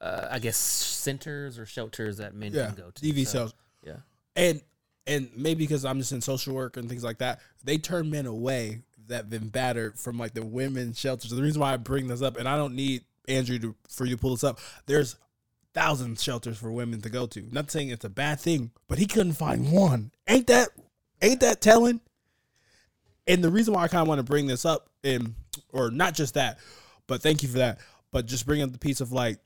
uh, 0.00 0.28
I 0.30 0.38
guess, 0.38 0.56
centers 0.56 1.58
or 1.58 1.66
shelters 1.66 2.16
that 2.18 2.34
men 2.34 2.54
Yeah, 2.54 2.66
can 2.68 2.76
go 2.76 2.90
to. 2.90 3.02
DV 3.02 3.26
So, 3.26 3.30
sales. 3.32 3.54
Yeah. 3.84 3.96
and 4.34 4.62
and 5.06 5.28
maybe 5.36 5.64
because 5.64 5.84
I'm 5.84 5.98
just 5.98 6.12
in 6.12 6.22
social 6.22 6.54
work 6.54 6.78
and 6.78 6.88
things 6.88 7.04
like 7.04 7.18
that, 7.18 7.40
they 7.64 7.76
turn 7.76 8.08
men 8.10 8.24
away 8.24 8.80
that 9.08 9.28
been 9.28 9.48
battered 9.48 9.98
from 9.98 10.16
like 10.16 10.32
the 10.32 10.44
women's 10.44 10.98
shelters. 10.98 11.30
The 11.32 11.42
reason 11.42 11.60
why 11.60 11.74
I 11.74 11.76
bring 11.76 12.06
this 12.08 12.22
up, 12.22 12.38
and 12.38 12.48
I 12.48 12.56
don't 12.56 12.74
need 12.76 13.02
Andrew 13.30 13.58
to 13.60 13.74
for 13.88 14.04
you 14.04 14.16
to 14.16 14.20
pull 14.20 14.32
this 14.32 14.44
up. 14.44 14.58
There's 14.86 15.16
thousand 15.72 16.18
shelters 16.18 16.58
for 16.58 16.72
women 16.72 17.00
to 17.02 17.10
go 17.10 17.26
to. 17.28 17.42
Not 17.52 17.70
saying 17.70 17.90
it's 17.90 18.04
a 18.04 18.10
bad 18.10 18.40
thing, 18.40 18.72
but 18.88 18.98
he 18.98 19.06
couldn't 19.06 19.34
find 19.34 19.72
one. 19.72 20.10
Ain't 20.28 20.48
that 20.48 20.68
ain't 21.22 21.40
that 21.40 21.60
telling? 21.60 22.00
And 23.26 23.44
the 23.44 23.50
reason 23.50 23.74
why 23.74 23.84
I 23.84 23.88
kind 23.88 24.02
of 24.02 24.08
want 24.08 24.18
to 24.18 24.24
bring 24.24 24.46
this 24.46 24.64
up, 24.64 24.88
and 25.04 25.34
or 25.72 25.90
not 25.90 26.14
just 26.14 26.34
that, 26.34 26.58
but 27.06 27.22
thank 27.22 27.42
you 27.42 27.48
for 27.48 27.58
that. 27.58 27.78
But 28.12 28.26
just 28.26 28.46
bring 28.46 28.62
up 28.62 28.72
the 28.72 28.78
piece 28.78 29.00
of 29.00 29.12
like, 29.12 29.38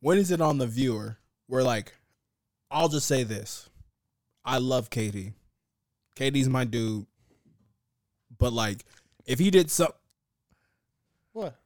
when 0.00 0.18
is 0.18 0.30
it 0.30 0.40
on 0.40 0.58
the 0.58 0.66
viewer 0.66 1.18
where 1.48 1.64
like, 1.64 1.94
I'll 2.70 2.88
just 2.88 3.08
say 3.08 3.24
this, 3.24 3.68
I 4.44 4.58
love 4.58 4.90
Katie. 4.90 5.32
Katie's 6.14 6.48
my 6.48 6.64
dude, 6.64 7.06
but 8.38 8.52
like, 8.52 8.84
if 9.26 9.38
he 9.38 9.50
did 9.50 9.70
some, 9.70 9.92
what? 11.32 11.56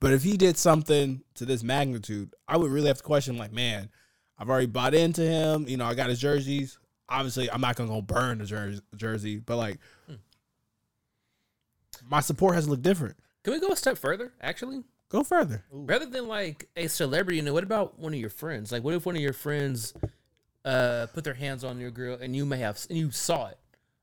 But 0.00 0.12
if 0.12 0.22
he 0.22 0.36
did 0.36 0.56
something 0.56 1.22
to 1.34 1.44
this 1.44 1.62
magnitude, 1.62 2.34
I 2.48 2.56
would 2.56 2.70
really 2.70 2.88
have 2.88 2.98
to 2.98 3.02
question 3.02 3.36
like, 3.38 3.52
man, 3.52 3.88
I've 4.38 4.48
already 4.50 4.66
bought 4.66 4.94
into 4.94 5.22
him. 5.22 5.66
You 5.68 5.76
know, 5.76 5.84
I 5.86 5.94
got 5.94 6.08
his 6.10 6.20
jerseys. 6.20 6.78
Obviously, 7.08 7.50
I'm 7.50 7.60
not 7.60 7.76
gonna 7.76 7.88
go 7.90 8.00
burn 8.02 8.38
the 8.38 8.44
jersey, 8.46 8.80
jersey 8.96 9.36
but 9.38 9.56
like, 9.56 9.78
my 12.08 12.20
support 12.20 12.54
has 12.54 12.68
looked 12.68 12.82
different. 12.82 13.16
Can 13.44 13.52
we 13.52 13.60
go 13.60 13.68
a 13.68 13.76
step 13.76 13.98
further? 13.98 14.32
Actually, 14.40 14.82
Go 15.08 15.22
further. 15.22 15.62
rather 15.70 16.06
than 16.06 16.26
like 16.26 16.68
a 16.76 16.86
celebrity, 16.88 17.36
you 17.36 17.42
know, 17.42 17.52
what 17.52 17.64
about 17.64 17.98
one 17.98 18.14
of 18.14 18.18
your 18.20 18.30
friends? 18.30 18.72
Like, 18.72 18.82
what 18.82 18.94
if 18.94 19.04
one 19.04 19.14
of 19.14 19.20
your 19.20 19.34
friends 19.34 19.92
uh, 20.64 21.06
put 21.12 21.22
their 21.24 21.34
hands 21.34 21.64
on 21.64 21.78
your 21.78 21.90
girl 21.90 22.16
and 22.20 22.34
you 22.34 22.46
may 22.46 22.58
have 22.58 22.78
and 22.88 22.96
you 22.96 23.10
saw 23.10 23.48
it 23.48 23.58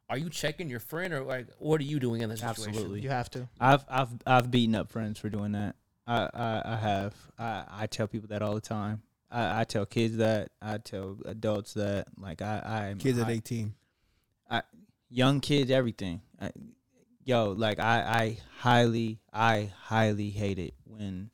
are 0.09 0.17
you 0.17 0.29
checking 0.29 0.69
your 0.69 0.79
friend 0.79 1.13
or 1.13 1.21
like 1.21 1.47
what 1.59 1.79
are 1.79 1.85
you 1.85 1.99
doing 1.99 2.21
in 2.21 2.29
this 2.29 2.39
situation? 2.39 2.69
Absolutely. 2.69 3.01
You 3.01 3.09
have 3.09 3.29
to. 3.31 3.47
I've 3.59 3.85
I've 3.87 4.09
I've 4.25 4.51
beaten 4.51 4.75
up 4.75 4.89
friends 4.89 5.19
for 5.19 5.29
doing 5.29 5.51
that. 5.51 5.75
I 6.07 6.29
I, 6.33 6.61
I 6.65 6.75
have. 6.77 7.15
I, 7.37 7.63
I 7.69 7.87
tell 7.87 8.07
people 8.07 8.29
that 8.29 8.41
all 8.41 8.55
the 8.55 8.61
time. 8.61 9.03
I, 9.31 9.61
I 9.61 9.63
tell 9.63 9.85
kids 9.85 10.17
that. 10.17 10.49
I 10.61 10.79
tell 10.79 11.17
adults 11.25 11.73
that. 11.75 12.07
Like 12.17 12.41
I 12.41 12.89
I 12.91 12.95
Kids 12.97 13.19
at 13.19 13.29
eighteen. 13.29 13.75
I, 14.49 14.57
18. 14.57 14.63
young 15.09 15.39
kids, 15.39 15.69
everything. 15.69 16.21
I, 16.41 16.51
yo, 17.23 17.51
like 17.51 17.79
I 17.79 18.01
I 18.01 18.37
highly 18.57 19.19
I 19.31 19.71
highly 19.83 20.31
hate 20.31 20.57
it 20.57 20.73
when 20.85 21.29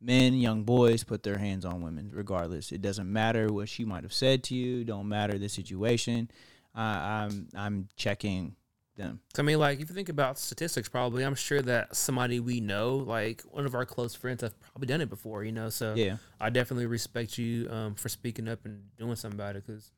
men, 0.00 0.34
young 0.34 0.64
boys 0.64 1.04
put 1.04 1.22
their 1.22 1.38
hands 1.38 1.64
on 1.64 1.82
women. 1.82 2.10
Regardless, 2.12 2.72
it 2.72 2.82
doesn't 2.82 3.10
matter 3.10 3.52
what 3.52 3.68
she 3.68 3.84
might 3.84 4.02
have 4.02 4.12
said 4.12 4.42
to 4.44 4.56
you. 4.56 4.84
Don't 4.84 5.08
matter 5.08 5.38
the 5.38 5.48
situation. 5.48 6.30
I 6.78 7.24
I'm 7.24 7.48
I'm 7.54 7.88
checking 7.96 8.54
them. 8.96 9.20
I 9.38 9.42
mean, 9.42 9.58
like 9.58 9.80
if 9.80 9.88
you 9.88 9.94
think 9.94 10.08
about 10.08 10.38
statistics, 10.38 10.88
probably 10.88 11.24
I'm 11.24 11.34
sure 11.34 11.62
that 11.62 11.96
somebody 11.96 12.40
we 12.40 12.60
know, 12.60 12.96
like 12.96 13.42
one 13.42 13.64
of 13.64 13.74
our 13.74 13.86
close 13.86 14.14
friends, 14.14 14.42
have 14.42 14.58
probably 14.60 14.86
done 14.86 15.00
it 15.00 15.08
before. 15.08 15.44
You 15.44 15.52
know, 15.52 15.70
so 15.70 15.94
Yeah. 15.96 16.16
I 16.40 16.50
definitely 16.50 16.86
respect 16.86 17.38
you 17.38 17.68
um, 17.70 17.94
for 17.94 18.08
speaking 18.08 18.48
up 18.48 18.64
and 18.64 18.82
doing 18.98 19.16
something 19.16 19.38
about 19.38 19.56
it 19.56 19.66
because 19.66 19.92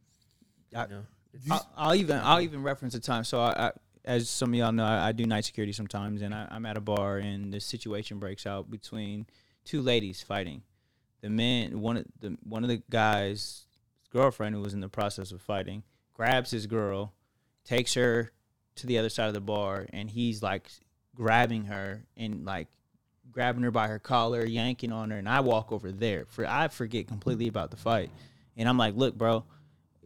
I, 0.75 0.87
know. 0.87 1.03
I'll, 1.51 1.69
I'll 1.77 1.95
even 1.95 2.19
I'll 2.19 2.41
even 2.41 2.63
reference 2.63 2.95
a 2.95 3.01
time. 3.01 3.25
So 3.25 3.41
I, 3.41 3.69
I 3.69 3.73
as 4.05 4.31
some 4.31 4.51
of 4.51 4.55
y'all 4.55 4.73
know, 4.73 4.85
I, 4.85 5.09
I 5.09 5.13
do 5.13 5.27
night 5.27 5.45
security 5.45 5.73
sometimes, 5.73 6.23
and 6.23 6.35
I, 6.35 6.49
I'm 6.51 6.65
at 6.67 6.77
a 6.77 6.81
bar, 6.81 7.19
and 7.19 7.53
the 7.53 7.61
situation 7.61 8.19
breaks 8.19 8.47
out 8.47 8.71
between 8.71 9.27
two 9.65 9.83
ladies 9.83 10.23
fighting. 10.23 10.63
The 11.21 11.31
man, 11.31 11.81
one 11.81 11.99
of 11.99 12.07
the 12.21 12.37
one 12.43 12.63
of 12.65 12.69
the 12.69 12.83
guys' 12.91 13.67
girlfriend, 14.11 14.55
who 14.55 14.61
was 14.63 14.75
in 14.75 14.81
the 14.81 14.89
process 14.89 15.33
of 15.33 15.43
fighting, 15.43 15.83
grabs 16.21 16.51
his 16.51 16.67
girl, 16.67 17.15
takes 17.65 17.95
her 17.95 18.31
to 18.75 18.87
the 18.87 18.99
other 18.99 19.09
side 19.09 19.29
of 19.29 19.33
the 19.33 19.41
bar, 19.41 19.87
and 19.91 20.11
he's 20.11 20.43
like 20.43 20.69
grabbing 21.15 21.65
her 21.65 22.05
and 22.15 22.45
like 22.45 22.69
grabbing 23.33 23.63
her 23.63 23.71
by 23.71 23.89
her 23.89 23.99
collar, 23.99 24.45
yanking 24.45 24.93
on 24.93 25.11
her, 25.11 25.17
and 25.17 25.27
I 25.27 25.41
walk 25.41 25.73
over 25.73 25.91
there. 25.91 26.27
For 26.27 26.45
I 26.47 26.69
forget 26.69 27.09
completely 27.09 27.49
about 27.49 27.71
the 27.71 27.79
fight, 27.79 28.11
and 28.55 28.69
I'm 28.69 28.77
like, 28.77 28.97
"Look, 28.97 29.17
bro," 29.17 29.47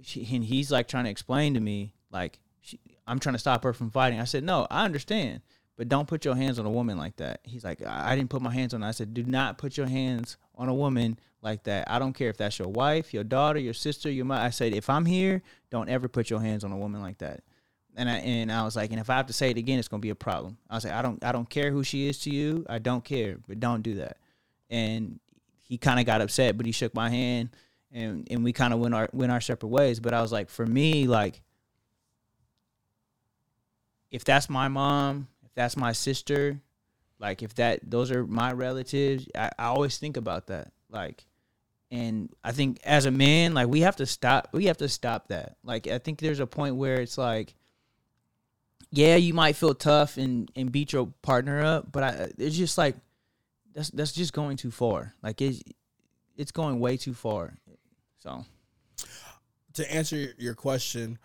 she, 0.02 0.24
and 0.32 0.44
he's 0.44 0.70
like 0.70 0.86
trying 0.86 1.06
to 1.06 1.10
explain 1.10 1.54
to 1.54 1.60
me, 1.60 1.94
like, 2.12 2.38
she, 2.60 2.78
I'm 3.08 3.18
trying 3.18 3.34
to 3.34 3.40
stop 3.40 3.64
her 3.64 3.72
from 3.72 3.90
fighting. 3.90 4.20
I 4.20 4.24
said, 4.24 4.44
"No, 4.44 4.68
I 4.70 4.84
understand, 4.84 5.40
but 5.76 5.88
don't 5.88 6.06
put 6.06 6.24
your 6.24 6.34
hands 6.34 6.58
on 6.58 6.66
a 6.66 6.70
woman 6.70 6.98
like 6.98 7.16
that." 7.16 7.40
He's 7.44 7.64
like, 7.64 7.84
"I, 7.84 8.14
didn't 8.16 8.30
put 8.30 8.42
my 8.42 8.52
hands 8.52 8.74
on." 8.74 8.82
her. 8.82 8.88
I 8.88 8.92
said, 8.92 9.14
"Do 9.14 9.24
not 9.24 9.58
put 9.58 9.76
your 9.76 9.86
hands 9.86 10.36
on 10.54 10.68
a 10.68 10.74
woman 10.74 11.18
like 11.42 11.64
that. 11.64 11.90
I 11.90 11.98
don't 11.98 12.12
care 12.12 12.30
if 12.30 12.36
that's 12.36 12.58
your 12.58 12.68
wife, 12.68 13.12
your 13.12 13.24
daughter, 13.24 13.58
your 13.58 13.74
sister, 13.74 14.10
your 14.10 14.24
mother." 14.24 14.42
I 14.42 14.50
said, 14.50 14.74
"If 14.74 14.88
I'm 14.90 15.06
here, 15.06 15.42
don't 15.70 15.88
ever 15.88 16.08
put 16.08 16.30
your 16.30 16.40
hands 16.40 16.64
on 16.64 16.72
a 16.72 16.76
woman 16.76 17.00
like 17.00 17.18
that." 17.18 17.42
And 17.96 18.10
I 18.10 18.16
and 18.18 18.50
I 18.50 18.64
was 18.64 18.76
like, 18.76 18.90
and 18.90 19.00
if 19.00 19.08
I 19.08 19.16
have 19.16 19.26
to 19.26 19.32
say 19.32 19.50
it 19.50 19.56
again, 19.56 19.78
it's 19.78 19.88
gonna 19.88 20.00
be 20.00 20.10
a 20.10 20.14
problem. 20.14 20.58
I 20.68 20.74
was 20.74 20.84
like, 20.84 20.94
I 20.94 21.02
don't 21.02 21.22
I 21.24 21.32
don't 21.32 21.48
care 21.48 21.70
who 21.70 21.84
she 21.84 22.08
is 22.08 22.18
to 22.20 22.30
you. 22.30 22.66
I 22.68 22.78
don't 22.78 23.04
care, 23.04 23.38
but 23.46 23.60
don't 23.60 23.82
do 23.82 23.94
that. 23.96 24.18
And 24.70 25.20
he 25.62 25.78
kind 25.78 26.00
of 26.00 26.06
got 26.06 26.20
upset, 26.20 26.56
but 26.56 26.66
he 26.66 26.72
shook 26.72 26.94
my 26.94 27.08
hand, 27.08 27.50
and 27.92 28.26
and 28.30 28.44
we 28.44 28.52
kind 28.52 28.74
of 28.74 28.80
went 28.80 28.94
our 28.94 29.08
went 29.12 29.32
our 29.32 29.40
separate 29.40 29.68
ways. 29.68 30.00
But 30.00 30.12
I 30.12 30.22
was 30.22 30.32
like, 30.32 30.50
for 30.50 30.66
me, 30.66 31.06
like, 31.06 31.40
if 34.10 34.24
that's 34.24 34.50
my 34.50 34.68
mom, 34.68 35.28
that's 35.54 35.76
my 35.76 35.92
sister, 35.92 36.60
like 37.18 37.42
if 37.42 37.54
that 37.54 37.80
those 37.90 38.10
are 38.10 38.26
my 38.26 38.52
relatives, 38.52 39.28
I, 39.34 39.50
I 39.58 39.64
always 39.66 39.98
think 39.98 40.16
about 40.16 40.48
that. 40.48 40.72
Like, 40.90 41.24
and 41.90 42.30
I 42.42 42.52
think 42.52 42.80
as 42.84 43.06
a 43.06 43.10
man, 43.10 43.54
like 43.54 43.68
we 43.68 43.80
have 43.80 43.96
to 43.96 44.06
stop. 44.06 44.48
We 44.52 44.66
have 44.66 44.78
to 44.78 44.88
stop 44.88 45.28
that. 45.28 45.56
Like 45.62 45.86
I 45.86 45.98
think 45.98 46.18
there's 46.20 46.40
a 46.40 46.46
point 46.46 46.76
where 46.76 47.00
it's 47.00 47.18
like 47.18 47.54
yeah, 48.90 49.16
you 49.16 49.34
might 49.34 49.56
feel 49.56 49.74
tough 49.74 50.18
and, 50.18 50.48
and 50.54 50.70
beat 50.70 50.92
your 50.92 51.08
partner 51.22 51.60
up, 51.62 51.90
but 51.90 52.02
I 52.04 52.30
it's 52.38 52.56
just 52.56 52.78
like 52.78 52.96
that's 53.74 53.90
that's 53.90 54.12
just 54.12 54.32
going 54.32 54.56
too 54.56 54.70
far. 54.70 55.14
Like 55.22 55.40
it's 55.40 55.62
it's 56.36 56.52
going 56.52 56.78
way 56.80 56.96
too 56.96 57.14
far. 57.14 57.54
So 58.18 58.44
to 59.74 59.92
answer 59.92 60.16
your- 60.16 60.32
your 60.38 60.54
question, 60.54 61.18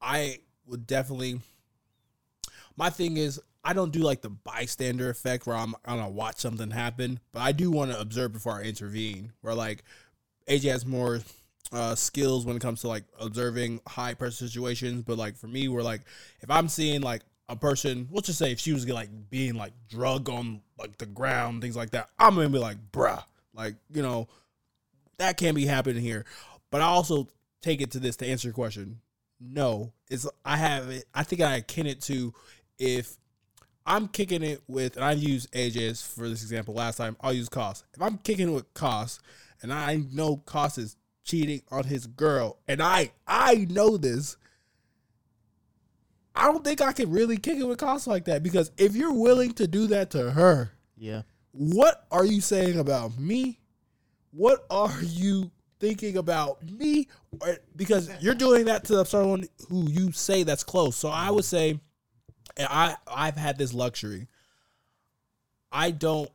I 0.00 0.40
would 0.66 0.86
definitely. 0.86 1.40
My 2.80 2.88
thing 2.88 3.18
is, 3.18 3.38
I 3.62 3.74
don't 3.74 3.92
do 3.92 3.98
like 3.98 4.22
the 4.22 4.30
bystander 4.30 5.10
effect 5.10 5.46
where 5.46 5.54
I'm 5.54 5.74
gonna 5.86 6.08
watch 6.08 6.38
something 6.38 6.70
happen, 6.70 7.20
but 7.30 7.40
I 7.40 7.52
do 7.52 7.70
want 7.70 7.90
to 7.90 8.00
observe 8.00 8.32
before 8.32 8.54
I 8.54 8.62
intervene. 8.62 9.34
Where 9.42 9.54
like 9.54 9.84
AJ 10.48 10.70
has 10.70 10.86
more 10.86 11.20
uh, 11.72 11.94
skills 11.94 12.46
when 12.46 12.56
it 12.56 12.62
comes 12.62 12.80
to 12.80 12.88
like 12.88 13.04
observing 13.20 13.82
high 13.86 14.14
pressure 14.14 14.46
situations, 14.46 15.02
but 15.02 15.18
like 15.18 15.36
for 15.36 15.46
me, 15.46 15.68
we're 15.68 15.82
like 15.82 16.00
if 16.40 16.50
I'm 16.50 16.68
seeing 16.68 17.02
like 17.02 17.20
a 17.50 17.54
person, 17.54 18.08
let's 18.10 18.28
just 18.28 18.38
say 18.38 18.50
if 18.50 18.58
she 18.58 18.72
was 18.72 18.88
like 18.88 19.10
being 19.28 19.56
like 19.56 19.74
drug 19.90 20.30
on 20.30 20.62
like 20.78 20.96
the 20.96 21.04
ground, 21.04 21.60
things 21.60 21.76
like 21.76 21.90
that, 21.90 22.08
I'm 22.18 22.34
gonna 22.34 22.48
be 22.48 22.58
like, 22.58 22.78
bruh, 22.92 23.22
like 23.52 23.74
you 23.92 24.00
know, 24.00 24.26
that 25.18 25.36
can't 25.36 25.54
be 25.54 25.66
happening 25.66 26.02
here. 26.02 26.24
But 26.70 26.80
I 26.80 26.84
also 26.84 27.28
take 27.60 27.82
it 27.82 27.90
to 27.90 27.98
this 27.98 28.16
to 28.16 28.26
answer 28.26 28.48
your 28.48 28.54
question. 28.54 29.02
No, 29.38 29.92
it's 30.10 30.26
I 30.46 30.56
have 30.56 30.88
it. 30.88 31.04
I 31.14 31.24
think 31.24 31.42
I 31.42 31.56
akin 31.56 31.86
it 31.86 32.00
to 32.02 32.32
if 32.80 33.16
I'm 33.86 34.08
kicking 34.08 34.42
it 34.42 34.62
with, 34.66 34.96
and 34.96 35.04
I 35.04 35.12
used 35.12 35.52
AJ's 35.52 36.02
for 36.02 36.28
this 36.28 36.42
example 36.42 36.74
last 36.74 36.96
time. 36.96 37.16
I'll 37.20 37.32
use 37.32 37.48
Cost. 37.48 37.84
If 37.94 38.02
I'm 38.02 38.18
kicking 38.18 38.48
it 38.48 38.52
with 38.52 38.72
Cost, 38.74 39.20
and 39.62 39.72
I 39.72 40.02
know 40.12 40.38
Cost 40.38 40.78
is 40.78 40.96
cheating 41.24 41.62
on 41.70 41.84
his 41.84 42.06
girl, 42.06 42.58
and 42.66 42.82
I 42.82 43.12
I 43.26 43.66
know 43.70 43.96
this. 43.96 44.36
I 46.34 46.44
don't 46.50 46.64
think 46.64 46.80
I 46.80 46.92
can 46.92 47.10
really 47.10 47.36
kick 47.36 47.58
it 47.58 47.64
with 47.64 47.78
Cost 47.78 48.06
like 48.06 48.24
that 48.26 48.42
because 48.42 48.70
if 48.78 48.94
you're 48.96 49.12
willing 49.12 49.52
to 49.54 49.66
do 49.66 49.88
that 49.88 50.10
to 50.12 50.30
her, 50.30 50.70
Yeah. 50.96 51.22
what 51.52 52.06
are 52.10 52.24
you 52.24 52.40
saying 52.40 52.78
about 52.78 53.18
me? 53.18 53.58
What 54.30 54.64
are 54.70 55.02
you 55.02 55.50
thinking 55.80 56.16
about 56.16 56.62
me? 56.70 57.08
Or, 57.40 57.58
because 57.74 58.08
you're 58.20 58.36
doing 58.36 58.66
that 58.66 58.84
to 58.84 59.04
someone 59.04 59.48
who 59.68 59.90
you 59.90 60.12
say 60.12 60.44
that's 60.44 60.62
close. 60.62 60.96
So 60.96 61.08
I 61.08 61.30
would 61.30 61.44
say, 61.44 61.80
and 62.56 62.68
I 62.70 62.96
I've 63.06 63.36
had 63.36 63.58
this 63.58 63.72
luxury. 63.72 64.28
I 65.72 65.90
don't. 65.90 66.30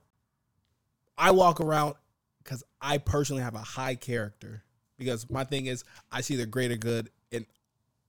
I 1.17 1.31
walk 1.31 1.61
around 1.61 1.95
because 2.43 2.63
I 2.81 2.97
personally 2.97 3.43
have 3.43 3.55
a 3.55 3.59
high 3.59 3.95
character. 3.95 4.63
Because 4.97 5.29
my 5.29 5.43
thing 5.43 5.65
is, 5.65 5.83
I 6.11 6.21
see 6.21 6.35
the 6.35 6.45
greater 6.45 6.77
good 6.77 7.09
in 7.31 7.45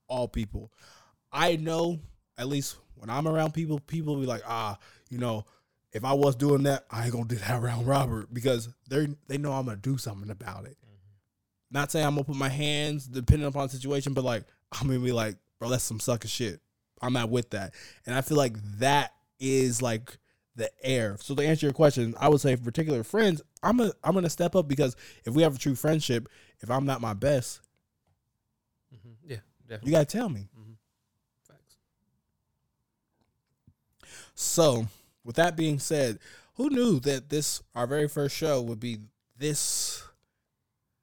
all 0.07 0.27
people. 0.27 0.71
I 1.31 1.57
know 1.57 1.99
at 2.37 2.47
least 2.47 2.77
when 2.95 3.09
I'm 3.09 3.27
around 3.27 3.53
people, 3.53 3.79
people 3.79 4.15
be 4.15 4.25
like, 4.25 4.43
ah, 4.47 4.77
you 5.09 5.17
know, 5.17 5.45
if 5.91 6.05
I 6.05 6.13
was 6.13 6.35
doing 6.35 6.63
that, 6.63 6.85
I 6.91 7.03
ain't 7.03 7.13
gonna 7.13 7.25
do 7.25 7.35
that 7.35 7.61
around 7.61 7.85
Robert 7.85 8.33
because 8.33 8.69
they 8.89 9.07
they 9.27 9.37
know 9.37 9.51
I'm 9.51 9.65
gonna 9.65 9.77
do 9.77 9.97
something 9.97 10.29
about 10.29 10.65
it. 10.65 10.77
Not 11.69 11.91
saying 11.91 12.05
I'm 12.05 12.13
gonna 12.13 12.23
put 12.23 12.35
my 12.35 12.49
hands 12.49 13.07
depending 13.07 13.47
upon 13.47 13.67
the 13.67 13.73
situation, 13.73 14.13
but 14.13 14.23
like 14.23 14.43
I'm 14.71 14.87
gonna 14.87 14.99
be 14.99 15.11
like, 15.11 15.35
bro, 15.59 15.69
that's 15.69 15.83
some 15.83 15.99
sucker 15.99 16.27
shit. 16.27 16.61
I'm 17.01 17.13
not 17.13 17.29
with 17.29 17.51
that, 17.51 17.73
and 18.05 18.15
I 18.15 18.21
feel 18.21 18.37
like 18.37 18.55
that 18.79 19.13
is 19.39 19.81
like 19.81 20.17
the 20.55 20.69
air. 20.83 21.17
So 21.21 21.35
to 21.35 21.43
answer 21.45 21.67
your 21.67 21.73
question, 21.73 22.15
I 22.19 22.29
would 22.29 22.41
say 22.41 22.55
for 22.55 22.63
particular 22.63 23.03
friends, 23.03 23.41
I'm 23.61 23.79
a 23.79 23.91
I'm 24.03 24.13
gonna 24.15 24.29
step 24.29 24.55
up 24.55 24.67
because 24.67 24.95
if 25.25 25.33
we 25.35 25.43
have 25.43 25.55
a 25.55 25.59
true 25.59 25.75
friendship, 25.75 26.27
if 26.61 26.71
I'm 26.71 26.85
not 26.85 27.01
my 27.01 27.13
best, 27.13 27.61
Mhm. 28.93 29.15
Yeah, 29.69 29.77
you 29.83 29.91
gotta 29.91 30.05
tell 30.05 30.29
me. 30.29 30.47
Facts. 31.47 31.75
So, 34.35 34.87
with 35.23 35.35
that 35.35 35.55
being 35.55 35.79
said, 35.79 36.19
who 36.55 36.69
knew 36.69 36.99
that 37.01 37.29
this 37.29 37.61
our 37.75 37.85
very 37.87 38.07
first 38.07 38.35
show 38.35 38.61
would 38.61 38.79
be 38.79 38.99
this 39.37 40.03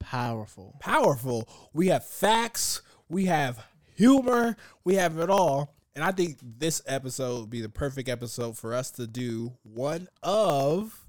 Powerful. 0.01 0.77
powerful? 0.81 1.49
We 1.73 1.89
have 1.89 2.05
facts, 2.05 2.83
we 3.09 3.27
have 3.27 3.65
humor, 3.95 4.57
we 4.85 4.95
have 4.97 5.19
it 5.19 5.31
all. 5.31 5.75
And 5.95 6.05
I 6.05 6.11
think 6.11 6.39
this 6.43 6.83
episode 6.87 7.41
would 7.41 7.51
be 7.51 7.61
the 7.61 7.69
perfect 7.69 8.09
episode 8.09 8.59
for 8.59 8.75
us 8.75 8.91
to 8.93 9.07
do 9.07 9.53
one 9.63 10.09
of 10.23 11.07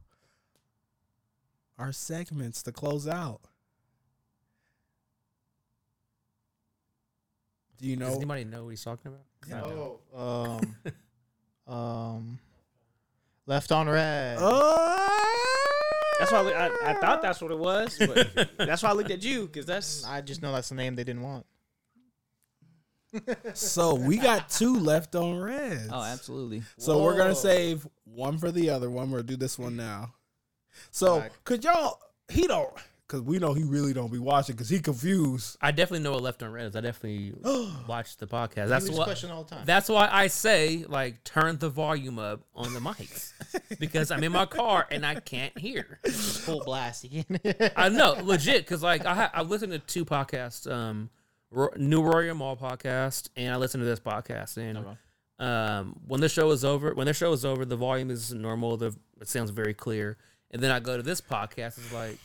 our 1.79 1.91
segments 1.91 2.61
to 2.63 2.71
close 2.71 3.07
out. 3.07 3.41
Do 7.77 7.87
you 7.87 7.95
Does 7.95 8.09
know? 8.09 8.15
anybody 8.15 8.43
know 8.45 8.63
what 8.63 8.69
he's 8.69 8.83
talking 8.83 9.11
about? 9.11 9.25
I 9.47 9.67
don't. 9.67 9.99
Oh. 10.15 10.61
Um. 11.67 11.73
um. 11.73 12.39
Left 13.47 13.71
on 13.71 13.89
red. 13.89 14.37
Oh, 14.39 15.05
that's 16.19 16.31
why 16.31 16.39
I, 16.39 16.67
I, 16.67 16.91
I 16.91 16.93
thought 16.95 17.21
that's 17.21 17.41
what 17.41 17.51
it 17.51 17.57
was. 17.57 17.97
But 17.99 18.49
that's 18.57 18.81
why 18.81 18.89
I 18.89 18.93
looked 18.93 19.11
at 19.11 19.23
you 19.23 19.45
because 19.45 19.65
that's 19.65 20.03
I 20.05 20.21
just 20.21 20.41
know 20.41 20.51
that's 20.51 20.69
the 20.69 20.75
name 20.75 20.95
they 20.95 21.03
didn't 21.03 21.21
want. 21.21 21.45
So 23.53 23.95
we 23.95 24.17
got 24.17 24.49
two 24.49 24.77
left 24.79 25.15
on 25.15 25.39
reds. 25.39 25.89
oh 25.91 26.01
absolutely. 26.03 26.63
So 26.77 27.01
we're 27.03 27.17
gonna 27.17 27.35
save 27.35 27.87
one 28.03 28.37
for 28.37 28.51
the 28.51 28.69
other 28.69 28.89
one. 28.89 29.11
We're 29.11 29.19
gonna 29.19 29.27
do 29.27 29.37
this 29.37 29.57
one 29.59 29.75
now. 29.75 30.13
So 30.91 31.19
Right. 31.19 31.31
could 31.43 31.63
y'all? 31.63 31.99
He 32.29 32.47
don't. 32.47 32.73
because 33.07 33.21
we 33.21 33.37
know 33.37 33.53
he 33.53 33.63
really 33.63 33.93
don't 33.93 34.11
be 34.11 34.17
watching 34.17 34.55
because 34.55 34.67
he 34.67 34.79
confused. 34.79 35.57
I 35.61 35.69
definitely 35.71 36.03
know 36.03 36.13
what 36.13 36.23
left 36.23 36.41
on 36.41 36.51
red 36.51 36.65
is. 36.65 36.75
I 36.75 36.81
definitely 36.81 37.33
watch 37.87 38.17
the 38.17 38.25
podcast. 38.25 38.55
That's 38.55 38.69
That's 38.69 38.85
this 38.87 38.97
what. 38.97 39.05
question 39.05 39.29
all 39.29 39.43
the 39.43 39.55
time. 39.55 39.63
That's 39.65 39.87
why 39.89 40.09
I 40.11 40.25
say 40.27 40.85
like 40.87 41.23
turn 41.23 41.59
the 41.59 41.69
volume 41.69 42.17
up 42.17 42.41
on 42.55 42.73
the 42.73 42.79
mics 42.79 43.31
because 43.79 44.09
I'm 44.09 44.23
in 44.23 44.31
my 44.31 44.47
car 44.47 44.87
and 44.89 45.05
I 45.05 45.19
can't 45.19 45.55
hear. 45.57 45.99
full 46.11 46.63
blast. 46.65 47.03
again. 47.03 47.25
I 47.77 47.89
know 47.89 48.13
legit 48.23 48.63
because 48.65 48.81
like 48.81 49.05
I 49.05 49.13
ha- 49.15 49.31
I 49.35 49.43
listened 49.43 49.71
to 49.73 49.79
two 49.79 50.03
podcasts, 50.03 50.69
um, 50.69 51.03
Ro- 51.03 51.09
New 51.77 52.01
Royal 52.01 52.35
Mall 52.35 52.57
podcast 52.57 53.29
and 53.35 53.53
I 53.53 53.57
listened 53.57 53.81
to 53.81 53.85
this 53.85 53.99
podcast 53.99 54.57
and 54.57 54.85
um 55.37 55.99
when 56.07 56.21
the 56.21 56.29
show 56.29 56.51
is 56.51 56.63
over 56.63 56.93
when 56.93 57.07
the 57.07 57.13
show 57.13 57.33
is 57.33 57.43
over 57.43 57.65
the 57.65 57.75
volume 57.75 58.09
is 58.09 58.33
normal 58.33 58.77
the 58.77 58.95
it 59.19 59.27
sounds 59.27 59.49
very 59.51 59.73
clear 59.73 60.17
and 60.51 60.61
then 60.61 60.71
I 60.71 60.79
go 60.79 60.95
to 60.95 61.03
this 61.03 61.19
podcast 61.21 61.77
it's 61.77 61.91
like 61.93 62.17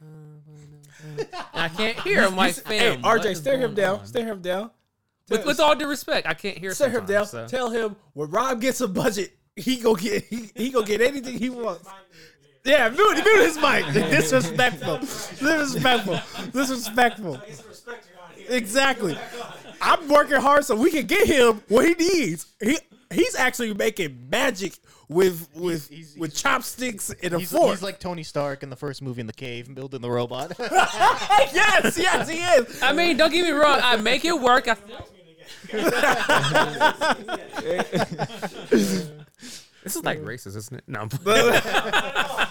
and 0.00 1.28
I 1.54 1.68
can't 1.68 1.98
hear. 2.00 2.22
I'm 2.22 2.36
like, 2.36 2.54
Hey, 2.66 2.78
fam, 2.92 3.02
what 3.02 3.22
RJ, 3.22 3.36
stare 3.36 3.58
him 3.58 3.74
down. 3.74 4.00
on? 4.00 4.06
Stare 4.06 4.26
him 4.26 4.40
down. 4.42 4.70
With, 5.28 5.44
with 5.44 5.60
all 5.60 5.74
due 5.74 5.88
respect, 5.88 6.26
I 6.26 6.34
can't 6.34 6.56
hear. 6.58 6.72
Stare 6.74 6.90
him 6.90 7.06
down. 7.06 7.26
so. 7.26 7.46
Tell 7.46 7.70
him 7.70 7.96
when 8.12 8.30
Rob 8.30 8.60
gets 8.60 8.80
a 8.80 8.88
budget, 8.88 9.36
he 9.56 9.76
go 9.76 9.94
get 9.94 10.24
he, 10.24 10.50
he 10.54 10.70
go 10.70 10.82
get 10.82 11.00
anything 11.00 11.38
he 11.38 11.50
wants. 11.50 11.88
Yeah, 12.64 12.88
mute, 12.88 13.14
mute 13.24 13.44
his 13.46 13.56
mic. 13.58 13.86
Disrespectful. 13.92 14.98
Disrespectful. 14.98 16.20
Disrespectful. 16.52 17.40
Exactly. 18.48 19.16
I'm 19.80 20.08
working 20.08 20.36
hard 20.40 20.64
so 20.64 20.74
we 20.76 20.90
can 20.90 21.06
get 21.06 21.26
him 21.26 21.62
what 21.68 21.84
he 21.86 21.94
needs. 21.94 22.46
He 22.62 22.78
he's 23.12 23.34
actually 23.36 23.72
making 23.74 24.28
magic 24.30 24.72
with 25.08 25.48
with 25.54 25.88
he's- 25.88 26.14
with 26.16 26.30
he's- 26.32 26.42
chopsticks 26.42 27.14
and 27.22 27.34
a 27.34 27.38
He's, 27.38 27.52
fork. 27.52 27.70
he's 27.70 27.82
like 27.82 28.00
Tony 28.00 28.22
Stark 28.24 28.62
in 28.62 28.70
the 28.70 28.76
first 28.76 29.02
movie 29.02 29.20
in 29.20 29.26
the 29.26 29.32
cave, 29.32 29.72
building 29.74 30.00
the 30.00 30.10
robot. 30.10 30.52
yes, 30.58 31.96
yes, 31.98 32.28
he 32.28 32.38
is. 32.38 32.82
I 32.82 32.92
mean, 32.92 33.16
don't 33.16 33.30
get 33.32 33.44
me 33.44 33.50
wrong. 33.52 33.80
I 33.82 33.96
make 33.96 34.24
it 34.24 34.40
work. 34.40 34.66
I, 34.68 34.76
this 38.66 39.94
is 39.96 40.04
like 40.04 40.20
racist, 40.20 40.56
isn't 40.56 40.76
it? 40.78 40.84
No. 40.86 41.08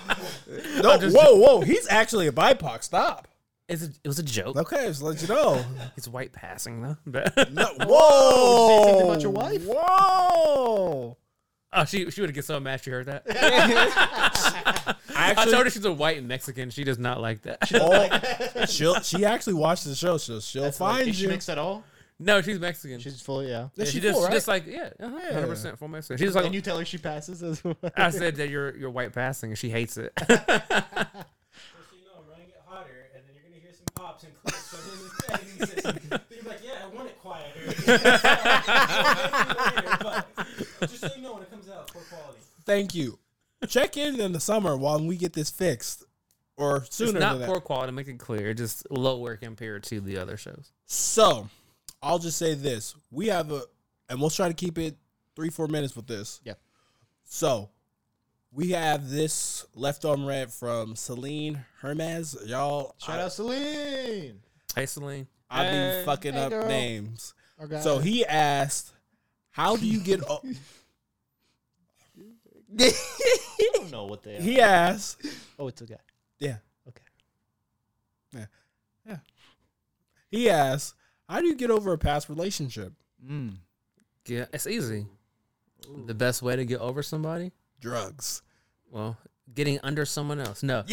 No, 0.82 0.98
whoa, 1.00 1.36
whoa. 1.36 1.62
He's 1.62 1.88
actually 1.90 2.28
a 2.28 2.32
BIPOC. 2.32 2.84
Stop. 2.84 3.28
It's 3.68 3.82
a, 3.82 3.86
it 4.04 4.08
was 4.08 4.20
a 4.20 4.24
joke. 4.24 4.56
Okay, 4.58 4.86
just 4.88 5.02
let 5.02 5.22
you 5.22 5.28
know. 5.28 5.64
It's 5.98 6.08
white 6.08 6.32
passing 6.34 6.82
though. 6.84 6.98
But 7.08 7.52
No, 7.52 7.66
whoa. 7.86 8.84
say 8.84 8.90
something 8.92 9.10
about 9.10 9.22
your 9.22 9.32
wife? 9.32 9.64
Whoa. 9.66 11.18
oh, 11.74 11.86
she 11.86 12.10
she 12.12 12.22
would 12.22 12.34
get 12.34 12.46
so 12.46 12.60
mad 12.60 12.84
she 12.84 12.92
heard 12.92 13.08
that. 13.08 13.24
I 13.28 14.94
I 15.18 15.30
actually, 15.32 15.52
told 15.54 15.64
her 15.66 15.70
she's 15.72 15.86
a 15.86 15.92
white 15.94 16.24
Mexican. 16.24 16.70
She 16.70 16.84
does 16.84 17.00
not 17.00 17.20
like 17.22 17.42
that. 17.44 17.58
oh, 17.74 18.66
she'll, 18.66 19.00
she 19.02 19.26
actually 19.26 19.54
watched 19.54 19.86
the 19.86 19.96
show, 19.96 20.18
so 20.18 20.40
she'll 20.40 20.72
find 20.72 21.08
Is 21.08 21.16
she 21.16 21.24
you. 21.24 21.30
mixed 21.30 21.50
at 21.50 21.58
all? 21.58 21.84
no, 22.20 22.42
she's 22.42 22.60
Mexican. 22.60 23.00
She's 23.00 23.20
full, 23.22 23.44
yeah. 23.44 23.70
Yeah, 23.76 23.84
Is 23.84 23.90
she 23.92 23.98
she 23.98 24.02
just 24.02 24.14
full, 24.16 24.24
right? 24.26 24.34
just 24.34 24.48
like 24.48 24.66
yeah, 24.68 24.90
uh-huh, 25.00 25.20
Yeah. 25.24 25.34
hundred 25.34 25.48
percent 25.48 25.80
full 25.80 25.88
Mexican. 25.88 26.18
She's 26.24 26.36
like 26.36 26.46
and 26.46 26.54
you 26.54 26.62
tell 26.62 26.78
her 26.78 26.86
she 26.86 26.98
passes 26.98 27.42
as 27.44 27.64
well. 27.64 27.76
I 27.96 28.10
said 28.12 28.36
that 28.38 28.50
you're 28.50 28.76
you're 28.78 28.90
white 28.92 29.12
passing 29.14 29.50
and 29.52 29.58
she 29.58 29.70
hates 29.70 29.98
it. 29.98 30.12
First 30.18 30.28
thing 30.30 30.38
you 30.38 32.06
know, 32.06 32.20
I'm 32.20 32.30
running 32.30 32.50
it 32.50 32.62
hotter, 32.68 33.08
and 33.16 33.24
then 33.26 33.36
you're 33.36 33.44
gonna 33.50 33.62
hear 33.62 33.74
some 33.74 33.86
pops 33.96 34.24
and 34.24 34.34
clicks 34.42 34.68
from 34.68 35.40
his 35.58 35.76
you're 35.84 36.44
like, 36.46 36.62
yeah, 36.64 36.84
I 36.84 36.88
want 36.96 37.10
it 37.10 37.20
quieter. 37.20 37.66
but 40.80 40.90
just 40.90 41.02
so 41.02 41.10
you 41.16 41.22
know, 41.22 41.34
when 41.34 41.44
it 41.44 41.52
comes 41.52 41.70
out, 41.70 41.92
poor 41.92 42.02
quality. 42.04 42.40
Thank 42.66 42.96
you. 42.96 43.20
Check 43.68 43.98
in 43.98 44.20
in 44.20 44.32
the 44.32 44.40
summer 44.40 44.78
while 44.78 45.04
we 45.04 45.18
get 45.18 45.34
this 45.34 45.50
fixed, 45.50 46.04
or 46.58 46.78
it's 46.78 46.96
sooner 46.96 47.20
not 47.20 47.34
than 47.34 47.42
that. 47.42 47.50
poor 47.50 47.60
quality, 47.60 47.92
make 47.94 48.08
it 48.08 48.20
clear, 48.20 48.54
just 48.54 48.90
lower 48.92 49.38
compared 49.38 49.84
to 49.84 50.02
the 50.02 50.18
other 50.18 50.38
shows. 50.38 50.72
So, 50.86 51.50
I'll 52.02 52.20
just 52.20 52.38
say 52.38 52.54
this: 52.54 52.96
we 53.12 53.28
have 53.28 53.52
a, 53.52 53.62
and 54.10 54.20
we'll 54.20 54.30
try 54.30 54.48
to 54.48 54.54
keep 54.54 54.78
it 54.78 54.98
three, 55.36 55.50
four 55.50 55.68
minutes 55.68 55.96
with 55.96 56.08
this. 56.08 56.42
Yeah. 56.44 56.54
So, 57.24 57.70
we 58.52 58.72
have 58.72 59.10
this 59.10 59.66
left 59.74 60.06
on 60.06 60.26
red 60.26 60.52
from 60.52 60.96
Celine 60.96 61.66
Hermes. 61.82 62.38
Y'all, 62.46 62.96
Shout 63.00 63.20
I, 63.20 63.24
out 63.24 63.34
Celine. 63.34 64.40
Hey 64.76 64.86
Celine. 64.86 65.28
I 65.56 65.64
be 65.64 65.70
Hey, 65.78 66.04
fucking 66.06 66.34
hey, 66.34 66.44
up 66.44 66.50
girl. 66.52 66.68
names. 66.68 67.34
Our 67.60 67.68
guy. 67.68 67.80
So 67.82 67.98
he 68.00 68.26
asked, 68.26 68.92
"How 69.52 69.76
do 69.78 69.86
you 69.88 70.00
get?" 70.00 70.22
o-" 70.30 70.42
I 72.80 72.92
don't 73.74 73.92
know 73.92 74.06
what 74.06 74.24
they 74.24 74.38
are. 74.38 74.42
he 74.42 74.60
asked, 74.60 75.26
oh, 75.58 75.68
it's 75.68 75.82
a 75.82 75.86
guy. 75.86 75.96
"Yeah, 76.40 76.58
Okay. 76.88 77.04
yeah, 78.34 78.46
yeah." 79.08 79.18
He 80.30 80.50
asked, 80.50 80.96
"How 81.30 81.40
do 81.40 81.48
you 81.48 81.56
get 81.56 81.72
over 81.72 81.94
a 81.94 81.98
past 81.98 82.28
relationship?" 82.30 82.94
Mm. 83.26 83.56
Yeah, 84.28 84.46
it's 84.52 84.68
easy. 84.68 85.06
The 86.08 86.16
best 86.16 86.42
way 86.42 86.56
to 86.56 86.66
get 86.66 86.80
over 86.82 87.04
somebody, 87.04 87.52
Drugs. 87.80 88.42
well, 88.90 89.18
getting 89.54 89.80
under 89.84 90.06
someone 90.06 90.40
else. 90.40 90.64
No, 90.64 90.84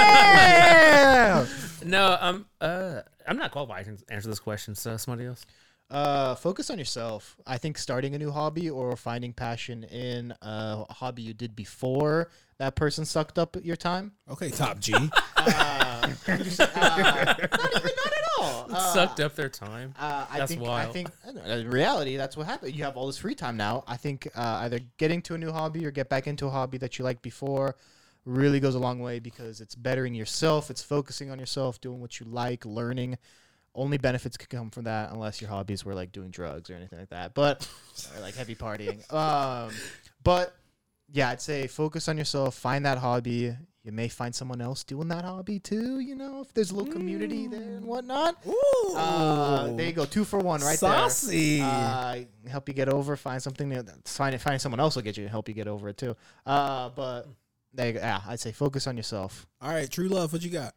Yeah. 0.00 1.46
no. 1.84 2.16
I'm 2.20 2.46
uh, 2.60 3.00
I'm 3.26 3.36
not 3.36 3.50
qualified 3.50 3.86
to 3.86 3.96
answer 4.12 4.28
this 4.28 4.40
question. 4.40 4.74
So 4.74 4.96
somebody 4.96 5.26
else. 5.26 5.44
Uh, 5.90 6.36
focus 6.36 6.70
on 6.70 6.78
yourself. 6.78 7.36
I 7.46 7.58
think 7.58 7.76
starting 7.76 8.14
a 8.14 8.18
new 8.18 8.30
hobby 8.30 8.70
or 8.70 8.94
finding 8.96 9.32
passion 9.32 9.82
in 9.84 10.32
a 10.40 10.84
hobby 10.92 11.22
you 11.22 11.34
did 11.34 11.56
before 11.56 12.30
that 12.58 12.76
person 12.76 13.04
sucked 13.04 13.40
up 13.40 13.56
your 13.64 13.74
time. 13.74 14.12
okay, 14.30 14.50
top 14.50 14.78
G. 14.78 14.94
Uh, 15.40 15.42
uh, 16.28 16.36
not 16.36 16.38
even 16.38 17.90
not 17.96 18.12
at 18.12 18.24
all. 18.38 18.66
Uh, 18.70 18.76
Sucked 18.92 19.20
up 19.20 19.34
their 19.34 19.48
time. 19.48 19.94
Uh, 19.98 20.26
I 20.30 20.38
That's 20.38 20.50
think 20.50 20.62
wild. 20.62 20.88
I 20.88 20.92
think 20.92 21.10
I 21.22 21.32
don't 21.32 21.46
know, 21.46 21.56
in 21.56 21.70
reality 21.70 22.16
that's 22.16 22.36
what 22.36 22.46
happened. 22.46 22.74
You 22.74 22.84
have 22.84 22.96
all 22.96 23.06
this 23.06 23.18
free 23.18 23.34
time 23.34 23.56
now. 23.56 23.84
I 23.86 23.96
think 23.96 24.28
uh, 24.34 24.60
either 24.62 24.80
getting 24.96 25.22
to 25.22 25.34
a 25.34 25.38
new 25.38 25.52
hobby 25.52 25.86
or 25.86 25.90
get 25.90 26.08
back 26.08 26.26
into 26.26 26.46
a 26.46 26.50
hobby 26.50 26.78
that 26.78 26.98
you 26.98 27.04
liked 27.04 27.22
before 27.22 27.76
really 28.24 28.60
goes 28.60 28.74
a 28.74 28.78
long 28.78 29.00
way 29.00 29.18
because 29.18 29.60
it's 29.60 29.74
bettering 29.74 30.14
yourself. 30.14 30.70
It's 30.70 30.82
focusing 30.82 31.30
on 31.30 31.38
yourself, 31.38 31.80
doing 31.80 32.00
what 32.00 32.20
you 32.20 32.26
like, 32.26 32.64
learning. 32.64 33.18
Only 33.74 33.98
benefits 33.98 34.36
could 34.36 34.50
come 34.50 34.70
from 34.70 34.84
that 34.84 35.12
unless 35.12 35.40
your 35.40 35.48
hobbies 35.50 35.84
were 35.84 35.94
like 35.94 36.12
doing 36.12 36.30
drugs 36.30 36.70
or 36.70 36.74
anything 36.74 36.98
like 36.98 37.10
that. 37.10 37.34
But 37.34 37.68
or 38.14 38.20
like 38.20 38.34
heavy 38.34 38.54
partying. 38.54 39.10
Um, 39.12 39.72
but 40.22 40.54
yeah, 41.12 41.30
I'd 41.30 41.40
say 41.40 41.66
focus 41.66 42.08
on 42.08 42.18
yourself. 42.18 42.54
Find 42.56 42.84
that 42.84 42.98
hobby. 42.98 43.56
You 43.82 43.92
may 43.92 44.08
find 44.08 44.34
someone 44.34 44.60
else 44.60 44.84
doing 44.84 45.08
that 45.08 45.24
hobby 45.24 45.58
too. 45.58 46.00
You 46.00 46.14
know, 46.14 46.42
if 46.42 46.52
there's 46.52 46.70
a 46.70 46.74
little 46.74 46.92
community 46.92 47.46
there 47.46 47.60
and 47.76 47.86
whatnot. 47.86 48.36
Ooh, 48.46 48.94
Uh, 48.94 49.72
there 49.74 49.86
you 49.86 49.92
go, 49.92 50.04
two 50.04 50.24
for 50.24 50.38
one 50.38 50.60
right 50.60 50.78
Saucy. 50.78 51.58
there. 51.60 51.66
Uh, 51.66 52.18
help 52.48 52.68
you 52.68 52.74
get 52.74 52.90
over. 52.90 53.16
Find 53.16 53.42
something. 53.42 53.70
That, 53.70 54.06
find 54.06 54.38
finding 54.40 54.58
someone 54.58 54.80
else 54.80 54.96
will 54.96 55.02
get 55.02 55.16
you 55.16 55.26
help 55.28 55.48
you 55.48 55.54
get 55.54 55.66
over 55.66 55.88
it 55.88 55.96
too. 55.96 56.14
Uh, 56.44 56.90
but 56.90 57.26
there 57.72 57.86
you 57.86 57.92
go. 57.94 58.00
Yeah, 58.00 58.20
I'd 58.26 58.38
say 58.40 58.52
focus 58.52 58.86
on 58.86 58.98
yourself. 58.98 59.46
All 59.62 59.70
right, 59.70 59.88
true 59.90 60.08
love. 60.08 60.32
What 60.34 60.42
you 60.42 60.50
got? 60.50 60.74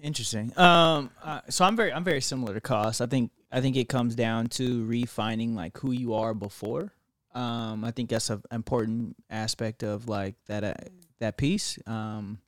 Interesting. 0.00 0.52
Um, 0.58 1.10
uh, 1.22 1.40
so 1.48 1.64
I'm 1.64 1.76
very 1.76 1.92
I'm 1.92 2.04
very 2.04 2.20
similar 2.20 2.54
to 2.54 2.60
Cost. 2.60 3.00
I 3.00 3.06
think 3.06 3.30
I 3.52 3.60
think 3.60 3.76
it 3.76 3.88
comes 3.88 4.14
down 4.14 4.46
to 4.50 4.84
refining 4.86 5.54
like 5.54 5.78
who 5.78 5.92
you 5.92 6.14
are 6.14 6.34
before. 6.34 6.92
Um, 7.34 7.84
I 7.84 7.90
think 7.92 8.10
that's 8.10 8.30
an 8.30 8.42
important 8.50 9.16
aspect 9.30 9.82
of 9.84 10.08
like 10.08 10.34
that 10.46 10.64
uh, 10.64 10.74
that 11.20 11.36
piece. 11.36 11.78
Um, 11.86 12.38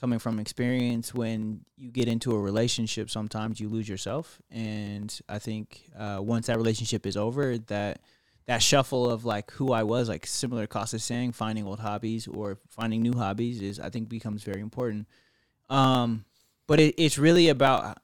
coming 0.00 0.18
from 0.18 0.40
experience, 0.40 1.14
when 1.14 1.60
you 1.76 1.90
get 1.90 2.08
into 2.08 2.34
a 2.34 2.40
relationship, 2.40 3.08
sometimes 3.08 3.60
you 3.60 3.68
lose 3.68 3.88
yourself, 3.88 4.40
and 4.50 5.16
I 5.28 5.38
think 5.38 5.88
uh, 5.96 6.18
once 6.20 6.48
that 6.48 6.56
relationship 6.56 7.06
is 7.06 7.16
over, 7.16 7.56
that 7.58 8.00
that 8.46 8.62
shuffle 8.62 9.08
of 9.08 9.24
like 9.24 9.52
who 9.52 9.72
I 9.72 9.84
was, 9.84 10.08
like 10.08 10.26
similar 10.26 10.62
to 10.62 10.66
Costa 10.66 10.98
saying, 10.98 11.32
finding 11.32 11.64
old 11.64 11.78
hobbies 11.78 12.26
or 12.26 12.58
finding 12.68 13.00
new 13.02 13.12
hobbies 13.12 13.62
is 13.62 13.78
I 13.78 13.90
think 13.90 14.08
becomes 14.08 14.42
very 14.42 14.60
important. 14.60 15.06
Um, 15.70 16.24
but 16.66 16.80
it, 16.80 16.94
it's 16.98 17.18
really 17.18 17.48
about 17.48 17.98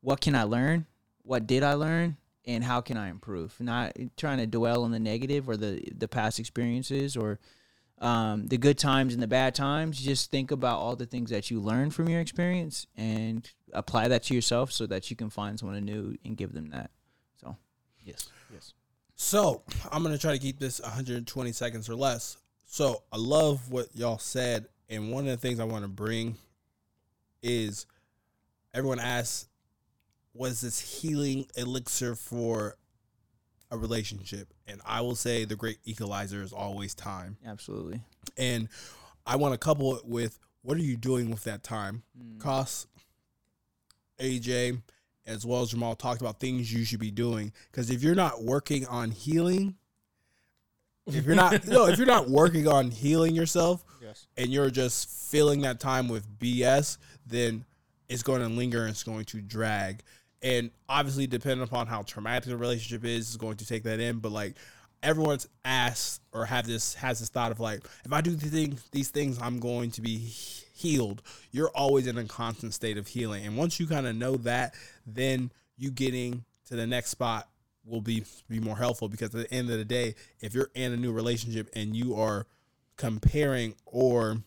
what 0.00 0.20
can 0.20 0.34
I 0.34 0.44
learn, 0.44 0.86
what 1.22 1.46
did 1.46 1.62
I 1.62 1.74
learn, 1.74 2.16
and 2.46 2.64
how 2.64 2.80
can 2.80 2.96
I 2.96 3.08
improve. 3.10 3.54
Not 3.60 3.92
trying 4.16 4.38
to 4.38 4.46
dwell 4.46 4.84
on 4.84 4.90
the 4.90 4.98
negative 4.98 5.48
or 5.48 5.56
the 5.56 5.82
the 5.96 6.08
past 6.08 6.38
experiences 6.38 7.16
or 7.16 7.38
um, 7.98 8.46
the 8.46 8.58
good 8.58 8.78
times 8.78 9.14
and 9.14 9.22
the 9.22 9.26
bad 9.26 9.54
times. 9.54 10.00
Just 10.00 10.30
think 10.30 10.50
about 10.50 10.78
all 10.78 10.96
the 10.96 11.06
things 11.06 11.30
that 11.30 11.50
you 11.50 11.60
learned 11.60 11.94
from 11.94 12.08
your 12.08 12.20
experience 12.20 12.86
and 12.96 13.48
apply 13.72 14.08
that 14.08 14.24
to 14.24 14.34
yourself 14.34 14.72
so 14.72 14.86
that 14.86 15.10
you 15.10 15.16
can 15.16 15.30
find 15.30 15.58
someone 15.58 15.82
new 15.84 16.16
and 16.24 16.36
give 16.36 16.52
them 16.52 16.70
that. 16.70 16.90
So 17.40 17.56
Yes. 18.04 18.28
Yes. 18.52 18.72
So 19.16 19.62
I'm 19.90 20.02
gonna 20.02 20.18
try 20.18 20.32
to 20.32 20.38
keep 20.38 20.58
this 20.58 20.80
120 20.80 21.52
seconds 21.52 21.88
or 21.88 21.94
less. 21.94 22.36
So 22.66 23.02
I 23.12 23.16
love 23.16 23.70
what 23.70 23.88
y'all 23.94 24.18
said, 24.18 24.66
and 24.88 25.12
one 25.12 25.24
of 25.24 25.30
the 25.30 25.36
things 25.36 25.60
I 25.60 25.64
want 25.64 25.84
to 25.84 25.88
bring 25.88 26.36
is 27.42 27.86
everyone 28.72 28.98
asks, 28.98 29.48
"What 30.32 30.50
is 30.50 30.60
this 30.60 30.80
healing 30.80 31.46
elixir 31.56 32.16
for 32.16 32.76
a 33.74 33.78
relationship?" 33.78 34.52
And 34.66 34.80
I 34.84 35.00
will 35.02 35.14
say 35.16 35.44
the 35.44 35.56
great 35.56 35.78
equalizer 35.84 36.42
is 36.42 36.52
always 36.52 36.94
time. 36.94 37.36
absolutely. 37.46 38.00
And 38.36 38.68
I 39.26 39.36
want 39.36 39.52
to 39.54 39.58
couple 39.58 39.96
it 39.96 40.04
with 40.06 40.38
what 40.62 40.76
are 40.78 40.82
you 40.82 40.96
doing 40.96 41.30
with 41.30 41.44
that 41.44 41.62
time? 41.62 42.02
Mm. 42.18 42.40
AJ 44.20 44.80
as 45.26 45.44
well 45.46 45.62
as 45.62 45.70
Jamal 45.70 45.94
talked 45.96 46.20
about 46.20 46.38
things 46.38 46.72
you 46.72 46.84
should 46.84 47.00
be 47.00 47.10
doing 47.10 47.52
because 47.70 47.90
if 47.90 48.02
you're 48.02 48.14
not 48.14 48.42
working 48.42 48.86
on 48.86 49.10
healing, 49.10 49.74
if 51.06 51.24
you're 51.26 51.34
not 51.34 51.66
no, 51.66 51.86
if 51.86 51.98
you're 51.98 52.06
not 52.06 52.28
working 52.28 52.68
on 52.68 52.90
healing 52.90 53.34
yourself 53.34 53.84
Yes. 54.02 54.26
and 54.36 54.50
you're 54.50 54.70
just 54.70 55.08
filling 55.30 55.62
that 55.62 55.80
time 55.80 56.08
with 56.08 56.26
BS, 56.38 56.98
then 57.26 57.64
it's 58.08 58.22
going 58.22 58.42
to 58.42 58.48
linger 58.48 58.82
and 58.82 58.90
it's 58.90 59.02
going 59.02 59.24
to 59.26 59.40
drag. 59.40 60.02
And 60.44 60.70
obviously, 60.90 61.26
depending 61.26 61.64
upon 61.64 61.86
how 61.86 62.02
traumatic 62.02 62.44
the 62.44 62.56
relationship 62.56 63.04
is, 63.04 63.30
is 63.30 63.36
going 63.38 63.56
to 63.56 63.66
take 63.66 63.82
that 63.84 63.98
in. 63.98 64.18
But 64.18 64.30
like 64.30 64.54
everyone's 65.02 65.48
asked 65.64 66.20
or 66.32 66.44
have 66.44 66.66
this 66.66 66.94
has 66.94 67.18
this 67.18 67.30
thought 67.30 67.50
of 67.50 67.60
like, 67.60 67.80
if 68.04 68.12
I 68.12 68.20
do 68.20 68.36
the 68.36 68.48
thing, 68.48 68.78
these 68.92 69.08
things, 69.08 69.40
I'm 69.40 69.58
going 69.58 69.90
to 69.92 70.02
be 70.02 70.18
healed. 70.18 71.22
You're 71.50 71.70
always 71.70 72.06
in 72.06 72.18
a 72.18 72.24
constant 72.24 72.74
state 72.74 72.98
of 72.98 73.08
healing, 73.08 73.46
and 73.46 73.56
once 73.56 73.80
you 73.80 73.86
kind 73.86 74.06
of 74.06 74.14
know 74.14 74.36
that, 74.36 74.74
then 75.06 75.50
you 75.78 75.90
getting 75.90 76.44
to 76.66 76.76
the 76.76 76.86
next 76.86 77.10
spot 77.10 77.48
will 77.86 78.02
be 78.02 78.24
be 78.48 78.60
more 78.60 78.76
helpful 78.76 79.08
because 79.08 79.34
at 79.34 79.48
the 79.48 79.54
end 79.54 79.70
of 79.70 79.78
the 79.78 79.84
day, 79.84 80.14
if 80.40 80.54
you're 80.54 80.70
in 80.74 80.92
a 80.92 80.96
new 80.96 81.12
relationship 81.12 81.70
and 81.74 81.96
you 81.96 82.14
are 82.16 82.46
comparing 82.96 83.74
or 83.86 84.42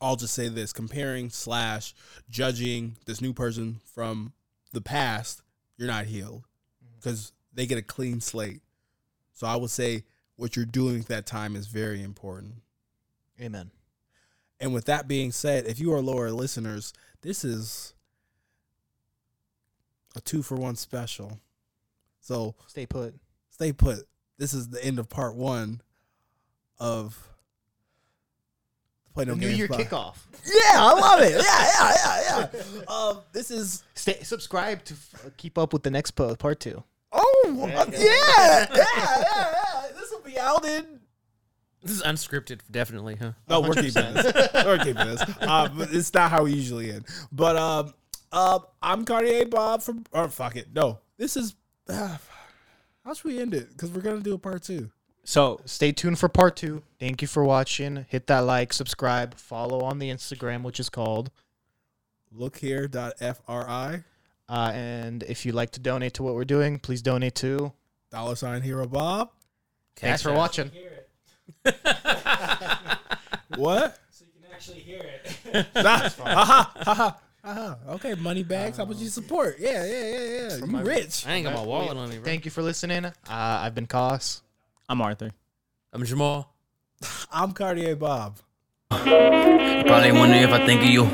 I'll 0.00 0.16
just 0.16 0.34
say 0.34 0.48
this 0.48 0.72
comparing 0.72 1.30
slash 1.30 1.94
judging 2.28 2.96
this 3.06 3.20
new 3.20 3.32
person 3.32 3.80
from 3.94 4.32
the 4.72 4.80
past, 4.80 5.42
you're 5.76 5.88
not 5.88 6.06
healed 6.06 6.44
mm-hmm. 6.84 6.96
because 6.96 7.32
they 7.52 7.66
get 7.66 7.78
a 7.78 7.82
clean 7.82 8.20
slate. 8.20 8.62
So 9.32 9.46
I 9.46 9.56
would 9.56 9.70
say 9.70 10.04
what 10.36 10.56
you're 10.56 10.64
doing 10.64 11.00
at 11.00 11.06
that 11.06 11.26
time 11.26 11.56
is 11.56 11.66
very 11.66 12.02
important. 12.02 12.54
Amen. 13.40 13.70
And 14.60 14.74
with 14.74 14.84
that 14.86 15.08
being 15.08 15.32
said, 15.32 15.66
if 15.66 15.80
you 15.80 15.92
are 15.94 16.00
lower 16.00 16.30
listeners, 16.30 16.92
this 17.22 17.44
is 17.44 17.94
a 20.14 20.20
two 20.20 20.42
for 20.42 20.56
one 20.56 20.76
special. 20.76 21.40
So 22.20 22.54
Stay 22.66 22.86
put. 22.86 23.14
stay 23.48 23.72
put. 23.72 24.06
This 24.38 24.52
is 24.52 24.68
the 24.68 24.84
end 24.84 24.98
of 24.98 25.08
part 25.08 25.34
one 25.34 25.80
of 26.78 27.29
Play 29.14 29.24
No 29.24 29.34
New 29.34 29.40
Games 29.46 29.58
Year 29.58 29.68
pod- 29.68 29.80
kickoff. 29.80 30.16
Yeah, 30.46 30.54
I 30.74 30.92
love 31.00 31.20
it. 31.20 31.32
Yeah, 31.32 31.42
yeah, 31.42 31.94
yeah, 32.24 32.48
yeah. 32.54 32.82
Um, 32.92 33.18
this 33.32 33.50
is 33.50 33.82
Stay 33.94 34.22
subscribe 34.22 34.84
to 34.84 34.94
f- 34.94 35.30
keep 35.36 35.58
up 35.58 35.72
with 35.72 35.82
the 35.82 35.90
next 35.90 36.12
po- 36.12 36.34
part 36.36 36.60
two. 36.60 36.82
oh 37.12 37.66
yeah, 37.68 37.84
yeah, 37.90 37.98
yeah, 37.98 38.66
yeah. 38.76 39.86
This 39.98 40.10
will 40.10 40.20
be 40.22 40.38
out 40.38 40.64
in. 40.64 41.00
This 41.82 41.92
is 41.92 42.02
unscripted, 42.02 42.60
definitely, 42.70 43.16
huh? 43.16 43.32
No, 43.48 43.60
we're 43.62 43.72
keeping 43.74 43.92
this. 44.12 44.32
We're 44.54 44.78
keeping 44.78 45.06
this. 45.06 45.22
Um, 45.40 45.78
but 45.78 45.92
it's 45.94 46.12
not 46.12 46.30
how 46.30 46.42
we 46.44 46.52
usually 46.52 46.92
end. 46.92 47.06
But 47.32 47.56
um, 47.56 47.94
um, 48.32 48.60
I'm 48.82 49.04
Cartier 49.06 49.46
Bob 49.46 49.80
from. 49.82 50.04
Or 50.12 50.28
fuck 50.28 50.56
it, 50.56 50.68
no. 50.74 50.98
This 51.16 51.36
is. 51.38 51.54
Uh, 51.88 52.18
how 53.04 53.14
should 53.14 53.24
we 53.24 53.40
end 53.40 53.54
it? 53.54 53.70
Because 53.70 53.90
we're 53.90 54.02
gonna 54.02 54.20
do 54.20 54.34
a 54.34 54.38
part 54.38 54.62
two. 54.62 54.90
So 55.24 55.60
Stay 55.64 55.92
tuned 55.92 56.18
for 56.18 56.28
part 56.28 56.56
two. 56.56 56.82
Thank 56.98 57.22
you 57.22 57.28
for 57.28 57.44
watching. 57.44 58.06
Hit 58.08 58.26
that 58.28 58.40
like, 58.40 58.72
subscribe, 58.72 59.34
follow 59.36 59.80
on 59.82 59.98
the 59.98 60.10
Instagram, 60.10 60.62
which 60.62 60.80
is 60.80 60.88
called. 60.88 61.30
Look 62.32 62.56
here. 62.58 62.88
Dot 62.88 63.14
Uh, 63.20 64.72
and 64.74 65.22
if 65.24 65.44
you'd 65.46 65.54
like 65.54 65.70
to 65.72 65.80
donate 65.80 66.14
to 66.14 66.22
what 66.22 66.34
we're 66.34 66.44
doing, 66.44 66.78
please 66.78 67.02
donate 67.02 67.34
to. 67.36 67.72
dollar 68.10 68.34
sign 68.36 68.62
hero 68.62 68.86
Bob. 68.86 69.30
Thanks 69.96 70.22
Cash 70.22 70.22
for 70.22 70.30
App. 70.30 70.36
watching. 70.38 70.70
What? 73.56 73.98
So 74.10 74.24
you 74.24 74.42
can 74.42 74.50
actually 74.54 74.80
hear 74.80 75.00
it. 75.00 75.66
Nah, 75.74 76.08
aha, 76.24 76.72
aha, 76.86 77.18
aha. 77.44 77.76
Okay, 77.90 78.14
money 78.14 78.44
bags. 78.44 78.76
How 78.78 78.84
much 78.84 78.98
you 78.98 79.08
support? 79.08 79.56
Yeah, 79.58 79.84
yeah, 79.84 80.04
yeah, 80.04 80.24
yeah. 80.48 80.56
You 80.58 80.66
my- 80.66 80.82
rich. 80.82 81.26
I 81.26 81.32
ain't 81.34 81.44
got 81.46 81.54
my 81.54 81.62
wallet 81.64 81.96
on 81.96 82.08
me, 82.08 82.16
bro. 82.16 82.24
Thank 82.24 82.44
you 82.44 82.50
for 82.52 82.62
listening. 82.62 83.04
Uh, 83.04 83.12
I've 83.28 83.74
been 83.74 83.86
Koss. 83.88 84.42
I'm 84.90 85.00
Arthur. 85.00 85.30
I'm 85.92 86.04
Jamal. 86.04 86.52
I'm 87.30 87.52
Cartier 87.52 87.94
Bob. 87.94 88.40
Probably 88.88 90.10
wondering 90.10 90.42
if 90.42 90.50
I 90.50 90.66
think 90.66 90.82
of 90.82 90.88
you. 90.88 91.04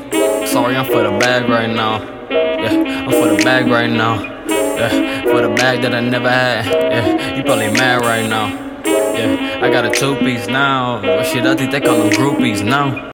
Sorry, 0.47 0.75
I'm 0.75 0.87
for 0.87 1.03
the 1.03 1.15
bag 1.19 1.47
right 1.47 1.69
now. 1.69 2.01
Yeah, 2.31 3.05
I'm 3.05 3.11
for 3.11 3.35
the 3.37 3.43
bag 3.43 3.67
right 3.67 3.91
now. 3.91 4.19
Yeah, 4.49 5.21
for 5.25 5.41
the 5.41 5.53
bag 5.53 5.83
that 5.83 5.93
I 5.93 5.99
never 5.99 6.27
had. 6.27 6.65
Yeah, 6.65 7.37
you 7.37 7.43
probably 7.43 7.71
mad 7.71 8.01
right 8.01 8.27
now. 8.27 8.47
Yeah, 8.83 9.59
I 9.61 9.69
got 9.69 9.85
a 9.85 9.91
two 9.91 10.15
piece 10.15 10.47
now. 10.47 10.99
But 10.99 11.27
shit, 11.27 11.45
I 11.45 11.55
think 11.55 11.71
they 11.71 11.79
call 11.79 11.99
them 11.99 12.09
groupies 12.09 12.65
now. 12.65 13.11